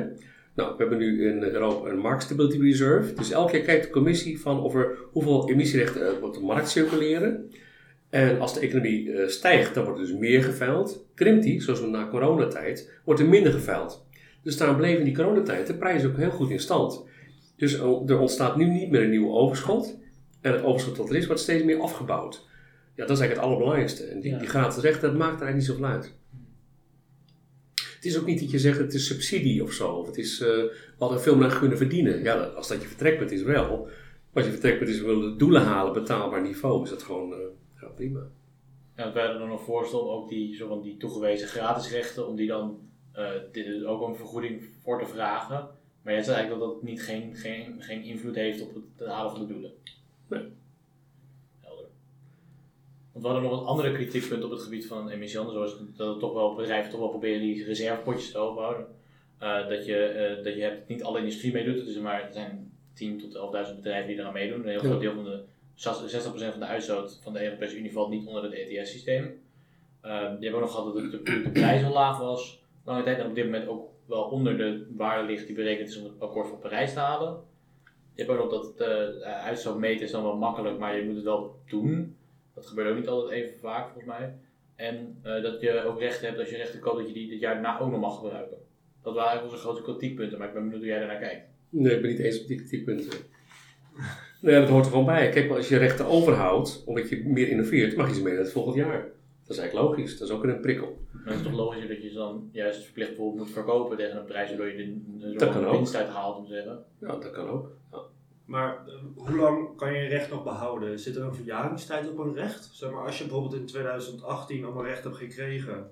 Nou, 0.55 0.71
we 0.71 0.75
hebben 0.77 0.99
nu 0.99 1.29
in 1.29 1.43
Europa 1.43 1.91
een 1.91 1.99
Market 1.99 2.23
Stability 2.23 2.59
Reserve. 2.59 3.15
Dus 3.15 3.31
elke 3.31 3.51
keer 3.51 3.63
kijkt 3.63 3.85
de 3.85 3.91
commissie 3.91 4.41
van 4.41 4.61
of 4.61 4.75
er 4.75 4.99
hoeveel 5.13 5.51
emissierechten 5.51 6.07
er 6.07 6.23
op 6.23 6.35
de 6.35 6.41
markt 6.41 6.69
circuleren. 6.69 7.51
En 8.11 8.41
als 8.41 8.55
de 8.55 8.61
economie 8.61 9.29
stijgt, 9.29 9.75
dan 9.75 9.85
wordt 9.85 10.01
er 10.01 10.07
dus 10.07 10.17
meer 10.17 10.43
geveild. 10.43 11.07
Krimpt 11.15 11.43
die, 11.43 11.63
zoals 11.63 11.81
we 11.81 11.87
na 11.87 12.09
coronatijd, 12.09 12.93
wordt 13.05 13.21
er 13.21 13.29
minder 13.29 13.53
geveild. 13.53 14.04
Dus 14.45 14.57
daarom 14.57 14.77
bleven 14.77 14.99
in 14.99 15.05
die 15.05 15.15
coronatijd 15.15 15.67
de 15.67 15.75
prijzen 15.75 16.11
ook 16.11 16.17
heel 16.17 16.31
goed 16.31 16.51
in 16.51 16.61
stand. 16.61 17.05
Dus 17.57 17.73
er 18.07 18.19
ontstaat 18.19 18.57
nu 18.57 18.65
niet 18.65 18.91
meer 18.91 19.03
een 19.03 19.11
nieuw 19.11 19.33
overschot. 19.33 19.99
En 20.41 20.53
het 20.53 20.63
overschot 20.63 20.97
dat 20.97 21.09
er 21.11 21.17
is, 21.17 21.27
wordt 21.27 21.41
steeds 21.41 21.65
meer 21.65 21.81
afgebouwd. 21.81 22.47
Ja, 22.95 23.07
dat 23.07 23.11
is 23.17 23.19
eigenlijk 23.23 23.35
het 23.35 23.41
allerbelangrijkste. 23.41 24.05
En 24.05 24.21
die, 24.21 24.31
Ja. 24.31 24.39
die 24.39 24.49
gratis 24.49 24.83
rechten, 24.83 25.09
dat 25.09 25.19
maakt 25.19 25.41
er 25.41 25.47
eigenlijk 25.47 25.57
niet 25.57 25.67
zoveel 25.67 25.95
uit. 25.95 26.15
Het 27.95 28.05
is 28.13 28.19
ook 28.19 28.27
niet 28.27 28.41
dat 28.41 28.51
je 28.51 28.59
zegt 28.59 28.79
het 28.79 28.95
is 28.95 29.07
subsidie 29.07 29.63
of 29.63 29.73
zo. 29.73 29.89
Of 29.91 30.07
het 30.07 30.17
is, 30.17 30.41
eh 30.41 30.49
we 30.49 30.95
hadden 30.99 31.21
veel 31.21 31.37
meer 31.37 31.59
kunnen 31.59 31.77
verdienen. 31.79 32.23
Ja, 32.23 32.35
als 32.35 32.69
dat 32.69 32.83
je 32.83 32.89
vertrekpunt 32.89 33.31
is 33.31 33.43
wel. 33.43 33.89
Als 34.33 34.45
je 34.45 34.51
vertrekpunt 34.51 34.91
is, 34.91 35.01
we 35.01 35.07
willen 35.07 35.39
doelen 35.39 35.63
halen, 35.63 35.93
betaalbaar 35.93 36.43
niveau, 36.43 36.83
is 36.83 36.91
dat 36.91 37.03
gewoon 37.03 37.33
eh, 37.33 37.39
ja, 37.81 37.87
prima. 37.87 38.21
En 38.95 39.13
wij 39.15 39.23
hadden 39.25 39.43
er 39.43 39.49
nog 39.49 39.65
voorstel 39.65 40.13
ook 40.13 40.29
die, 40.29 40.55
zo 40.57 40.69
van 40.69 40.83
die 40.83 40.97
toegewezen 40.97 41.49
gratis 41.49 41.91
rechten, 41.91 42.27
om 42.29 42.37
die 42.37 42.47
dan 42.47 42.79
dit, 43.53 43.85
ook 43.85 44.09
een 44.09 44.17
vergoeding 44.17 44.69
voor 44.83 44.99
te 44.99 45.07
vragen. 45.07 45.69
Maar 46.03 46.13
jij 46.13 46.23
zegt 46.23 46.37
eigenlijk 46.37 46.67
dat 46.67 46.75
dat 46.75 46.83
niet 46.83 47.03
geen, 47.03 47.37
geen, 47.37 47.83
geen 47.83 48.03
invloed 48.03 48.35
heeft 48.35 48.63
op 48.63 48.75
het, 48.75 49.09
halen 49.09 49.31
van 49.31 49.41
de 49.41 49.53
doelen. 49.53 49.73
Nee. 50.29 50.43
Helder. 51.61 51.87
Want 53.13 53.25
we 53.25 53.31
hadden 53.31 53.51
nog 53.51 53.61
een 53.61 53.67
andere 53.67 53.93
kritiekpunt 53.93 54.45
op 54.45 54.51
het 54.51 54.63
gebied 54.63 54.87
van 54.87 55.09
emissiehandel, 55.11 55.55
zoals 55.55 55.77
dat 55.97 56.09
het 56.09 56.19
toch 56.19 56.33
wel, 56.33 56.55
bedrijven 56.55 56.91
toch 56.91 57.01
wel 57.01 57.09
proberen 57.09 57.41
die 57.41 57.65
reservepotjes 57.65 58.31
te 58.31 58.39
overhouden. 58.39 58.87
Eh, 59.39 59.69
dat, 59.69 59.87
je, 59.87 59.97
eh, 59.97 60.45
dat 60.45 60.55
je 60.55 60.61
hebt, 60.61 60.89
niet 60.89 61.03
alle 61.03 61.19
industrie 61.19 61.53
meedoet, 61.53 61.79
het 61.79 61.87
is 61.87 61.99
maar, 61.99 62.23
er 62.23 62.33
zijn 62.33 62.73
10 62.95 63.19
tot 63.19 63.35
11.000 63.35 63.77
bedrijven 63.77 64.09
die 64.09 64.19
eraan 64.19 64.33
meedoen. 64.33 64.61
Een 64.61 64.69
heel 64.69 64.79
groot 64.79 65.01
deel 65.01 65.15
van 65.15 65.25
de 65.25 65.43
60% 65.75 66.51
van 66.51 66.61
de 66.61 66.67
uitstoot 66.67 67.19
van 67.23 67.33
de 67.33 67.45
Europese 67.45 67.77
Unie 67.77 67.93
valt 67.93 68.11
niet 68.11 68.27
onder 68.27 68.43
het 68.43 68.53
ETS-systeem. 68.53 69.43
Uh, 70.05 70.21
die 70.21 70.49
hebben 70.49 70.55
ook 70.55 70.61
nog 70.61 70.71
gehad 70.71 70.95
dat 70.95 71.11
de, 71.11 71.23
de, 71.23 71.43
de 71.43 71.51
prijs 71.51 71.85
al 71.85 71.93
laag 71.93 72.19
was. 72.19 72.64
Lange 72.85 73.03
tijd 73.03 73.19
en 73.19 73.27
op 73.27 73.35
dit 73.35 73.45
moment 73.45 73.69
ook 73.69 73.89
wel 74.07 74.23
onder 74.23 74.57
de 74.57 74.87
waarde 74.97 75.27
ligt 75.27 75.47
die 75.47 75.57
berekend 75.57 75.89
is 75.89 75.99
om 75.99 76.05
het 76.05 76.21
akkoord 76.21 76.49
van 76.49 76.59
Parijs 76.59 76.93
te 76.93 76.99
halen. 76.99 77.41
Je 78.15 78.25
hebt 78.25 78.39
ook 78.39 78.51
dat 78.51 78.79
de 78.79 79.23
uitstoot 79.25 79.79
meten 79.79 80.05
is 80.05 80.11
dan 80.11 80.23
wel 80.23 80.37
makkelijk, 80.37 80.79
maar 80.79 80.97
je 80.97 81.05
moet 81.05 81.15
het 81.15 81.25
wel 81.25 81.57
doen. 81.67 82.17
Dat 82.55 82.67
gebeurt 82.67 82.91
ook 82.91 82.97
niet 82.97 83.09
altijd 83.09 83.43
even 83.43 83.59
vaak 83.59 83.85
volgens 83.85 84.19
mij. 84.19 84.35
En 84.77 85.21
uh, 85.25 85.43
dat 85.43 85.61
je 85.61 85.85
ook 85.85 85.99
rechten 85.99 86.27
hebt 86.27 86.39
als 86.39 86.51
je 86.51 86.57
rechten 86.57 86.81
koopt 86.81 86.99
dat 86.99 87.07
je 87.07 87.15
die 87.15 87.29
dit 87.29 87.41
jaar 87.41 87.55
daarna 87.55 87.81
ook 87.81 87.91
nog 87.91 88.01
mag 88.01 88.19
gebruiken. 88.19 88.57
Dat 89.03 89.15
waren 89.15 89.43
onze 89.43 89.57
grote 89.57 89.83
kritiekpunten, 89.83 90.39
maar 90.39 90.47
ik 90.49 90.55
ben 90.55 90.63
benieuwd 90.63 90.81
hoe 90.81 90.91
jij 90.91 90.99
daarnaar 90.99 91.19
kijkt. 91.19 91.47
Nee, 91.69 91.95
ik 91.95 92.01
ben 92.01 92.11
niet 92.11 92.21
eens 92.21 92.41
op 92.41 92.47
die 92.47 92.57
kritiekpunten. 92.57 93.19
Nee, 94.41 94.61
dat 94.61 94.69
hoort 94.69 94.85
er 94.85 94.91
gewoon 94.91 95.07
bij. 95.07 95.29
Kijk, 95.29 95.49
maar 95.49 95.57
als 95.57 95.69
je 95.69 95.77
rechten 95.77 96.07
overhoudt, 96.07 96.83
omdat 96.87 97.09
je 97.09 97.23
meer 97.25 97.49
innoveert, 97.49 97.97
mag 97.97 98.09
je 98.09 98.15
ze 98.15 98.23
mee 98.23 98.33
naar 98.33 98.43
het 98.43 98.53
volgend 98.53 98.77
jaar. 98.77 99.07
Dat 99.47 99.57
is 99.57 99.63
eigenlijk 99.63 99.89
logisch. 99.89 100.19
Dat 100.19 100.29
is 100.29 100.35
ook 100.35 100.45
een 100.45 100.61
prikkel. 100.61 100.99
Maar 101.13 101.33
het 101.33 101.37
is 101.37 101.43
toch 101.43 101.57
logisch 101.57 101.89
dat 101.89 102.03
je 102.03 102.09
ze 102.09 102.15
dan 102.15 102.49
juist 102.53 102.85
verplicht 102.85 103.09
bijvoorbeeld 103.09 103.45
moet 103.45 103.53
verkopen 103.55 103.97
tegen 103.97 104.19
een 104.19 104.25
prijs 104.25 104.49
waardoor 104.49 104.67
je 104.67 104.77
de, 104.77 105.01
de, 105.19 105.71
winst 105.71 105.97
uithaalt, 105.97 106.37
om 106.37 106.45
te 106.47 106.53
zeggen. 106.53 106.85
Ja, 106.99 107.07
dat 107.07 107.31
kan 107.31 107.49
ook. 107.49 107.71
Ja. 107.93 107.99
Maar 108.45 108.79
eh, 108.87 108.95
hoe 109.15 109.37
lang 109.37 109.77
kan 109.77 109.93
je 109.93 109.99
een 109.99 110.09
recht 110.09 110.31
nog 110.31 110.45
behouden? 110.45 110.99
Zit 110.99 111.17
er 111.17 111.23
een 111.23 111.35
verjaringstijd 111.35 112.09
op 112.09 112.19
een 112.19 112.35
recht? 112.35 112.69
Zeg 112.73 112.91
maar, 112.91 113.05
als 113.05 113.19
je 113.19 113.25
bijvoorbeeld 113.25 113.55
in 113.55 113.67
2018 113.67 114.65
allemaal 114.65 114.85
recht 114.85 115.05
hebt 115.05 115.17
gekregen, 115.17 115.91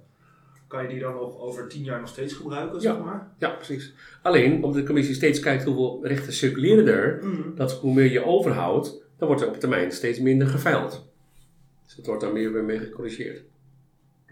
kan 0.66 0.82
je 0.82 0.88
die 0.88 1.00
dan 1.00 1.14
nog 1.14 1.38
over 1.38 1.68
10 1.68 1.82
jaar 1.84 2.00
nog 2.00 2.08
steeds 2.08 2.34
gebruiken, 2.34 2.80
zeg 2.80 2.98
maar? 2.98 3.32
ja, 3.38 3.50
precies. 3.50 3.94
Alleen, 4.22 4.54
omdat 4.54 4.74
de 4.74 4.82
commissie 4.84 5.14
steeds 5.14 5.40
kijkt 5.40 5.64
hoeveel 5.64 6.00
rechten 6.02 6.32
circuleren 6.32 6.86
er, 6.86 7.18
Mhm. 7.22 7.54
dat 7.54 7.72
hoe 7.72 7.94
meer 7.94 8.12
je 8.12 8.24
overhoudt, 8.24 9.02
dan 9.16 9.28
wordt 9.28 9.42
er 9.42 9.48
op 9.48 9.60
termijn 9.60 9.92
steeds 9.92 10.18
minder 10.18 10.46
geveild. 10.46 11.10
Dus 11.94 12.05
dat 12.05 12.07
wordt 12.07 12.20
daar 12.22 12.33
meer 12.33 12.52
weer 12.52 12.64
mee 12.64 12.78
gecorrigeerd. 12.78 13.42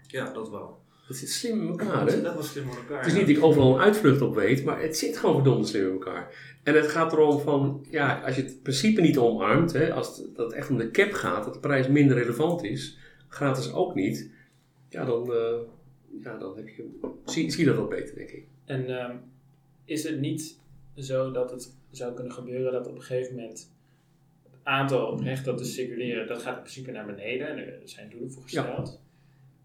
Ja, 0.07 0.33
dat 0.33 0.49
wel. 0.49 0.79
Dat 1.07 1.17
zit 1.17 1.29
slim 1.29 1.61
in 1.61 1.67
elkaar, 1.67 2.07
hè? 2.07 2.21
Dat 2.21 2.35
was 2.35 2.49
slim 2.49 2.69
aan 2.69 2.77
elkaar. 2.77 2.97
Het 2.97 3.05
is 3.05 3.11
ja. 3.11 3.17
niet 3.17 3.27
dat 3.27 3.37
ik 3.37 3.43
overal 3.43 3.73
een 3.73 3.81
uitvlucht 3.81 4.21
op 4.21 4.35
weet, 4.35 4.63
maar 4.63 4.81
het 4.81 4.97
zit 4.97 5.17
gewoon 5.17 5.35
verdomd 5.35 5.67
slim 5.67 5.85
in 5.85 5.91
elkaar. 5.91 6.55
En 6.63 6.75
het 6.75 6.87
gaat 6.87 7.13
erom 7.13 7.39
van, 7.39 7.85
ja, 7.89 8.21
als 8.21 8.35
je 8.35 8.41
het 8.41 8.61
principe 8.61 9.01
niet 9.01 9.17
omarmt, 9.17 9.73
hè, 9.73 9.93
als 9.93 10.17
het, 10.17 10.35
dat 10.35 10.45
het 10.45 10.55
echt 10.55 10.69
om 10.69 10.77
de 10.77 10.91
cap 10.91 11.11
gaat, 11.11 11.43
dat 11.43 11.53
de 11.53 11.59
prijs 11.59 11.87
minder 11.87 12.17
relevant 12.17 12.63
is, 12.63 12.97
gratis 13.27 13.73
ook 13.73 13.95
niet, 13.95 14.31
ja, 14.89 15.05
dan, 15.05 15.33
eh, 15.33 15.57
ja, 16.23 16.37
dan 16.37 16.55
heb 16.55 16.67
je, 16.67 16.85
zie, 17.25 17.65
dat 17.65 17.75
wat 17.75 17.89
beter, 17.89 18.15
denk 18.15 18.29
ik. 18.29 18.45
En 18.65 18.99
ehm, 18.99 19.15
is 19.85 20.03
het 20.03 20.19
niet 20.19 20.59
zo 20.95 21.31
dat 21.31 21.51
het 21.51 21.75
zou 21.89 22.13
kunnen 22.13 22.33
gebeuren 22.33 22.71
dat 22.71 22.87
op 22.87 22.95
een 22.95 23.01
gegeven 23.01 23.35
moment 23.35 23.51
het 23.59 23.70
aantal 24.63 25.21
rechten 25.21 25.45
dat 25.45 25.57
dus 25.57 25.73
circuleren, 25.73 26.27
dat 26.27 26.41
gaat 26.41 26.55
in 26.55 26.61
principe 26.61 26.91
naar 26.91 27.05
beneden 27.05 27.47
en 27.47 27.57
er 27.57 27.79
zijn 27.83 28.09
doelen 28.09 28.31
voor 28.31 28.43
Ja. 28.45 28.61
gesteld. 28.61 28.99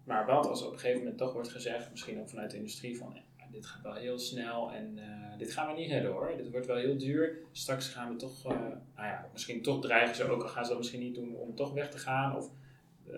Maar 0.03 0.25
wat 0.25 0.47
als 0.47 0.63
op 0.65 0.71
een 0.71 0.79
gegeven 0.79 0.99
moment 0.99 1.17
toch 1.17 1.33
wordt 1.33 1.49
gezegd, 1.49 1.91
misschien 1.91 2.19
ook 2.19 2.29
vanuit 2.29 2.51
de 2.51 2.57
industrie, 2.57 2.97
van 2.97 3.17
dit 3.51 3.65
gaat 3.65 3.81
wel 3.81 3.93
heel 3.93 4.19
snel 4.19 4.71
en 4.71 4.97
eh, 4.97 5.37
dit 5.37 5.51
gaan 5.51 5.67
we 5.67 5.79
niet 5.81 5.89
redden 5.89 6.11
hoor. 6.11 6.33
Dit 6.37 6.51
wordt 6.51 6.67
wel 6.67 6.75
heel 6.75 6.97
duur. 6.97 7.37
Straks 7.51 7.87
gaan 7.87 8.09
we 8.11 8.15
toch, 8.15 8.45
eh, 8.45 8.51
nou 8.95 9.07
ja, 9.07 9.29
misschien 9.31 9.61
toch 9.61 9.81
dreigen 9.81 10.15
ze 10.15 10.29
ook, 10.29 10.41
al 10.41 10.47
gaan 10.47 10.63
ze 10.63 10.69
dat 10.69 10.79
misschien 10.79 10.99
niet 10.99 11.15
doen 11.15 11.35
om 11.35 11.55
toch 11.55 11.73
weg 11.73 11.89
te 11.89 11.97
gaan 11.97 12.35
of 12.35 12.49
eh, 13.11 13.17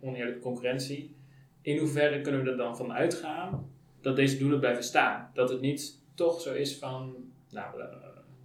oneerlijke 0.00 0.40
concurrentie. 0.40 1.14
in 1.62 1.78
hoeverre 1.78 2.20
kunnen 2.20 2.44
we 2.44 2.50
er 2.50 2.56
dan 2.56 2.76
van 2.76 2.92
uitgaan 2.92 3.70
dat 4.00 4.16
deze 4.16 4.38
doelen 4.38 4.60
blijven 4.60 4.84
staan? 4.84 5.30
Dat 5.34 5.50
het 5.50 5.60
niet 5.60 5.98
toch 6.14 6.40
zo 6.40 6.54
is 6.54 6.78
van, 6.78 7.14
nou, 7.50 7.82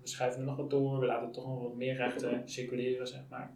we, 0.02 0.08
schuiven 0.08 0.40
er 0.40 0.46
nog 0.46 0.56
wat 0.58 0.70
door, 0.70 1.00
we 1.00 1.06
laten 1.06 1.32
toch 1.32 1.48
nog 1.48 1.62
wat 1.62 1.76
meer 1.76 1.96
rechten 1.96 2.42
circuleren, 2.46 3.08
zeg 3.08 3.22
maar. 3.30 3.52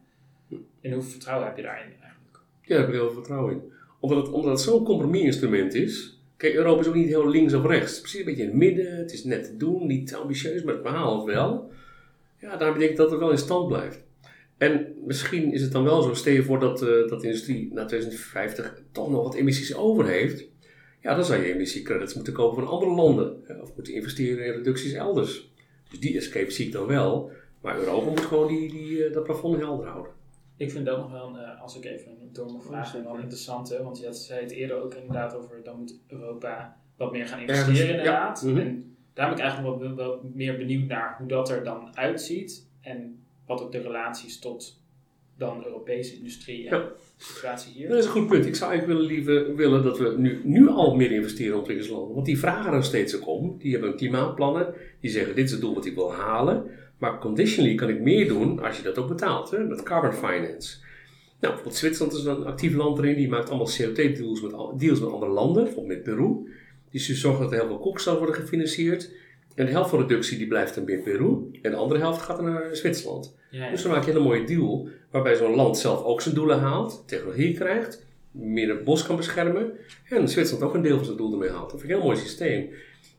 En 0.81 0.91
hoeveel 0.91 1.11
vertrouwen 1.11 1.47
heb 1.47 1.57
je 1.57 1.63
daarin 1.63 1.91
eigenlijk? 2.01 2.39
Ja, 2.61 2.67
daar 2.67 2.77
heb 2.77 2.87
ik 2.87 2.93
heel 2.93 3.05
veel 3.05 3.13
vertrouwen 3.13 3.53
in. 3.53 3.61
Omdat 3.99 4.25
het, 4.25 4.31
omdat 4.35 4.51
het 4.51 4.59
zo'n 4.61 4.83
compromis-instrument 4.83 5.73
is. 5.73 6.21
Kijk, 6.37 6.53
Europa 6.53 6.81
is 6.81 6.87
ook 6.87 6.93
niet 6.95 7.07
heel 7.07 7.29
links 7.29 7.53
of 7.53 7.65
rechts. 7.65 7.99
Precies 7.99 8.19
een 8.19 8.25
beetje 8.25 8.41
in 8.41 8.47
het 8.47 8.57
midden. 8.57 8.97
Het 8.97 9.13
is 9.13 9.23
net 9.23 9.43
te 9.43 9.57
doen, 9.57 9.87
niet 9.87 10.07
te 10.07 10.15
ambitieus, 10.15 10.63
maar 10.63 10.73
het 10.73 10.83
verhaal 10.83 11.25
wel. 11.25 11.71
Ja, 12.39 12.57
daar 12.57 12.73
betekent 12.73 12.97
dat 12.97 13.11
het 13.11 13.19
wel 13.19 13.31
in 13.31 13.37
stand 13.37 13.67
blijft. 13.67 14.03
En 14.57 14.93
misschien 15.05 15.53
is 15.53 15.61
het 15.61 15.71
dan 15.71 15.83
wel 15.83 16.01
zo, 16.01 16.13
stel 16.13 16.33
je 16.33 16.43
voor 16.43 16.59
dat, 16.59 16.81
eh, 16.81 17.07
dat 17.07 17.21
de 17.21 17.27
industrie 17.27 17.73
na 17.73 17.85
2050 17.85 18.81
toch 18.91 19.09
nog 19.09 19.23
wat 19.23 19.33
emissies 19.35 19.75
over 19.75 20.07
heeft. 20.07 20.45
Ja, 21.01 21.15
dan 21.15 21.25
zou 21.25 21.41
je 21.41 21.53
emissiecredits 21.53 22.13
moeten 22.13 22.33
kopen 22.33 22.63
van 22.63 22.73
andere 22.73 22.91
landen. 22.91 23.43
eh, 23.47 23.61
Of 23.61 23.75
moeten 23.75 23.93
investeren 23.93 24.45
in 24.45 24.51
reducties 24.51 24.93
elders. 24.93 25.52
Dus 25.93 26.01
die 26.01 26.17
escape 26.17 26.51
zie 26.51 26.65
ik 26.65 26.71
dan 26.71 26.87
wel. 26.87 27.31
Maar 27.61 27.77
Europa 27.77 28.09
moet 28.09 28.25
gewoon 28.25 28.47
die, 28.47 28.71
die, 28.71 29.05
eh, 29.05 29.13
dat 29.13 29.23
plafond 29.23 29.57
helder 29.57 29.87
houden. 29.87 30.11
Ik 30.57 30.71
vind 30.71 30.85
dat 30.85 30.97
nog 30.97 31.11
wel, 31.11 31.27
een, 31.27 31.35
eh, 31.35 31.61
als 31.61 31.77
ik 31.77 31.85
even 31.85 32.29
door 32.31 32.51
mag 32.51 32.63
vragen, 32.63 33.03
wel 33.03 33.17
interessant. 33.17 33.69
Hè? 33.69 33.83
Want 33.83 33.99
je 33.99 34.05
had, 34.05 34.17
zei 34.17 34.41
het 34.41 34.51
eerder 34.51 34.81
ook 34.81 34.93
inderdaad 34.93 35.35
over, 35.35 35.63
dan 35.63 35.77
moet 35.77 35.99
Europa 36.07 36.77
wat 36.97 37.11
meer 37.11 37.27
gaan 37.27 37.39
investeren 37.39 37.73
Ergens, 37.73 37.87
ja. 37.87 37.97
inderdaad. 37.97 38.43
Mhm. 38.43 38.57
En 38.57 38.95
daar 39.13 39.29
ben 39.29 39.37
ik 39.37 39.43
eigenlijk 39.43 39.79
wel, 39.79 39.95
wel 39.95 40.31
meer 40.33 40.57
benieuwd 40.57 40.87
naar 40.87 41.15
hoe 41.17 41.27
dat 41.27 41.49
er 41.49 41.63
dan 41.63 41.97
uitziet. 41.97 42.67
En 42.81 43.23
wat 43.45 43.61
ook 43.61 43.71
de 43.71 43.81
relaties 43.81 44.39
tot 44.39 44.82
dan 45.37 45.65
Europese 45.65 46.15
industrie 46.17 46.67
en 46.69 46.77
Ja. 46.77 46.89
situatie 47.17 47.71
hier. 47.73 47.87
Dat 47.89 47.97
is 47.97 48.05
een 48.05 48.11
goed 48.11 48.27
punt. 48.27 48.45
Ik 48.45 48.55
zou 48.55 48.71
eigenlijk 48.71 48.99
willen, 48.99 49.15
liever 49.15 49.55
willen 49.55 49.83
dat 49.83 49.97
we 49.97 50.13
nu, 50.17 50.41
nu 50.43 50.67
al 50.69 50.95
meer 50.95 51.11
investeren 51.11 51.51
in 51.51 51.57
ontwikkelingslanden. 51.57 52.13
Want 52.13 52.25
die 52.25 52.39
vragen 52.39 52.73
er 52.73 52.83
steeds 52.83 53.15
ook 53.15 53.27
om. 53.27 53.55
Die 53.59 53.71
hebben 53.71 53.95
klimaatplannen. 53.95 54.73
Die 54.99 55.11
zeggen 55.11 55.35
dit 55.35 55.45
is 55.45 55.51
het 55.51 55.61
doel 55.61 55.73
wat 55.73 55.85
ik 55.85 55.95
wil 55.95 56.13
halen. 56.13 56.63
Maar 56.97 57.19
conditionally 57.19 57.75
kan 57.75 57.89
ik 57.89 57.99
meer 57.99 58.27
doen 58.27 58.59
als 58.63 58.77
je 58.77 58.83
dat 58.83 58.97
ook 58.97 59.07
betaalt. 59.07 59.51
Hè? 59.51 59.63
Met 59.63 59.83
carbon 59.83 60.13
finance. 60.13 60.77
Nou, 61.39 61.53
bijvoorbeeld 61.53 61.75
Zwitserland 61.75 62.13
is 62.17 62.23
een 62.25 62.45
actief 62.45 62.73
land 62.73 62.97
erin. 62.97 63.15
Die 63.15 63.29
maakt 63.29 63.49
allemaal 63.49 63.69
CO2-deals 63.81 64.41
met, 64.41 64.53
al- 64.53 64.77
deals 64.77 64.99
met 64.99 65.09
andere 65.09 65.31
landen. 65.31 65.63
Bijvoorbeeld 65.63 65.95
met 65.95 66.03
Peru. 66.15 66.51
Die 66.89 67.01
zorgt 67.01 67.39
dat 67.39 67.51
er 67.51 67.57
heel 67.59 67.67
veel 67.67 67.79
koksel 67.79 68.17
worden 68.17 68.35
gefinancierd. 68.35 69.11
En 69.55 69.65
de 69.65 69.71
helft 69.71 69.89
van 69.89 69.99
de 69.99 70.05
reductie 70.05 70.37
die 70.37 70.47
blijft 70.47 70.75
dan 70.75 70.87
in 70.89 71.03
Peru. 71.03 71.49
En 71.61 71.71
de 71.71 71.77
andere 71.77 71.99
helft 71.99 72.21
gaat 72.21 72.35
dan 72.37 72.45
naar 72.45 72.75
Zwitserland. 72.75 73.35
Ja, 73.49 73.65
ja. 73.65 73.71
Dus 73.71 73.81
dan 73.81 73.91
maak 73.91 74.03
je 74.03 74.07
een 74.07 74.15
hele 74.17 74.27
mooie 74.27 74.43
deal 74.43 74.87
waarbij 75.11 75.35
zo'n 75.35 75.55
land 75.55 75.77
zelf 75.77 76.03
ook 76.03 76.21
zijn 76.21 76.35
doelen 76.35 76.59
haalt, 76.59 77.03
technologie 77.07 77.53
krijgt, 77.53 78.05
meer 78.31 78.69
het 78.69 78.83
bos 78.83 79.05
kan 79.05 79.15
beschermen 79.15 79.71
en 80.09 80.29
Zwitserland 80.29 80.69
ook 80.69 80.73
een 80.73 80.81
deel 80.81 80.95
van 80.95 81.05
zijn 81.05 81.17
doel 81.17 81.31
ermee 81.31 81.49
haalt. 81.49 81.69
Dat 81.71 81.79
vind 81.79 81.83
ik 81.83 81.89
een 81.89 81.95
heel 81.95 82.05
mooi 82.05 82.19
systeem. 82.19 82.69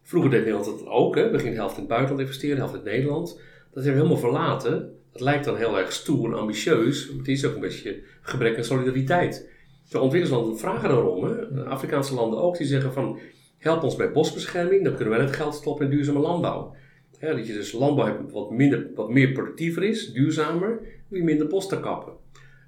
Vroeger 0.02 0.30
deed 0.30 0.44
Nederland 0.44 0.64
dat 0.64 0.86
ook, 0.86 1.14
hè. 1.14 1.30
we 1.30 1.38
gingen 1.38 1.52
de 1.52 1.58
helft 1.58 1.74
in 1.74 1.80
het 1.80 1.88
buitenland 1.88 2.20
investeren, 2.20 2.56
de 2.56 2.62
helft 2.62 2.76
in 2.76 2.84
Nederland. 2.84 3.40
Dat 3.72 3.84
hebben 3.84 4.02
we 4.02 4.08
helemaal 4.08 4.30
verlaten. 4.30 4.92
Dat 5.12 5.20
lijkt 5.20 5.44
dan 5.44 5.56
heel 5.56 5.78
erg 5.78 5.92
stoer 5.92 6.32
en 6.32 6.38
ambitieus, 6.38 7.08
maar 7.08 7.18
het 7.18 7.28
is 7.28 7.44
ook 7.44 7.54
een 7.54 7.60
beetje 7.60 8.02
gebrek 8.20 8.56
aan 8.56 8.64
solidariteit. 8.64 9.48
De 9.88 10.00
ontwikkelingslanden 10.00 10.58
vragen 10.58 10.88
daarom, 10.88 11.24
hè. 11.24 11.54
de 11.54 11.64
Afrikaanse 11.64 12.14
landen 12.14 12.40
ook, 12.40 12.56
die 12.56 12.66
zeggen 12.66 12.92
van 12.92 13.18
help 13.64 13.82
ons 13.82 13.96
bij 13.96 14.12
bosbescherming, 14.12 14.84
dan 14.84 14.94
kunnen 14.94 15.14
wij 15.14 15.24
het 15.24 15.36
geld 15.36 15.54
stoppen 15.54 15.84
in 15.84 15.90
duurzame 15.90 16.18
landbouw. 16.18 16.74
Dat 17.20 17.46
je 17.46 17.52
dus 17.52 17.72
landbouw 17.72 18.06
hebt 18.06 18.32
wat, 18.32 18.50
minder, 18.50 18.90
wat 18.94 19.10
meer 19.10 19.32
productiever 19.32 19.82
is, 19.82 20.12
duurzamer, 20.12 20.80
wil 21.08 21.18
je 21.18 21.24
minder 21.24 21.46
bos 21.46 21.68
te 21.68 21.80
kappen. 21.80 22.12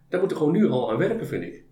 Daar 0.09 0.21
moeten 0.21 0.39
we 0.39 0.45
gewoon 0.45 0.61
nu 0.61 0.69
al 0.69 0.91
aan 0.91 0.99
werken, 0.99 1.27
vind 1.27 1.43
ik. 1.43 1.65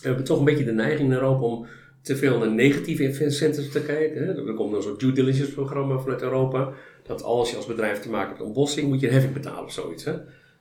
We 0.00 0.06
hebben 0.06 0.24
toch 0.24 0.38
een 0.38 0.44
beetje 0.44 0.64
de 0.64 0.72
neiging 0.72 1.08
in 1.08 1.14
Europa 1.14 1.44
om 1.44 1.66
te 2.02 2.16
veel 2.16 2.38
naar 2.38 2.52
negatieve 2.52 3.02
incentives 3.02 3.70
te 3.70 3.82
kijken. 3.82 4.26
Hè. 4.26 4.46
Er 4.48 4.54
komt 4.54 4.72
dan 4.72 4.82
zo'n 4.82 4.98
due 4.98 5.12
diligence 5.12 5.52
programma 5.52 5.98
vanuit 5.98 6.22
Europa. 6.22 6.72
Dat 7.02 7.22
als 7.22 7.50
je 7.50 7.56
als 7.56 7.66
bedrijf 7.66 8.00
te 8.00 8.10
maken 8.10 8.26
hebt 8.26 8.38
met 8.38 8.48
ontbossing, 8.48 8.88
moet 8.88 9.00
je 9.00 9.06
een 9.06 9.12
heffing 9.12 9.34
betalen 9.34 9.64
of 9.64 9.72
zoiets. 9.72 10.08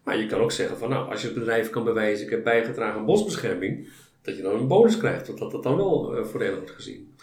Maar 0.03 0.17
je 0.17 0.25
kan 0.25 0.39
ook 0.39 0.51
zeggen 0.51 0.77
van 0.77 0.89
nou, 0.89 1.11
als 1.11 1.21
je 1.21 1.27
het 1.27 1.37
bedrijf 1.37 1.69
kan 1.69 1.83
bewijzen, 1.83 2.25
ik 2.25 2.31
heb 2.31 2.43
bijgedragen 2.43 2.99
aan 2.99 3.05
bosbescherming, 3.05 3.87
dat 4.21 4.35
je 4.35 4.41
dan 4.41 4.55
een 4.55 4.67
bonus 4.67 4.97
krijgt. 4.97 5.27
Dat 5.27 5.51
dat, 5.51 5.63
dan 5.63 5.75
wel 5.75 6.17
uh, 6.17 6.25
voordelig 6.25 6.55
wordt 6.55 6.71
gezien. 6.71 7.13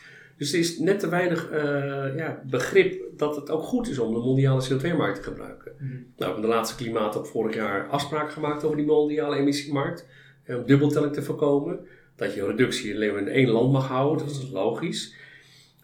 Dus 0.42 0.52
er 0.52 0.58
is 0.58 0.78
net 0.78 1.00
te 1.00 1.08
weinig 1.08 1.50
uh, 1.52 2.16
ja, 2.16 2.42
begrip 2.50 3.02
dat 3.16 3.36
het 3.36 3.50
ook 3.50 3.62
goed 3.62 3.88
is 3.88 3.98
om 3.98 4.14
de 4.14 4.20
mondiale 4.20 4.62
CO2-markt 4.62 5.16
te 5.16 5.22
gebruiken. 5.22 5.72
Mhm. 5.78 5.90
Nou, 5.90 6.02
we 6.16 6.24
hebben 6.24 6.42
de 6.42 6.48
laatste 6.48 6.76
klimaat 6.76 7.16
op 7.16 7.26
vorig 7.26 7.54
jaar 7.54 7.88
afspraken 7.88 8.32
gemaakt 8.32 8.64
over 8.64 8.76
die 8.76 8.86
mondiale 8.86 9.36
emissiemarkt. 9.36 10.06
eh, 10.44 10.56
Om 10.56 10.66
dubbeltelling 10.66 11.12
te 11.12 11.22
voorkomen. 11.22 11.78
Dat 12.16 12.34
je 12.34 12.40
een 12.40 12.46
reductie 12.46 12.94
alleen 12.94 13.12
maar 13.12 13.20
in 13.20 13.28
één 13.28 13.48
land 13.48 13.72
mag 13.72 13.88
houden, 13.88 14.26
dat 14.26 14.34
is 14.36 14.50
logisch. 14.52 15.14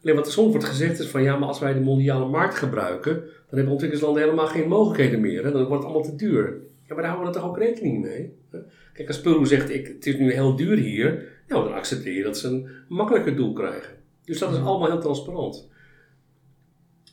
Alleen 0.02 0.16
wat 0.16 0.26
er 0.26 0.32
soms 0.32 0.50
wordt 0.50 0.66
gezegd 0.66 0.98
is 0.98 1.06
van 1.06 1.22
ja, 1.22 1.36
maar 1.36 1.48
als 1.48 1.60
wij 1.60 1.72
de 1.72 1.80
mondiale 1.80 2.26
markt 2.28 2.54
gebruiken, 2.54 3.14
dan 3.14 3.58
hebben 3.58 3.72
ontwikkelingslanden 3.72 4.22
helemaal 4.22 4.46
geen 4.46 4.68
mogelijkheden 4.68 5.20
meer. 5.20 5.44
Hè? 5.44 5.50
Dan 5.52 5.64
wordt 5.64 5.82
het 5.84 5.92
allemaal 5.92 6.10
te 6.10 6.16
duur. 6.16 6.44
Ja, 6.86 6.94
maar 6.94 7.02
daar 7.02 7.12
houden 7.12 7.32
we 7.32 7.38
toch 7.38 7.48
ook 7.48 7.58
rekening 7.58 8.00
mee? 8.02 8.32
Kijk, 8.92 9.08
als 9.08 9.20
Peru 9.20 9.46
zegt, 9.46 9.70
ik, 9.70 9.86
het 9.86 10.06
is 10.06 10.16
nu 10.16 10.32
heel 10.32 10.56
duur 10.56 10.76
hier, 10.76 11.28
nou, 11.48 11.64
dan 11.64 11.74
accepteer 11.74 12.14
je 12.14 12.22
dat 12.22 12.38
ze 12.38 12.48
een 12.48 12.68
makkelijker 12.88 13.36
doel 13.36 13.52
krijgen. 13.52 13.96
Dus 14.28 14.38
dat 14.38 14.52
is 14.52 14.58
allemaal 14.58 14.90
heel 14.90 15.00
transparant. 15.00 15.68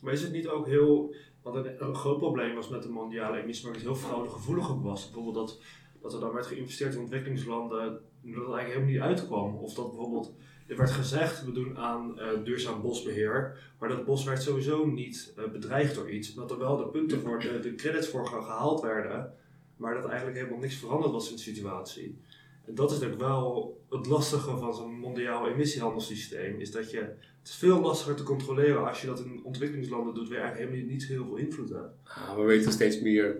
Maar 0.02 0.14
is 0.14 0.22
het 0.22 0.32
niet 0.32 0.48
ook 0.48 0.68
heel. 0.68 1.16
Want 1.42 1.56
een, 1.56 1.84
een 1.84 1.96
groot 1.96 2.18
probleem 2.18 2.56
was 2.56 2.70
met 2.70 2.84
de 2.84 2.90
mondiale 2.90 3.42
emissiemarkt 3.42 3.82
heel 3.82 3.96
fraudegevoelig 3.96 4.68
was. 4.68 5.04
Bijvoorbeeld 5.12 5.48
dat, 5.48 5.62
dat 6.02 6.14
er 6.14 6.20
dan 6.20 6.34
werd 6.34 6.46
geïnvesteerd 6.46 6.94
in 6.94 7.00
ontwikkelingslanden 7.00 8.02
dat 8.22 8.46
het 8.46 8.54
eigenlijk 8.54 8.68
helemaal 8.68 8.90
niet 8.90 9.02
uitkwam. 9.02 9.56
Of 9.56 9.74
dat 9.74 9.88
bijvoorbeeld 9.88 10.34
er 10.68 10.78
werd 10.78 10.92
gezegd, 10.92 11.46
we 11.46 11.52
doen 11.52 11.78
aan 11.78 12.16
uh, 12.18 12.44
duurzaam 12.44 12.82
bosbeheer, 12.82 13.58
maar 13.80 13.90
dat 13.90 14.06
bos 14.06 14.24
werd 14.24 14.42
sowieso 14.42 14.86
niet 14.86 15.34
uh, 15.38 15.52
bedreigd 15.52 15.96
door 15.96 16.12
iets. 16.12 16.34
Dat 16.34 16.52
er 16.52 16.58
wel 16.58 16.78
de 16.78 16.88
punten 16.88 17.22
voor, 17.22 17.40
de, 17.40 17.60
de 17.60 17.76
credits 17.76 18.08
voor 18.08 18.28
gehaald 18.28 18.82
werden, 18.82 19.34
maar 19.78 19.94
dat 19.94 20.06
eigenlijk 20.06 20.38
helemaal 20.38 20.60
niks 20.60 20.76
veranderd 20.76 21.12
was 21.12 21.30
in 21.30 21.36
de 21.36 21.42
situatie. 21.42 22.20
Dat 22.68 22.92
is 22.92 23.00
natuurlijk 23.00 23.22
wel 23.22 23.78
het 23.90 24.08
lastige 24.08 24.58
van 24.58 24.76
zo'n 24.76 25.00
mondiaal 25.00 25.48
emissiehandelssysteem, 25.48 26.60
is 26.60 26.72
dat 26.72 26.92
je 26.92 26.98
het 27.42 27.52
veel 27.52 27.82
lastiger 27.82 28.16
te 28.16 28.24
controleren 28.24 28.88
als 28.88 29.02
je 29.02 29.08
dat 29.08 29.20
in 29.20 29.42
ontwikkelingslanden 29.44 30.14
doet, 30.14 30.28
waar 30.28 30.38
je 30.38 30.44
eigenlijk 30.44 30.72
helemaal 30.72 30.94
niet 30.94 31.08
heel 31.08 31.26
veel 31.26 31.36
invloed 31.36 31.70
hebt. 31.70 31.90
Ah, 32.04 32.36
we 32.36 32.44
weten 32.44 32.72
steeds 32.72 33.02
meer. 33.02 33.38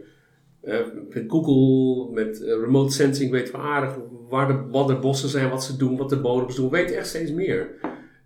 Uh, 0.64 0.80
met 1.10 1.24
Google, 1.28 2.14
met 2.14 2.40
uh, 2.42 2.48
remote 2.48 2.94
sensing 2.94 3.32
weten 3.32 3.54
we 3.54 3.60
aardig 3.60 3.98
waar 4.30 4.48
de, 4.48 4.70
wat 4.70 4.88
de 4.88 4.96
bossen 4.96 5.30
zijn, 5.30 5.50
wat 5.50 5.64
ze 5.64 5.78
doen, 5.78 5.98
wat 5.98 6.10
de 6.10 6.22
bodems 6.22 6.56
doen. 6.56 6.70
We 6.70 6.78
weten 6.78 6.98
echt 6.98 7.08
steeds 7.08 7.32
meer. 7.32 7.70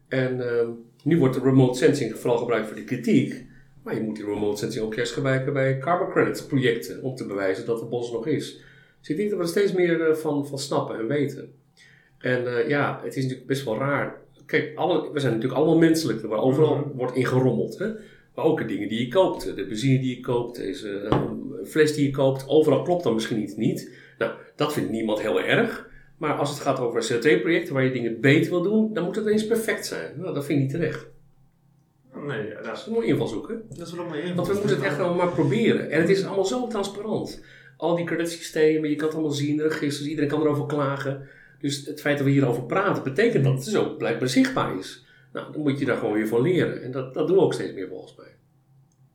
En 0.08 0.38
uh, 0.38 0.68
nu 1.04 1.20
wordt 1.20 1.36
de 1.36 1.42
remote 1.42 1.78
sensing 1.78 2.16
vooral 2.16 2.38
gebruikt 2.38 2.68
voor 2.68 2.76
de 2.76 2.84
kritiek. 2.84 3.46
Maar 3.84 3.96
je 3.96 4.02
moet 4.02 4.16
die 4.16 4.26
remote 4.26 4.58
sensing 4.58 4.86
ook 4.86 4.96
juist 4.96 5.14
gebruiken 5.14 5.54
bij 5.54 5.78
carbon 5.78 6.10
credits 6.10 6.46
projecten 6.46 7.02
om 7.02 7.16
te 7.16 7.26
bewijzen 7.26 7.66
dat 7.66 7.80
het 7.80 7.90
bos 7.90 8.12
nog 8.12 8.28
is. 8.28 8.62
Dus 9.00 9.10
ik 9.10 9.18
denk 9.18 9.30
dat 9.30 9.38
we 9.38 9.44
er 9.44 9.50
steeds 9.50 9.74
meer 9.74 10.10
eh, 10.10 10.16
van, 10.16 10.48
van 10.48 10.60
snappen 10.60 11.00
en 11.00 11.08
weten. 11.08 11.54
En 12.18 12.44
uh, 12.44 12.68
ja, 12.68 13.00
het 13.04 13.16
is 13.16 13.22
natuurlijk 13.24 13.48
best 13.48 13.64
wel 13.64 13.78
raar. 13.78 14.22
Kijk, 14.46 14.72
alle, 14.76 15.12
we 15.12 15.20
zijn 15.20 15.34
natuurlijk 15.34 15.60
allemaal 15.60 15.80
menselijk, 15.80 16.22
waar 16.22 16.40
overal 16.40 16.76
mm 16.76 16.84
-hmm. 16.84 16.92
wordt 16.96 17.16
ingerommeld. 17.16 17.78
Hè? 17.78 17.88
Maar 18.36 18.46
ook 18.46 18.58
de 18.58 18.66
dingen 18.66 18.90
die 18.90 19.00
je 19.00 19.08
koopt. 19.08 19.56
De 19.56 19.66
benzine 19.66 20.00
die 20.00 20.16
je 20.16 20.22
koopt, 20.22 20.56
deze 20.56 21.08
uh, 21.12 21.24
fles 21.66 21.94
die 21.94 22.06
je 22.06 22.12
koopt. 22.12 22.48
Overal 22.48 22.82
klopt 22.82 23.04
dan 23.04 23.14
misschien 23.14 23.42
iets 23.42 23.56
niet. 23.56 23.92
Nou, 24.18 24.32
dat 24.56 24.74
vindt 24.74 24.92
niemand 24.92 25.22
heel 25.22 25.42
erg. 25.42 25.90
Maar 26.18 26.34
als 26.34 26.50
het 26.50 26.60
gaat 26.60 26.80
over 26.80 27.14
CO2-projecten 27.14 27.74
waar 27.74 27.84
je 27.84 27.92
dingen 27.92 28.22
beter 28.22 28.52
wil 28.52 28.62
doen, 28.62 28.94
dan 28.94 29.04
moet 29.04 29.16
het 29.16 29.26
ineens 29.26 29.48
perfect 29.48 29.86
zijn. 29.86 30.14
Nou, 30.18 30.34
dat 30.34 30.46
vind 30.46 30.60
ik 30.60 30.64
niet 30.66 30.74
terecht. 30.74 31.08
Nee, 32.28 32.48
ja, 32.48 32.62
dat 32.62 32.78
is 32.78 32.86
een 32.86 32.94
mooie 32.94 33.08
invalshoek, 33.08 33.48
hè? 33.48 33.56
Dat 33.78 33.88
is 33.88 33.94
wel 33.94 34.04
een 34.04 34.10
mooie 34.10 34.22
invalshoek. 34.22 34.46
Want 34.46 34.48
we 34.48 34.54
moeten 34.54 34.76
het 34.76 34.86
echt 34.86 34.98
wel 34.98 35.14
maar 35.14 35.32
proberen. 35.32 35.90
En 35.90 36.02
het 36.02 36.10
is 36.10 36.26
allemaal 36.26 36.46
zo 36.46 36.68
transparant. 36.68 37.44
Al 37.80 37.96
die 37.96 38.06
creditsystemen, 38.06 38.90
je 38.90 38.96
kan 38.96 39.08
het 39.08 39.16
allemaal 39.16 39.36
zien, 39.36 39.62
registers, 39.62 40.08
iedereen 40.08 40.30
kan 40.30 40.42
erover 40.42 40.66
klagen. 40.66 41.28
Dus 41.60 41.86
het 41.86 42.02
feit 42.02 42.18
dat 42.18 42.26
we 42.26 42.32
hierover 42.32 42.64
praten, 42.64 43.04
betekent 43.04 43.44
dat 43.44 43.54
het 43.54 43.66
dus 43.66 43.76
ook 43.76 43.98
blijkbaar 43.98 44.28
zichtbaar 44.28 44.78
is. 44.78 45.06
Nou, 45.34 45.52
dan 45.52 45.62
moet 45.62 45.80
je 45.80 45.86
daar 45.86 45.98
gewoon 45.98 46.14
weer 46.14 46.28
van 46.28 46.42
leren. 46.42 46.84
En 46.84 46.92
dat, 46.92 47.14
dat 47.14 47.28
doen 47.28 47.36
we 47.36 47.44
ook 47.44 47.54
steeds 47.54 47.74
meer 47.74 47.88
volgens 47.88 48.16
mij. 48.16 48.36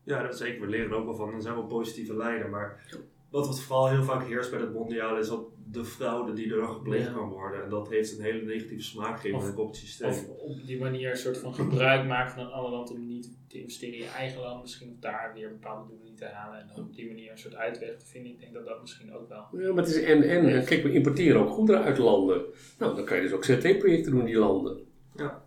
Ja, 0.02 0.22
dat 0.22 0.36
zeker. 0.36 0.60
We 0.60 0.66
leren 0.66 0.90
er 0.90 0.96
ook 0.96 1.04
wel 1.04 1.14
van. 1.14 1.30
Dan 1.30 1.42
zijn 1.42 1.54
we 1.54 1.62
positieve 1.62 2.16
lijnen. 2.16 2.50
Maar 2.50 2.86
wat 3.34 3.46
wat 3.46 3.60
vooral 3.60 3.88
heel 3.88 4.02
vaak 4.02 4.26
heerst 4.26 4.50
bij 4.50 4.60
het 4.60 4.72
mondiale 4.72 5.18
is 5.18 5.28
dat 5.28 5.44
de 5.70 5.84
fraude 5.84 6.32
die 6.32 6.54
er 6.54 6.66
gepleegd 6.66 7.06
ja. 7.06 7.12
kan 7.12 7.28
worden. 7.28 7.62
En 7.62 7.70
dat 7.70 7.88
heeft 7.88 8.18
een 8.18 8.24
hele 8.24 8.42
negatieve 8.42 8.82
smaak 8.82 9.20
gegeven 9.20 9.56
op 9.56 9.66
het 9.66 9.76
systeem. 9.76 10.08
Of 10.08 10.28
op 10.28 10.66
die 10.66 10.80
manier 10.80 11.10
een 11.10 11.16
soort 11.16 11.38
van 11.38 11.54
gebruik 11.54 12.06
maken 12.06 12.32
van 12.32 12.44
een 12.44 12.52
ander 12.52 12.70
land 12.70 12.90
om 12.90 13.06
niet 13.06 13.36
te 13.48 13.60
investeren 13.60 13.94
in 13.94 14.00
je 14.00 14.10
eigen 14.10 14.40
land. 14.40 14.62
Misschien 14.62 14.90
of 14.90 14.98
daar 15.00 15.30
weer 15.34 15.48
bepaalde 15.48 15.88
doelen 15.88 16.04
niet 16.04 16.16
te 16.18 16.24
halen. 16.24 16.60
En 16.60 16.82
op 16.82 16.94
die 16.94 17.06
manier 17.06 17.30
een 17.30 17.38
soort 17.38 17.54
uitweg 17.54 17.96
te 17.96 18.06
vinden. 18.06 18.32
Ik 18.32 18.40
denk 18.40 18.52
dat 18.52 18.66
dat 18.66 18.80
misschien 18.80 19.14
ook 19.14 19.28
wel. 19.28 19.46
Ja, 19.52 19.72
maar 19.72 19.84
het 19.84 19.94
is 19.94 20.02
en 20.02 20.22
en. 20.22 20.64
Kijk, 20.64 20.82
we 20.82 20.92
importeren 20.92 21.40
ook 21.40 21.50
goederen 21.50 21.82
uit 21.82 21.98
landen. 21.98 22.42
Nou, 22.78 22.96
dan 22.96 23.04
kan 23.04 23.16
je 23.16 23.22
dus 23.22 23.32
ook 23.32 23.44
ZT-projecten 23.44 24.10
doen 24.10 24.20
in 24.20 24.26
die 24.26 24.38
landen. 24.38 24.78
Ja. 25.16 25.42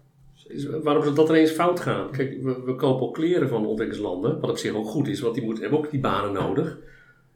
Dus 0.47 0.65
waarom 0.65 1.03
zou 1.03 1.15
dat 1.15 1.29
er 1.29 1.35
eens 1.35 1.51
fout 1.51 1.79
gaan? 1.79 2.11
Kijk, 2.11 2.43
we, 2.43 2.63
we 2.63 2.75
kopen 2.75 3.07
ook 3.07 3.13
kleren 3.13 3.49
van 3.49 3.65
ontwikkelingslanden, 3.65 4.39
wat 4.39 4.49
op 4.49 4.57
zich 4.57 4.73
ook 4.73 4.87
goed 4.87 5.07
is, 5.07 5.19
want 5.19 5.35
die 5.35 5.43
moeten, 5.43 5.63
hebben 5.63 5.79
ook 5.79 5.91
die 5.91 5.99
banen 5.99 6.33
nodig. 6.33 6.77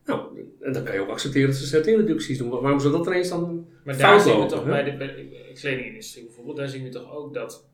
Nou, 0.05 0.39
en 0.61 0.73
dan 0.73 0.83
kan 0.83 0.93
je 0.93 1.01
ook 1.01 1.09
accepteren 1.09 1.47
dat 1.47 1.57
ze 1.57 1.77
CO2-reducties 1.77 2.37
doen. 2.37 2.49
Waarom 2.49 2.79
zou 2.79 2.93
dat 2.93 3.07
ineens 3.07 3.29
dan 3.29 3.67
Maar 3.83 3.97
daar 3.97 4.19
zien 4.19 4.39
we 4.39 4.45
toch 4.45 4.65
bij 4.65 4.83
de, 4.83 4.97
bij 4.97 5.07
de 5.07 5.51
kledingindustrie 5.53 6.25
bijvoorbeeld, 6.25 6.57
daar 6.57 6.69
zien 6.69 6.83
we 6.83 6.89
toch 6.89 7.11
ook 7.11 7.33
dat 7.33 7.69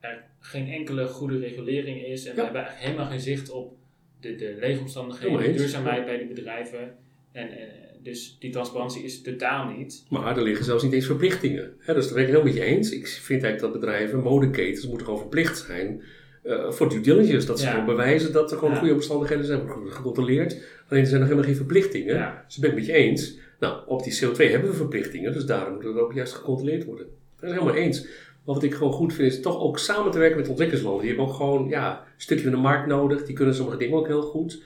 er 0.00 0.24
geen 0.40 0.68
enkele 0.68 1.06
goede 1.06 1.38
regulering 1.38 2.04
is. 2.04 2.26
En 2.26 2.34
we 2.34 2.42
hebben 2.42 2.60
eigenlijk 2.60 2.90
helemaal 2.90 3.10
geen 3.10 3.20
zicht 3.20 3.50
op 3.50 3.76
de, 4.20 4.34
de 4.34 4.56
leefomstandigheden, 4.60 5.38
de 5.38 5.44
eens. 5.44 5.56
duurzaamheid 5.56 6.04
bij 6.04 6.18
die 6.18 6.26
bedrijven. 6.26 6.96
En, 7.32 7.48
en, 7.50 7.68
dus 8.02 8.36
die 8.38 8.50
transparantie 8.50 9.02
is 9.02 9.22
totaal 9.22 9.68
niet. 9.68 10.04
Maar 10.08 10.36
er 10.36 10.42
liggen 10.42 10.64
zelfs 10.64 10.82
niet 10.82 10.92
eens 10.92 11.06
verplichtingen. 11.06 11.74
Hè, 11.78 11.94
dus 11.94 12.04
daar 12.04 12.14
ben 12.14 12.22
ik 12.22 12.28
het 12.28 12.36
heel 12.36 12.44
met 12.44 12.54
je 12.54 12.64
eens. 12.64 12.90
Ik 12.90 13.06
vind 13.06 13.42
eigenlijk 13.42 13.72
dat 13.72 13.80
bedrijven, 13.80 14.22
modeketens, 14.22 14.86
moeten 14.86 15.06
gewoon 15.06 15.20
verplicht 15.20 15.58
zijn 15.58 16.02
eh, 16.44 16.70
voor 16.70 16.88
due 16.88 17.00
diligence. 17.00 17.46
Dat 17.46 17.60
ze 17.60 17.66
gewoon 17.66 17.84
bewijzen 17.84 18.32
dat 18.32 18.52
er 18.52 18.58
gewoon 18.58 18.76
goede 18.76 18.94
omstandigheden 18.94 19.44
zijn, 19.44 19.60
gecontroleerd. 19.88 20.62
Alleen 20.88 21.02
er 21.02 21.08
zijn 21.08 21.20
nog 21.20 21.28
helemaal 21.28 21.48
geen 21.48 21.56
verplichtingen. 21.56 22.14
Ja. 22.14 22.44
Dus 22.46 22.56
ik 22.56 22.60
ben 22.60 22.70
het 22.70 22.78
met 22.78 22.88
je 22.88 22.92
eens. 22.92 23.38
Nou, 23.60 23.80
op 23.86 24.02
die 24.02 24.12
CO2 24.12 24.50
hebben 24.50 24.70
we 24.70 24.76
verplichtingen, 24.76 25.32
dus 25.32 25.46
daarom 25.46 25.74
moet 25.74 25.84
het 25.84 25.98
ook 25.98 26.12
juist 26.12 26.34
gecontroleerd 26.34 26.84
worden. 26.84 27.06
Dat 27.40 27.50
is 27.50 27.56
helemaal 27.56 27.74
eens. 27.74 28.02
Maar 28.44 28.54
wat 28.54 28.62
ik 28.62 28.74
gewoon 28.74 28.92
goed 28.92 29.12
vind, 29.12 29.32
is 29.32 29.40
toch 29.40 29.60
ook 29.60 29.78
samen 29.78 30.12
te 30.12 30.18
werken 30.18 30.38
met 30.38 30.48
ontwikkelingslanden. 30.48 31.06
Die 31.06 31.10
hebben 31.14 31.28
ook 31.28 31.36
gewoon 31.36 31.68
ja, 31.68 31.90
een 31.98 32.06
stukje 32.16 32.44
van 32.44 32.52
de 32.52 32.58
markt 32.58 32.86
nodig. 32.86 33.24
Die 33.24 33.34
kunnen 33.34 33.54
sommige 33.54 33.78
dingen 33.78 33.98
ook 33.98 34.06
heel 34.06 34.22
goed. 34.22 34.62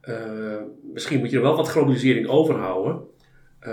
Eh, 0.00 0.56
misschien 0.92 1.18
moet 1.18 1.30
je 1.30 1.36
er 1.36 1.42
wel 1.42 1.56
wat 1.56 1.68
globalisering 1.68 2.26
overhouden. 2.26 3.00
Eh, 3.60 3.72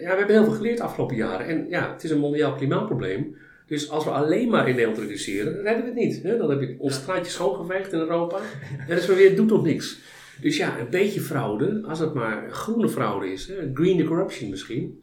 ja, 0.00 0.10
we 0.10 0.16
hebben 0.16 0.34
heel 0.34 0.44
veel 0.44 0.54
geleerd 0.54 0.76
de 0.76 0.82
afgelopen 0.82 1.16
jaren. 1.16 1.46
En 1.46 1.66
ja, 1.68 1.92
het 1.92 2.04
is 2.04 2.10
een 2.10 2.18
mondiaal 2.18 2.54
klimaatprobleem. 2.54 3.36
Dus 3.66 3.90
als 3.90 4.04
we 4.04 4.10
alleen 4.10 4.48
maar 4.48 4.68
in 4.68 4.74
Nederland 4.74 4.98
reduceren, 4.98 5.54
dan 5.54 5.62
redden 5.62 5.82
we 5.82 5.88
het 5.88 5.98
niet. 5.98 6.22
Hè? 6.22 6.36
Dan 6.36 6.50
heb 6.50 6.60
je 6.60 6.76
ons 6.78 6.94
straatje 6.94 7.30
schoongeveegd 7.30 7.92
in 7.92 7.98
Europa. 7.98 8.36
En 8.78 8.86
dan 8.88 8.96
is 8.96 9.08
er 9.08 9.16
weer, 9.16 9.36
doet 9.36 9.50
nog 9.50 9.64
niks. 9.64 9.98
Dus 10.40 10.56
ja, 10.56 10.78
een 10.78 10.90
beetje 10.90 11.20
fraude, 11.20 11.82
als 11.88 11.98
het 11.98 12.14
maar 12.14 12.50
groene 12.50 12.88
fraude 12.88 13.32
is. 13.32 13.46
Hè? 13.48 13.54
Green 13.74 13.98
the 13.98 14.04
corruption 14.04 14.50
misschien. 14.50 15.00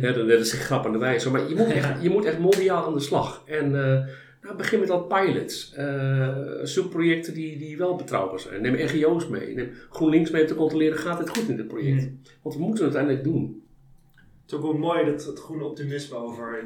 Ja, 0.00 0.12
dan 0.12 0.28
dat 0.28 0.40
is 0.40 0.52
een 0.52 0.58
grap 0.58 0.86
aan 0.86 0.92
de 0.92 0.98
wijze. 0.98 1.30
Maar 1.30 1.48
je 1.48 1.54
moet 1.54 1.72
echt, 1.80 2.02
je 2.02 2.10
moet 2.10 2.24
echt 2.24 2.38
mondiaal 2.38 2.86
aan 2.86 2.94
de 2.94 3.00
slag. 3.00 3.42
En 3.46 3.64
eh, 3.64 4.06
nou, 4.42 4.56
begin 4.56 4.80
met 4.80 4.88
wat 4.88 5.08
pilots. 5.08 5.72
Eh, 5.74 6.28
zoek 6.62 6.90
projecten 6.90 7.34
die, 7.34 7.58
die 7.58 7.76
wel 7.76 7.96
betrouwbaar 7.96 8.40
zijn. 8.40 8.62
Neem 8.62 8.74
NGO's 8.74 9.28
mee. 9.28 9.54
Neem 9.54 9.70
GroenLinks 9.90 10.30
mee 10.30 10.42
om 10.42 10.48
te 10.48 10.54
controleren, 10.54 10.98
gaat 10.98 11.18
het 11.18 11.28
goed 11.28 11.48
in 11.48 11.56
dit 11.56 11.68
project? 11.68 12.08
Want 12.42 12.54
we 12.54 12.60
moeten 12.62 12.84
het 12.84 12.94
uiteindelijk 12.94 13.24
doen. 13.24 13.62
Het 14.50 14.58
is 14.60 14.64
ook 14.66 14.72
wel 14.72 14.80
mooi 14.80 15.04
dat 15.04 15.24
het 15.24 15.38
groene 15.40 15.64
optimisme 15.64 16.16
over. 16.16 16.64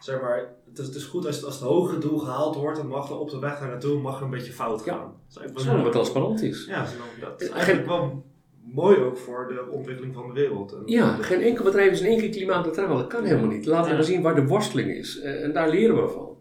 Zeg 0.00 0.20
maar, 0.20 0.38
het 0.68 0.78
is, 0.78 0.86
het 0.86 0.94
is 0.94 1.04
goed 1.04 1.26
als 1.26 1.36
het, 1.36 1.44
als 1.44 1.54
het 1.54 1.68
hogere 1.68 1.98
doel 1.98 2.18
gehaald 2.18 2.56
wordt, 2.56 2.76
dan 2.76 2.86
mag 2.86 3.08
er 3.10 3.18
op 3.18 3.30
de 3.30 3.38
weg 3.38 3.58
daar 3.58 3.68
naartoe 3.68 4.00
mag 4.00 4.16
er 4.18 4.24
een 4.24 4.30
beetje 4.30 4.52
fout 4.52 4.84
Ja. 4.84 4.92
gaan. 4.92 5.00
Dat 5.04 5.12
is 5.30 5.36
eigenlijk 5.36 5.58
Zolang 5.58 5.76
wel 5.76 5.84
het 5.84 5.92
transparant 5.92 6.42
is. 6.42 6.66
Ja, 6.66 6.86
zolang- 6.86 7.10
dat 7.20 7.40
is 7.40 7.48
eigenlijk 7.48 7.86
wel 7.86 8.24
mooi 8.64 8.96
ook 8.96 9.16
voor 9.16 9.48
de 9.48 9.70
ontwikkeling 9.70 10.14
van 10.14 10.26
de 10.26 10.32
wereld. 10.32 10.72
En 10.72 10.82
Ja, 10.86 11.16
de- 11.16 11.22
geen 11.22 11.40
enkel 11.40 11.64
bedrijf 11.64 11.90
is 11.92 12.00
in 12.00 12.06
één 12.06 12.18
keer 12.18 12.28
klimaatneutraal. 12.30 12.96
Dat 12.96 13.06
kan 13.06 13.24
helemaal 13.24 13.50
niet. 13.50 13.66
Laten 13.66 13.84
we 13.84 13.90
Ja. 13.90 13.96
maar 13.96 14.04
zien 14.04 14.22
waar 14.22 14.34
de 14.34 14.46
worsteling 14.46 14.90
is. 14.90 15.20
Eh, 15.20 15.44
en 15.44 15.52
daar 15.52 15.68
leren 15.70 16.02
we 16.02 16.08
van. 16.08 16.36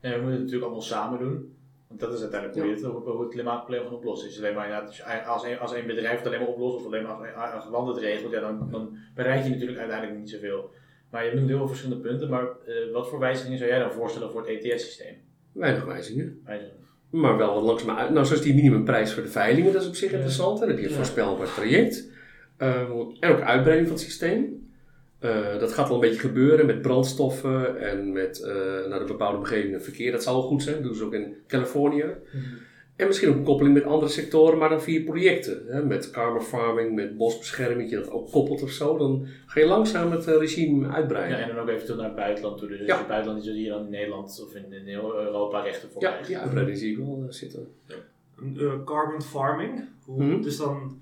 En 0.00 0.10
we 0.10 0.16
moeten 0.16 0.30
het 0.30 0.38
natuurlijk 0.38 0.62
allemaal 0.64 0.82
samen 0.82 1.18
doen. 1.18 1.51
Want 1.92 2.00
dat 2.00 2.14
is 2.14 2.20
uiteindelijk 2.20 2.60
hoe, 2.60 2.68
je 2.68 2.74
het, 2.74 3.04
hoe 3.04 3.20
het 3.22 3.30
klimaatprobleem 3.32 3.82
gaan 3.84 3.92
oplossen. 3.94 4.28
Is 4.28 4.38
alleen 4.38 4.54
maar 4.54 4.72
als, 5.26 5.44
een, 5.44 5.58
als 5.58 5.72
een 5.74 5.86
bedrijf 5.86 6.18
het 6.18 6.26
alleen 6.26 6.38
maar 6.40 6.48
oplost, 6.48 6.76
of 6.76 6.86
alleen 6.86 7.02
maar 7.02 7.12
als, 7.12 7.26
een- 7.26 7.34
als 7.52 7.68
land 7.70 7.88
het 7.88 7.98
regelt, 7.98 8.32
ja, 8.32 8.40
dan, 8.40 8.68
dan 8.70 8.96
bereik 9.14 9.44
je 9.44 9.50
natuurlijk 9.50 9.78
uiteindelijk 9.78 10.18
niet 10.18 10.30
zoveel. 10.30 10.70
Maar 11.10 11.24
je 11.26 11.34
noemt 11.34 11.48
heel 11.48 11.56
veel 11.58 11.66
verschillende 11.68 12.02
punten, 12.08 12.28
maar 12.28 12.42
eh, 12.42 12.92
wat 12.92 13.08
voor 13.08 13.18
wijzigingen 13.18 13.58
zou 13.58 13.70
jij 13.70 13.78
dan 13.78 13.92
voorstellen 13.92 14.30
voor 14.30 14.46
het 14.46 14.64
ETS-systeem? 14.64 15.14
Weinig 15.52 15.84
wijzigingen. 15.84 16.40
Wijzigingen. 16.44 16.80
Maar 17.10 17.36
wel 17.36 17.54
wat 17.54 17.62
langzaam 17.62 17.96
uit. 17.96 18.10
Nou, 18.10 18.26
zoals 18.26 18.42
die 18.42 18.54
minimumprijs 18.54 19.12
voor 19.12 19.22
de 19.22 19.28
veilingen, 19.28 19.72
dat 19.72 19.82
is 19.82 19.88
op 19.88 19.94
zich 19.94 20.08
Ja. 20.10 20.14
interessant. 20.16 20.58
Dan 20.58 20.68
heb 20.68 20.78
je 20.78 20.84
een 20.86 20.92
voorspelbaar 20.94 21.54
traject. 21.54 22.10
Ehm, 22.56 22.90
en 23.20 23.30
ook 23.32 23.40
uitbreiding 23.40 23.88
van 23.88 23.96
het 23.96 24.04
systeem. 24.04 24.70
Eh, 25.22 25.58
dat 25.58 25.72
gaat 25.72 25.86
wel 25.88 25.94
een 26.02 26.08
beetje 26.08 26.20
gebeuren 26.28 26.66
met 26.66 26.82
brandstoffen 26.82 27.80
en 27.80 28.12
met 28.12 28.40
eh, 28.42 28.54
naar 28.88 28.98
de 28.98 29.04
bepaalde 29.06 29.36
omgevingen 29.38 29.82
verkeer. 29.82 30.12
Dat 30.12 30.22
zal 30.22 30.34
wel 30.34 30.42
goed 30.42 30.62
zijn. 30.62 30.74
Dat 30.74 30.84
doen 30.84 30.94
ze 30.94 31.04
ook 31.04 31.14
in 31.14 31.34
Californië. 31.46 32.04
En 32.96 33.06
misschien 33.06 33.28
ook 33.28 33.34
een 33.36 33.44
koppeling 33.44 33.74
met 33.74 33.84
andere 33.84 34.10
sectoren, 34.12 34.58
maar 34.58 34.68
dan 34.68 34.82
via 34.82 35.02
projecten. 35.04 35.62
Hè? 35.68 35.84
Met 35.84 36.10
carbon 36.10 36.42
farming, 36.42 36.94
met 36.94 37.16
bosbescherming, 37.16 37.80
dat 37.80 37.90
je 37.90 37.96
dat 37.96 38.10
ook 38.10 38.30
koppelt 38.30 38.62
of 38.62 38.70
zo. 38.70 38.98
Dan 38.98 39.26
ga 39.46 39.60
je 39.60 39.66
langzaam 39.66 40.10
het 40.10 40.26
eh, 40.26 40.36
regime 40.36 40.88
uitbreiden. 40.88 41.38
Ja, 41.38 41.42
en 41.48 41.54
dan 41.54 41.62
ook 41.64 41.68
eventueel 41.68 41.96
naar 41.98 42.06
het 42.06 42.16
buitenland 42.16 42.58
toe. 42.58 42.68
Dus 42.68 42.86
Ja. 42.86 42.98
het 42.98 43.06
buitenland 43.06 43.46
is, 43.46 43.66
dan 43.68 43.84
in 43.84 43.90
Nederland 43.90 44.42
of 44.46 44.54
in, 44.54 44.72
in 44.72 44.86
heel 44.86 45.14
Europa 45.20 45.60
rechten 45.60 45.90
voor 45.90 46.02
Ja, 46.02 46.08
krijgt. 46.10 46.26
die 46.28 46.38
uitbreiding 46.38 46.78
zie 46.78 46.90
ik 46.90 46.96
wel 46.98 47.26
zitten. 47.28 47.68
Een, 48.36 48.84
carbon 48.84 49.22
farming. 49.22 49.84
Hoe, 50.04 50.24
Mhm. 50.24 50.42
dus, 50.42 50.56
dan, 50.56 51.00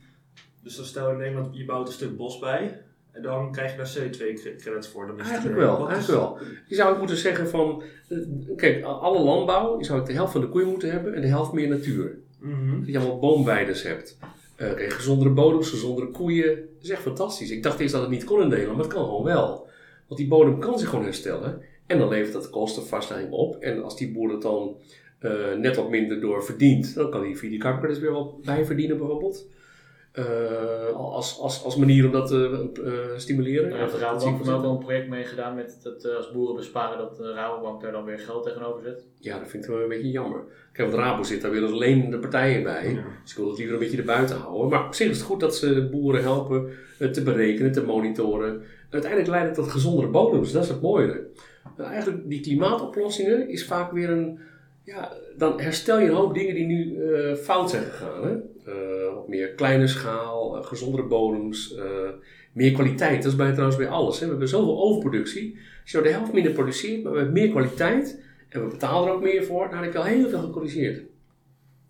dus 0.63 0.77
dan 0.77 0.85
stel 0.85 1.07
je 1.07 1.13
in 1.13 1.19
Nederland, 1.19 1.57
je 1.57 1.65
bouwt 1.65 1.87
een 1.87 1.93
stuk 1.93 2.17
bos 2.17 2.39
bij. 2.39 2.81
En 3.13 3.23
dan 3.23 3.53
krijg 3.53 3.71
je 3.71 3.77
daar 3.77 3.97
CO2-credits 3.99 4.89
voor. 4.89 5.07
Dan 5.07 5.15
is 5.17 5.21
het 5.23 5.31
Eigenlijk 5.31 5.59
weer- 5.59 5.67
wel, 5.67 5.89
eigenlijk 5.89 6.21
wel. 6.21 6.39
Je 6.67 6.75
zou 6.75 6.99
moeten 6.99 7.17
zeggen 7.17 7.49
van, 7.49 7.83
eh, 8.09 8.19
kijk, 8.57 8.85
alle 8.85 9.19
landbouw, 9.23 9.79
je 9.79 9.85
zou 9.85 10.05
de 10.05 10.13
helft 10.13 10.33
van 10.33 10.41
de 10.41 10.49
koeien 10.49 10.69
moeten 10.69 10.91
hebben 10.91 11.15
en 11.15 11.21
de 11.21 11.27
helft 11.29 11.53
meer 11.53 11.69
natuur. 11.69 12.19
Mhm. 12.41 12.79
Dat 12.79 12.89
je 12.89 12.99
allemaal 12.99 13.19
boomweiders 13.19 13.83
hebt. 13.83 14.19
Kijk, 14.57 14.93
gezondere 14.93 15.31
bodems, 15.31 15.71
gezondere 15.71 16.11
koeien. 16.11 16.47
Dat 16.57 16.83
is 16.83 16.89
echt 16.91 17.03
fantastisch. 17.03 17.51
Ik 17.51 17.63
dacht 17.63 17.81
eerst 17.81 17.93
dat 17.93 18.03
het 18.03 18.11
niet 18.11 18.25
kon 18.25 18.41
in 18.43 18.49
Nederland, 18.49 18.77
maar 18.77 18.85
het 18.87 18.95
kan 18.95 19.05
gewoon 19.05 19.25
wel. 19.25 19.69
Want 20.07 20.21
die 20.21 20.29
bodem 20.29 20.59
kan 20.59 20.79
zich 20.79 20.89
gewoon 20.89 21.05
herstellen. 21.05 21.61
En 21.87 21.99
dan 21.99 22.09
levert 22.09 22.33
dat 22.33 22.51
kostenvastlegging 22.51 23.31
op. 23.31 23.57
En 23.57 23.83
als 23.83 23.97
die 23.97 24.13
boer 24.13 24.31
het 24.31 24.43
dan 24.43 24.77
eh, 25.19 25.55
net 25.59 25.77
wat 25.77 25.91
minder 25.91 26.21
door 26.21 26.45
verdient, 26.45 26.95
dan 26.95 27.11
kan 27.11 27.21
hij 27.21 27.37
via 27.37 27.51
die 27.51 27.59
carbon 27.59 27.95
weer 28.01 28.13
wat 28.13 28.43
bijverdienen 28.43 28.99
bijvoorbeeld. 28.99 29.47
Eh, 30.13 30.97
als, 30.97 31.39
als, 31.41 31.65
als 31.65 31.77
manier 31.77 32.05
om 32.05 32.13
dat 32.13 32.27
te 32.27 32.71
eh, 32.85 33.19
stimuleren. 33.19 33.71
Daar 33.71 33.79
heeft 33.79 33.93
de 33.93 33.99
Rabobank 33.99 34.45
wel 34.45 34.55
ook 34.55 34.63
wel 34.63 34.71
een 34.71 34.79
project 34.79 35.09
mee 35.09 35.25
gedaan 35.25 35.55
met 35.55 35.79
dat 35.83 36.05
eh, 36.05 36.17
als 36.17 36.33
boeren 36.33 36.57
besparen 36.57 36.99
dat 36.99 37.17
de 37.17 37.33
Rabobank 37.33 37.81
daar 37.81 37.93
dan 37.93 38.05
weer 38.05 38.19
geld 38.19 38.43
tegenover 38.43 38.83
zet. 38.83 39.07
Ja, 39.19 39.39
dat 39.39 39.49
vind 39.49 39.65
ik 39.65 39.71
wel 39.71 39.83
een 39.83 39.89
beetje 39.89 40.11
jammer. 40.11 40.41
Kijk, 40.73 40.91
want 40.91 41.03
Rabo 41.03 41.23
zit 41.23 41.43
daar 41.43 41.51
weer 41.51 41.63
als 41.63 41.79
lenende 41.79 42.19
partijen 42.19 42.63
bij. 42.63 42.93
Ja. 42.93 43.05
Dus 43.23 43.31
ik 43.31 43.37
wil 43.37 43.49
het 43.49 43.57
liever 43.59 43.75
een 43.75 43.81
beetje 43.81 43.99
erbuiten 43.99 44.37
houden. 44.37 44.69
Maar 44.69 44.87
op 44.87 44.95
zich 44.95 45.09
is 45.09 45.17
het 45.17 45.27
goed 45.27 45.41
dat 45.41 45.57
ze 45.57 45.75
de 45.75 45.89
boeren 45.89 46.23
helpen 46.23 46.71
het 46.99 47.15
te 47.15 47.23
berekenen, 47.23 47.73
te 47.73 47.85
monitoren. 47.85 48.53
En 48.53 48.63
uiteindelijk 48.91 49.31
leidt 49.31 49.47
het 49.47 49.57
tot 49.57 49.69
gezondere 49.73 50.09
bodems. 50.09 50.53
Dat 50.53 50.63
is 50.63 50.69
het 50.69 50.83
mooie. 50.83 51.27
Eigenlijk 51.79 52.29
die 52.29 52.41
klimaatoplossingen 52.41 53.49
is 53.49 53.67
vaak 53.67 53.93
weer 53.93 54.11
een... 54.11 54.39
Ja, 54.85 55.13
dan 55.37 55.61
herstel 55.61 56.01
je 56.01 56.09
een 56.09 56.15
hoop 56.15 56.35
dingen 56.35 56.55
die 56.55 56.67
nu 56.67 57.05
eh, 57.05 57.35
fout 57.35 57.71
zijn 57.71 57.83
gegaan. 57.83 58.27
Hè? 58.27 58.37
Eh, 58.65 59.17
op 59.17 59.29
meer 59.29 59.49
kleine 59.49 59.87
schaal, 59.87 60.57
eh, 60.57 60.65
gezondere 60.65 61.03
bodems, 61.07 61.75
eh, 61.75 61.85
meer 62.53 62.73
kwaliteit. 62.73 63.23
Dat 63.23 63.33
is 63.33 63.37
bijna 63.39 63.53
trouwens 63.53 63.79
bij 63.81 63.89
alles. 63.89 64.19
Hè? 64.19 64.25
We 64.25 64.31
hebben 64.31 64.49
zoveel 64.49 64.81
overproductie. 64.81 65.59
Als 65.83 65.91
je 65.91 65.97
nou 65.97 66.09
de 66.09 66.15
helft 66.17 66.33
minder 66.33 66.53
produceert, 66.53 67.03
maar 67.03 67.13
we 67.13 67.19
hebben 67.19 67.37
meer 67.37 67.51
kwaliteit... 67.51 68.23
en 68.49 68.65
we 68.65 68.71
betalen 68.71 69.09
er 69.09 69.15
ook 69.15 69.23
meer 69.23 69.45
voor, 69.45 69.69
dan 69.71 69.79
heb 69.79 69.91
ik 69.91 69.97
al 69.97 70.05
heel 70.05 70.29
veel 70.29 70.41
gecorrigeerd. 70.41 71.03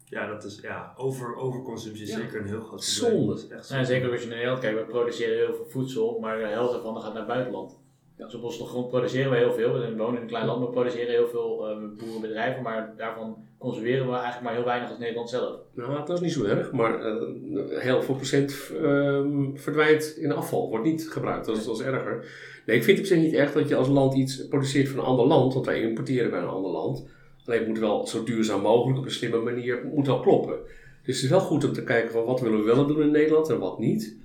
Ja, 0.05 0.27
dat 0.27 0.45
is, 0.45 0.59
ja, 0.63 0.93
over, 0.97 1.37
overconsumptie 1.37 2.03
is 2.03 2.11
Ja. 2.11 2.17
zeker 2.19 2.41
een 2.41 2.47
heel 2.47 2.63
groot 2.63 2.97
probleem. 2.99 3.27
Zonde. 3.27 3.55
Echt 3.55 3.69
Ja, 3.69 3.85
zeker 3.85 4.11
als 4.11 4.21
je 4.21 4.27
naar 4.27 4.37
Nederland 4.37 4.63
kijkt, 4.63 4.79
we 4.79 4.85
produceren 4.85 5.37
heel 5.37 5.55
veel 5.55 5.67
voedsel, 5.69 6.19
maar 6.21 6.39
de 6.39 6.47
helft 6.47 6.75
ervan 6.75 6.97
gaat 7.01 7.13
naar 7.13 7.23
het 7.23 7.27
buitenland. 7.27 7.79
Ja. 8.21 8.27
Dus 8.27 8.61
op 8.61 8.69
grond 8.69 8.89
produceren 8.89 9.31
we 9.31 9.37
heel 9.37 9.53
veel. 9.53 9.73
We 9.73 9.97
wonen 9.97 10.17
in 10.17 10.23
een 10.23 10.29
klein 10.29 10.47
land, 10.47 10.65
we 10.65 10.71
produceren 10.71 11.13
heel 11.13 11.29
veel 11.29 11.69
eh, 11.69 11.77
boerenbedrijven, 11.99 12.63
maar 12.63 12.95
daarvan 12.97 13.37
consumeren 13.59 14.07
we 14.07 14.13
eigenlijk 14.13 14.43
maar 14.43 14.55
heel 14.55 14.65
weinig 14.65 14.89
als 14.89 14.99
Nederland 14.99 15.31
zelf. 15.31 15.57
Nou, 15.75 16.07
dat 16.07 16.11
is 16.11 16.21
niet 16.21 16.33
zo 16.33 16.45
erg, 16.45 16.73
maar 16.73 17.01
eh, 17.01 17.83
heel 17.83 18.03
veel 18.03 18.15
procent 18.15 18.71
ehm, 18.83 19.55
verdwijnt 19.55 20.17
in 20.17 20.33
afval, 20.33 20.69
wordt 20.69 20.85
niet 20.85 21.09
gebruikt. 21.11 21.47
Dat 21.47 21.57
is, 21.57 21.65
dat 21.65 21.81
erger. 21.81 22.25
Nee, 22.67 22.77
ik 22.77 22.85
vind 22.85 22.99
het 22.99 23.07
op 23.07 23.13
zich 23.13 23.23
niet 23.23 23.35
erg 23.35 23.53
dat 23.53 23.69
je 23.69 23.77
als 23.77 23.89
land 23.89 24.15
iets 24.15 24.49
produceert 24.49 24.89
van 24.89 24.99
een 24.99 25.05
ander 25.05 25.27
land, 25.27 25.55
want 25.55 25.67
wij 25.67 25.81
importeren 25.81 26.31
bij 26.31 26.41
een 26.41 26.47
ander 26.47 26.71
land. 26.71 27.07
Alleen 27.47 27.69
moet 27.69 27.79
wel 27.79 28.07
zo 28.07 28.25
duurzaam 28.25 28.61
mogelijk, 28.61 28.99
op 28.99 29.05
een 29.05 29.11
slimme 29.11 29.41
manier, 29.41 29.85
moet 29.95 30.07
wel 30.07 30.21
kloppen. 30.21 30.57
Dus 31.05 31.15
het 31.15 31.25
is 31.25 31.31
wel 31.31 31.41
goed 31.41 31.65
om 31.65 31.73
te 31.73 31.85
kijken 31.85 32.11
van 32.11 32.25
wat 32.25 32.41
willen 32.41 32.59
we 32.59 32.75
wel 32.75 32.87
doen 32.87 33.03
in 33.03 33.11
Nederland 33.11 33.51
en 33.51 33.59
wat 33.59 33.79
niet. 33.79 34.17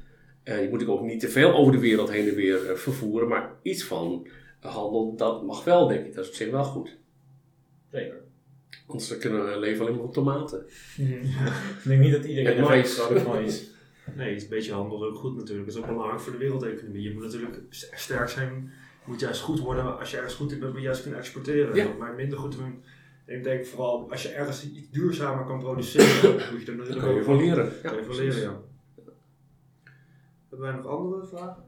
En 0.46 0.62
je 0.62 0.70
moet 0.70 0.88
ook 0.88 1.02
niet 1.02 1.20
te 1.20 1.30
veel 1.30 1.54
over 1.54 1.72
de 1.72 1.80
wereld 1.80 2.12
heen 2.12 2.30
en 2.30 2.36
weer 2.36 2.70
eh, 2.70 2.76
vervoeren, 2.76 3.28
maar 3.28 3.54
iets 3.62 3.84
van 3.84 4.28
handel, 4.60 5.16
dat 5.16 5.46
mag 5.46 5.64
wel, 5.64 5.88
denk 5.88 6.06
ik. 6.06 6.16
Dat 6.16 6.24
is 6.24 6.30
op 6.30 6.36
zich 6.36 6.52
wel 6.52 6.64
goed. 6.64 6.98
Zeker. 7.92 8.24
Anders 8.88 9.10
dan 9.10 9.18
kunnen 9.18 9.46
we 9.46 9.60
leven 9.60 9.82
alleen 9.86 9.96
maar 9.96 10.06
op 10.06 10.14
tomaten. 10.14 10.66
Ik 10.98 11.84
denk 11.84 12.02
niet 12.02 12.12
dat 12.12 12.26
iedereen 12.26 12.58
er 12.58 12.86
groot 12.86 13.22
van 13.22 13.40
is. 13.40 13.64
Nee, 14.16 14.42
een 14.42 14.50
beetje 14.50 14.74
handel 14.74 15.04
is 15.04 15.10
ook 15.10 15.18
goed 15.18 15.36
natuurlijk. 15.36 15.68
Dat 15.68 15.76
is 15.76 15.82
ook 15.82 15.88
belangrijk 15.88 16.20
voor 16.22 16.32
de 16.32 16.38
wereldeconomie. 16.38 17.02
Je 17.02 17.14
moet 17.14 17.24
natuurlijk 17.24 17.62
st- 17.70 17.92
sterk 17.96 18.30
zijn. 18.30 18.72
Je 19.06 19.12
moet 19.12 19.20
juist 19.20 19.42
goed 19.42 19.60
worden. 19.60 20.00
Als 20.00 20.12
je 20.12 20.18
ergens 20.18 20.34
goed 20.34 20.52
in 20.52 20.60
bent, 20.60 20.72
moet 20.72 20.80
je 20.82 20.86
juist 20.86 21.02
kunnen 21.02 21.20
exporteren. 21.20 21.76
Ja. 21.76 21.88
Maar 22.00 22.14
minder 22.14 22.38
goed 22.38 22.52
doen. 22.58 22.84
Ik 23.26 23.44
denk 23.44 23.66
vooral, 23.66 24.12
als 24.12 24.24
je 24.24 24.30
ergens 24.30 24.72
iets 24.72 24.90
duurzamer 24.90 25.46
kan 25.46 25.60
produceren, 25.60 26.32
moet 26.52 26.62
je 26.66 26.66
er 26.66 26.66
Daar 26.66 26.76
natuurlijk 26.76 27.06
kan 27.06 27.14
je 27.14 27.20
ook 27.20 27.26
van 27.26 27.38
leren. 27.38 27.72
Kan 27.82 27.96
je 27.96 28.04
van 28.04 28.16
leren, 28.16 28.42
ja. 28.42 28.62
Hebben 30.56 30.74
wij 30.74 30.84
nog 30.84 31.00
andere 31.00 31.26
vragen? 31.26 31.64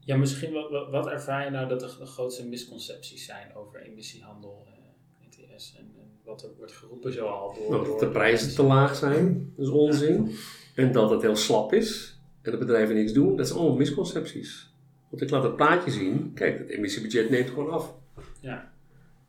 Ja, 0.00 0.16
misschien 0.16 0.52
wat, 0.52 0.90
wat, 0.90 1.06
ervaar 1.06 1.44
je 1.44 1.50
nou 1.50 1.68
dat 1.68 1.80
de, 1.80 1.94
de 1.98 2.06
grootste 2.06 2.48
misconcepties 2.48 3.24
zijn 3.24 3.54
over 3.54 3.80
emissiehandel 3.80 4.66
en 4.66 4.82
is. 5.54 5.74
En, 5.78 5.84
en 5.84 6.10
wat 6.24 6.42
er 6.42 6.48
wordt 6.56 6.72
geroepen 6.72 7.12
zoal 7.12 7.54
door... 7.54 7.70
Nou, 7.70 7.84
door 7.84 7.98
dat 7.98 8.00
de 8.00 8.08
prijzen 8.18 8.54
te 8.54 8.62
laag 8.62 8.96
zijn, 8.96 9.52
dat 9.56 9.66
is 9.66 9.72
onzin. 9.72 10.30
En 10.74 10.92
dat 10.92 11.10
het 11.10 11.22
heel 11.22 11.36
slap 11.36 11.72
is 11.72 12.20
en 12.42 12.50
dat 12.50 12.60
bedrijven 12.60 12.94
niks 12.94 13.12
doen, 13.12 13.36
dat 13.36 13.46
zijn 13.46 13.58
allemaal 13.58 13.76
misconcepties. 13.76 14.74
Want 15.08 15.22
ik 15.22 15.30
laat 15.30 15.42
het 15.42 15.56
plaatje 15.56 15.90
zien, 15.90 16.32
kijk, 16.34 16.58
het 16.58 16.68
emissiebudget 16.68 17.30
neemt 17.30 17.48
gewoon 17.48 17.70
af. 17.70 17.94
Ja. 18.40 18.72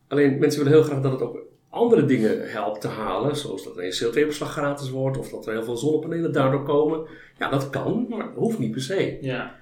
Alleen 0.08 0.38
mensen 0.38 0.64
willen 0.64 0.78
heel 0.78 0.88
graag 0.88 1.02
dat 1.02 1.12
het 1.12 1.20
ook 1.20 1.43
andere 1.74 2.04
dingen 2.04 2.50
helpt 2.50 2.80
te 2.80 2.88
halen, 2.88 3.36
zoals 3.36 3.64
dat 3.64 3.78
een 3.78 3.92
CO2-opslag 4.02 4.52
gratis 4.52 4.90
wordt 4.90 5.18
of 5.18 5.28
dat 5.30 5.46
er 5.46 5.52
heel 5.52 5.64
veel 5.64 5.76
zonnepanelen 5.76 6.32
daardoor 6.32 6.62
komen. 6.62 7.06
Ja, 7.38 7.50
dat 7.50 7.70
kan, 7.70 8.06
maar 8.08 8.18
dat 8.18 8.34
hoeft 8.34 8.58
niet 8.58 8.70
per 8.72 8.80
se. 8.80 9.18
Ja, 9.20 9.54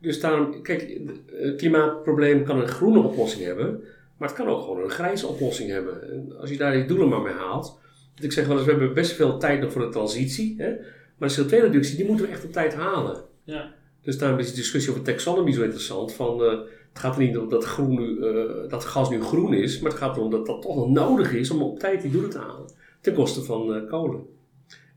Dus 0.00 0.20
daarom, 0.20 0.62
kijk, 0.62 0.98
het 1.32 1.56
klimaatprobleem 1.56 2.44
kan 2.44 2.60
een 2.60 2.68
groene 2.68 2.98
oplossing 3.02 3.44
hebben, 3.44 3.82
maar 4.16 4.28
het 4.28 4.36
kan 4.36 4.48
ook 4.48 4.60
gewoon 4.60 4.82
een 4.82 4.90
grijze 4.90 5.26
oplossing 5.26 5.70
hebben. 5.70 6.10
En 6.12 6.32
als 6.40 6.50
je 6.50 6.56
daar 6.56 6.72
die 6.72 6.84
doelen 6.84 7.08
maar 7.08 7.20
mee 7.20 7.32
haalt. 7.32 7.78
Want 8.12 8.24
ik 8.24 8.32
zeg 8.32 8.46
wel 8.46 8.56
eens, 8.56 8.64
we 8.64 8.70
hebben 8.70 8.94
best 8.94 9.12
veel 9.12 9.38
tijd 9.38 9.60
nog 9.60 9.72
voor 9.72 9.82
de 9.82 9.88
transitie, 9.88 10.54
hè? 10.58 10.72
maar 11.18 11.28
de 11.28 11.44
CO2-reductie 11.44 11.96
die 11.96 12.06
moeten 12.06 12.26
we 12.26 12.32
echt 12.32 12.44
op 12.44 12.52
tijd 12.52 12.74
halen. 12.74 13.22
ja, 13.44 13.72
Dus 14.02 14.18
daarom 14.18 14.38
is 14.38 14.46
die 14.46 14.54
discussie 14.54 14.90
over 14.92 15.04
taxonomy 15.04 15.52
zo 15.52 15.62
interessant. 15.62 16.12
Van, 16.12 16.44
eh, 16.44 16.58
het 16.92 16.98
gaat 16.98 17.16
er 17.16 17.22
niet 17.22 17.38
om 17.38 17.48
dat, 17.48 17.64
groen 17.64 17.90
nu, 17.90 18.20
eh, 18.26 18.68
dat 18.68 18.84
gas 18.84 19.10
nu 19.10 19.22
groen 19.22 19.54
is, 19.54 19.80
maar 19.80 19.90
het 19.90 20.00
gaat 20.00 20.16
erom 20.16 20.30
dat 20.30 20.46
dat 20.46 20.62
toch 20.62 20.76
nog 20.76 20.88
nodig 20.90 21.32
is 21.32 21.50
om 21.50 21.62
op 21.62 21.78
tijd 21.78 22.02
die 22.02 22.10
doelen 22.10 22.30
te 22.30 22.38
halen. 22.38 22.70
Ten 23.00 23.14
koste 23.14 23.42
van 23.42 23.74
eh, 23.74 23.88
kolen. 23.88 24.26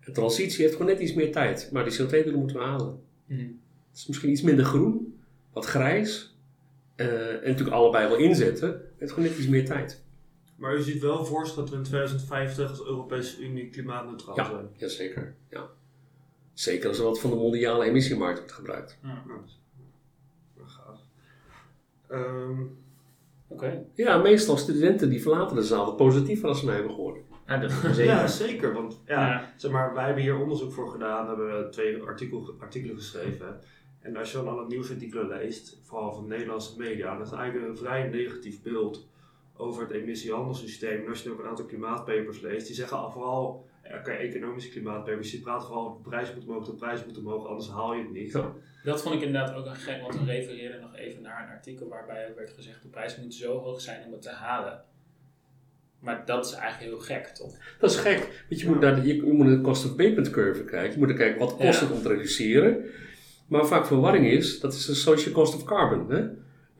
De 0.05 0.11
transitie 0.11 0.61
heeft 0.63 0.75
gewoon 0.75 0.91
net 0.91 0.99
iets 1.01 1.13
meer 1.13 1.31
tijd, 1.31 1.69
maar 1.71 1.83
die 1.89 1.93
CO2-doelen 2.01 2.39
moeten 2.39 2.57
we 2.57 2.63
halen. 2.63 2.99
Mhm. 3.25 3.39
Het 3.89 3.97
is 4.01 4.07
misschien 4.07 4.29
iets 4.29 4.41
minder 4.41 4.65
groen, 4.65 5.19
wat 5.53 5.65
grijs. 5.65 6.31
eh, 6.95 7.29
en 7.29 7.47
natuurlijk 7.47 7.75
allebei 7.75 8.07
wel 8.07 8.17
inzetten. 8.17 8.69
Het 8.69 8.81
heeft 8.97 9.11
gewoon 9.11 9.29
net 9.29 9.37
iets 9.37 9.47
meer 9.47 9.65
tijd. 9.65 10.03
Maar 10.55 10.75
u 10.77 10.81
ziet 10.81 11.01
wel 11.01 11.25
voor 11.25 11.51
dat 11.55 11.69
we 11.69 11.75
in 11.75 11.83
2050 11.83 12.69
als 12.69 12.85
Europese 12.85 13.41
Unie 13.41 13.69
klimaatneutraal 13.69 14.35
Ja. 14.35 14.45
zijn. 14.49 14.65
Jazeker. 14.77 15.35
Ja. 15.49 15.69
Zeker 16.53 16.87
als 16.89 16.97
er 16.97 17.03
wat 17.03 17.19
van 17.19 17.29
de 17.29 17.35
mondiale 17.35 17.85
emissiemarkt 17.85 18.37
wordt 18.37 18.53
gebruikt. 18.53 18.97
Nou. 19.01 19.17
Ehm, 22.13 22.61
oké. 23.47 23.85
Ja, 23.93 24.17
meestal 24.17 24.57
studenten 24.57 25.09
die 25.09 25.21
verlaten 25.21 25.55
de 25.55 25.63
zaal 25.63 25.95
positiever 25.95 26.47
als 26.47 26.59
ze 26.59 26.65
mij 26.65 26.75
hebben 26.75 26.93
gehoord. 26.93 27.17
Ja, 27.47 27.57
dat 27.57 27.71
zeker. 27.71 28.03
ja, 28.03 28.27
zeker. 28.27 28.73
Want 28.73 29.01
ja, 29.05 29.27
Ja. 29.27 29.53
Zeg 29.55 29.71
maar, 29.71 29.93
wij 29.93 30.05
hebben 30.05 30.23
hier 30.23 30.39
onderzoek 30.39 30.71
voor 30.71 30.89
gedaan, 30.89 31.27
hebben 31.27 31.45
we 31.45 31.69
twee 31.69 32.03
artikel, 32.03 32.55
artikelen 32.59 32.95
geschreven. 32.95 33.59
En 33.99 34.17
als 34.17 34.31
je 34.31 34.37
dan 34.37 34.47
alle 34.47 34.67
nieuwsartikelen 34.67 35.27
leest, 35.27 35.79
vooral 35.83 36.13
van 36.13 36.27
Nederlandse 36.27 36.77
media, 36.77 37.13
dan 37.13 37.21
is 37.21 37.29
het 37.29 37.39
eigenlijk 37.39 37.69
een 37.69 37.77
vrij 37.77 38.07
negatief 38.09 38.61
beeld 38.61 39.07
over 39.55 39.81
het 39.81 39.91
emissiehandelssysteem. 39.91 41.01
En 41.03 41.09
als 41.09 41.23
je 41.23 41.31
ook 41.31 41.39
een 41.39 41.47
aantal 41.47 41.65
klimaatpapers 41.65 42.41
leest, 42.41 42.67
die 42.67 42.75
zeggen 42.75 42.97
al 42.97 43.11
vooral, 43.11 43.65
ja, 43.83 43.97
oké, 43.97 44.11
economische 44.11 44.69
klimaatpapers, 44.69 45.31
die 45.31 45.41
praten 45.41 45.67
vooral 45.67 45.85
over 45.85 46.03
de 46.03 46.09
prijs 46.09 46.33
moet 46.33 46.47
omhoog, 46.47 46.65
de 46.65 46.73
prijs 46.73 47.05
moet 47.05 47.17
omhoog, 47.17 47.47
anders 47.47 47.69
haal 47.69 47.93
je 47.93 48.01
het 48.01 48.11
niet. 48.11 48.31
Ja. 48.31 48.53
Dat 48.83 49.01
vond 49.01 49.15
ik 49.15 49.21
inderdaad 49.21 49.55
ook 49.55 49.65
een 49.65 49.75
gek, 49.75 50.01
want 50.01 50.19
we 50.19 50.25
refereerden 50.25 50.81
nog 50.81 50.95
even 50.95 51.21
naar 51.21 51.43
een 51.43 51.55
artikel 51.55 51.87
waarbij 51.87 52.29
ook 52.29 52.35
werd 52.37 52.49
gezegd 52.55 52.81
de 52.81 52.87
prijs 52.87 53.17
moet 53.17 53.33
zo 53.33 53.57
hoog 53.59 53.81
zijn 53.81 54.05
om 54.05 54.11
het 54.11 54.21
te 54.21 54.29
halen. 54.29 54.81
Maar 55.99 56.23
dat 56.25 56.45
is 56.45 56.51
eigenlijk 56.53 56.91
heel 56.91 56.99
gek, 57.17 57.27
toch? 57.27 57.55
Dat 57.79 57.91
is 57.91 57.97
gek. 57.97 58.45
Want 58.49 58.61
je 58.61 58.67
moet, 58.67 58.79
naar 58.79 58.95
de, 59.01 59.15
je, 59.15 59.23
moet 59.33 59.47
een 59.47 59.61
cost 59.61 59.85
of 59.85 59.95
payment 59.95 60.29
curve 60.29 60.63
kijken. 60.63 60.91
Je 60.91 60.97
moet 60.97 61.09
er 61.09 61.15
kijken 61.15 61.39
wat 61.39 61.55
kost 61.55 61.79
Ja. 61.79 61.85
het 61.85 61.95
om 61.95 62.01
te 62.01 62.07
reduceren. 62.07 62.85
Maar 63.47 63.65
vaak 63.65 63.85
verwarring 63.85 64.25
is, 64.27 64.59
dat 64.59 64.73
is 64.73 64.85
de 64.85 64.93
social 64.93 65.33
cost 65.33 65.55
of 65.55 65.63
carbon. 65.63 66.11
Hè? 66.11 66.27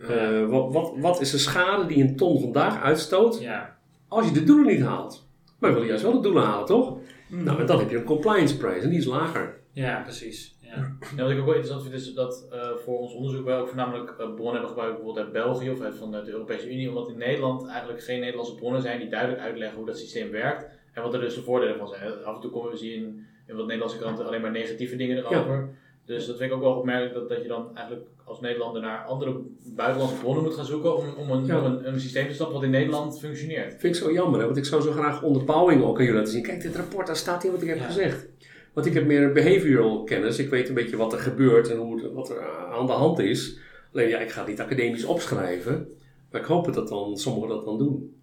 Eh, 0.08 0.50
wat, 0.50 0.74
wat, 0.74 0.94
wat 0.98 1.22
is 1.22 1.32
de 1.32 1.38
schade 1.38 1.86
die 1.86 2.04
een 2.04 2.16
ton 2.16 2.42
vandaag 2.42 2.82
uitstoot 2.82 3.42
Ja, 3.42 3.78
als 4.08 4.26
je 4.28 4.32
de 4.34 4.44
doelen 4.44 4.66
niet 4.76 4.82
haalt? 4.84 5.28
Maar 5.60 5.70
we 5.70 5.74
willen 5.76 5.88
juist 5.90 6.04
wel 6.04 6.14
de 6.14 6.20
doelen 6.28 6.44
halen, 6.44 6.66
toch? 6.66 6.98
Nou, 7.30 7.60
en 7.60 7.66
dan 7.66 7.80
heb 7.80 7.90
je 7.90 7.98
een 7.98 8.04
compliance 8.04 8.58
prijs 8.58 8.84
en 8.84 8.90
die 8.90 8.98
is 9.00 9.06
lager. 9.06 9.60
ja 9.72 10.02
precies. 10.02 10.53
Ja. 10.76 10.96
Ja, 11.16 11.22
wat 11.24 11.32
ik 11.32 11.40
ook 11.40 11.46
wel 11.46 11.56
interessant 11.56 11.82
vind 11.82 11.94
is 11.94 12.14
dat 12.14 12.48
eh, 12.52 12.76
voor 12.76 13.00
ons 13.00 13.14
onderzoek 13.14 13.46
wij 13.46 13.58
ook 13.58 13.68
voornamelijk 13.68 14.10
eh, 14.10 14.16
bronnen 14.18 14.52
hebben 14.52 14.70
gebruikt 14.70 14.96
bijvoorbeeld 14.96 15.26
uit 15.26 15.34
België 15.34 15.72
of 15.72 15.82
uit 15.82 15.96
van 15.96 16.12
de 16.12 16.30
Europese 16.32 16.72
Unie, 16.72 16.90
omdat 16.90 17.10
in 17.10 17.18
Nederland 17.18 17.68
eigenlijk 17.68 18.04
geen 18.04 18.20
Nederlandse 18.20 18.56
bronnen 18.56 18.82
zijn 18.82 19.00
die 19.00 19.10
duidelijk 19.10 19.42
uitleggen 19.42 19.78
hoe 19.78 19.86
dat 19.86 19.98
systeem 19.98 20.32
werkt 20.32 20.66
en 20.94 21.04
wat 21.04 21.14
er 21.14 21.20
dus 21.20 21.36
de 21.36 21.42
voordelen 21.42 21.78
van 21.78 21.88
zijn. 21.88 22.24
Af 22.24 22.36
en 22.36 22.42
toe 22.42 22.52
komen 22.52 22.72
we 22.72 22.78
zien 22.78 22.94
in, 22.94 23.26
in 23.48 23.56
wat 23.56 23.66
Nederlandse 23.66 23.98
kranten 23.98 24.26
alleen 24.26 24.42
maar 24.42 24.52
negatieve 24.52 24.96
dingen 24.96 25.18
erover. 25.18 25.70
Dus 26.06 26.26
dat 26.26 26.38
vind 26.38 26.50
ik 26.50 26.56
ook 26.56 26.64
wel 26.64 26.76
opmerkelijk 26.76 27.14
dat, 27.14 27.30
dat 27.30 27.42
je 27.42 27.48
dan 27.48 27.76
eigenlijk 27.76 28.08
als 28.24 28.40
Nederlander 28.42 28.82
naar 28.82 29.06
andere 29.06 29.42
buitenlandse 29.76 30.20
bronnen 30.20 30.44
moet 30.44 30.54
gaan 30.54 30.66
zoeken 30.66 30.98
om, 30.98 31.06
om, 31.18 31.32
een, 31.32 31.46
Ja. 31.46 31.60
om 31.60 31.66
een, 31.66 31.88
een 31.88 32.00
systeem 32.00 32.28
te 32.28 32.34
snappen 32.34 32.56
wat 32.56 32.66
in 32.66 32.72
Nederland 32.72 33.20
functioneert. 33.20 33.70
Vind 33.80 33.96
ik 33.96 34.02
zo 34.02 34.12
jammer, 34.12 34.40
hè? 34.40 34.46
want 34.46 34.58
ik 34.58 34.66
zou 34.66 34.82
zo 34.82 34.92
graag 34.92 35.24
onderbouwing 35.24 35.84
ook 35.84 35.98
aan 35.98 36.04
jullie 36.04 36.20
laten 36.20 36.34
zien. 36.34 36.44
Kijk, 36.44 36.62
dit 36.62 36.76
rapport, 36.76 37.08
daar 37.08 37.16
staat 37.16 37.44
hier 37.44 37.52
wat 37.52 37.62
ik 37.62 37.68
heb 37.68 37.82
gezegd. 37.82 38.28
Want 38.74 38.86
ik 38.86 38.94
heb 38.94 39.06
meer 39.06 39.24
een 39.24 39.34
behavioral 39.34 40.04
kennis. 40.04 40.40
Ik 40.40 40.50
weet 40.50 40.68
een 40.70 40.74
beetje 40.76 40.98
wat 40.98 41.14
er 41.14 41.20
gebeurt 41.20 41.70
en 41.70 41.78
hoe 41.78 42.02
het, 42.04 42.14
wat 42.14 42.30
er 42.30 42.50
aan 42.72 42.86
de 42.86 42.92
hand 42.92 43.20
is. 43.20 43.58
Alleen 43.94 44.08
ja, 44.10 44.20
ik 44.20 44.32
ga 44.32 44.40
het 44.40 44.50
niet 44.50 44.62
academisch 44.62 45.04
opschrijven. 45.06 45.98
Maar 46.32 46.42
ik 46.42 46.48
hoop 46.48 46.74
dat 46.74 46.88
dan 46.88 47.18
sommigen 47.18 47.50
dat 47.50 47.66
dan 47.66 47.78
doen. 47.78 48.16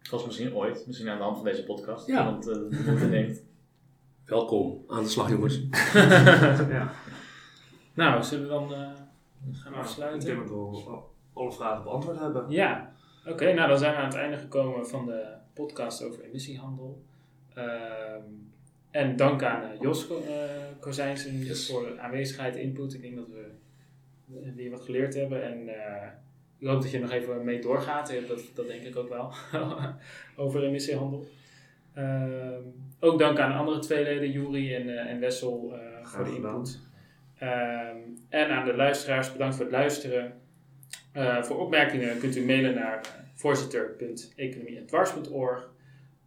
Zoals 0.00 0.26
misschien 0.26 0.54
ooit, 0.54 0.84
misschien 0.86 1.08
aan 1.08 1.16
de 1.18 1.22
hand 1.24 1.36
van 1.36 1.44
deze 1.44 1.64
podcast. 1.64 2.06
Ja. 2.06 2.24
Want 2.24 2.48
uh, 2.48 2.78
iemand 2.86 3.10
denkt, 3.10 3.42
Welkom 4.24 4.84
aan 4.88 5.02
de 5.02 5.08
slag, 5.08 5.28
jongens. 5.30 5.60
ja. 6.76 6.92
Nou, 7.94 8.22
zullen 8.22 8.44
we 8.44 8.50
dan 8.50 8.72
eh, 8.74 8.78
gaan 8.78 8.92
Nou, 9.64 9.74
ik 9.74 9.80
afsluiten? 9.80 10.24
denk 10.28 10.38
dat 10.38 10.48
we 10.48 10.54
al- 10.54 11.10
alle 11.32 11.52
vragen 11.52 11.82
beantwoord 11.84 12.18
hebben. 12.18 12.44
Ja, 12.48 12.92
oké. 13.26 13.52
nou, 13.52 13.68
dan 13.68 13.78
zijn 13.78 13.92
we 13.92 13.98
aan 13.98 14.04
het 14.04 14.14
einde 14.14 14.36
gekomen 14.36 14.86
van 14.88 15.06
de 15.06 15.26
podcast 15.54 16.02
over 16.04 16.22
emissiehandel. 16.24 17.02
Ehm, 17.54 18.22
en 18.98 19.16
dank 19.16 19.42
aan 19.42 19.62
eh, 19.62 19.80
Jos 19.80 20.08
eh, 20.08 20.14
Kozijnsen 20.80 21.38
Yes. 21.38 21.70
voor 21.70 21.82
de 21.82 21.98
aanwezigheid, 21.98 22.56
input. 22.56 22.94
Ik 22.94 23.02
denk 23.02 23.16
dat 23.16 23.28
we 23.28 23.44
eh, 24.34 24.54
weer 24.54 24.70
wat 24.70 24.80
geleerd 24.80 25.14
hebben. 25.14 25.44
En 25.44 25.68
ik 26.58 26.66
hoop 26.66 26.82
dat 26.82 26.90
je 26.90 26.98
nog 26.98 27.10
even 27.10 27.44
mee 27.44 27.60
doorgaat. 27.60 28.12
Dat, 28.28 28.40
dat 28.54 28.66
denk 28.66 28.82
ik 28.82 28.96
ook 28.96 29.08
wel. 29.08 29.32
over 30.44 30.64
emissiehandel. 30.64 31.26
Ehm, 31.94 32.62
ook 33.00 33.18
dank 33.18 33.38
aan 33.38 33.50
de 33.50 33.56
andere 33.56 33.78
twee 33.78 34.02
leden, 34.02 34.30
Juri 34.30 34.74
en, 34.74 35.06
en 35.06 35.20
Wessel, 35.20 35.74
eh, 35.74 36.06
voor 36.06 36.24
de 36.24 36.34
input. 36.34 36.80
Ehm, 37.38 37.96
en 38.28 38.50
aan 38.50 38.64
de 38.64 38.74
luisteraars, 38.74 39.32
bedankt 39.32 39.56
voor 39.56 39.64
het 39.64 39.74
luisteren. 39.74 40.32
Voor 41.42 41.58
opmerkingen 41.58 42.18
kunt 42.18 42.36
u 42.36 42.44
mailen 42.44 42.74
naar 42.74 43.00
voorzitter.economie.dwars.org 43.34 45.70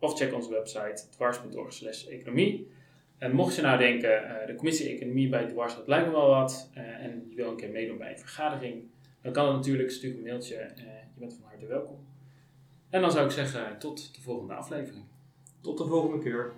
of 0.01 0.17
check 0.17 0.33
onze 0.33 0.49
website 0.49 1.09
dwars.org 1.09 2.07
economie. 2.07 2.71
En 3.17 3.31
mocht 3.31 3.55
je 3.55 3.61
nou 3.61 3.77
denken, 3.77 4.39
eh, 4.39 4.47
de 4.47 4.55
commissie 4.55 4.89
Economie 4.89 5.29
bij 5.29 5.45
Dwars, 5.45 5.75
dat 5.75 5.87
lijkt 5.87 6.05
me 6.05 6.11
wel 6.11 6.27
wat, 6.27 6.69
eh, 6.73 6.83
en 6.83 7.25
je 7.29 7.35
wil 7.35 7.49
een 7.49 7.55
keer 7.55 7.69
meedoen 7.69 7.97
bij 7.97 8.11
een 8.11 8.19
vergadering, 8.19 8.83
dan 9.21 9.31
kan 9.31 9.47
het 9.47 9.55
natuurlijk, 9.55 9.91
stuur 9.91 10.15
een 10.15 10.21
mailtje, 10.21 10.55
eh, 10.55 10.83
je 11.13 11.19
bent 11.19 11.33
van 11.33 11.43
harte 11.43 11.65
welkom. 11.65 12.07
En 12.89 13.01
dan 13.01 13.11
zou 13.11 13.25
ik 13.25 13.31
zeggen, 13.31 13.79
tot 13.79 14.15
de 14.15 14.21
volgende 14.21 14.53
aflevering. 14.53 15.05
Tot 15.61 15.77
de 15.77 15.85
volgende 15.85 16.23
keer. 16.23 16.53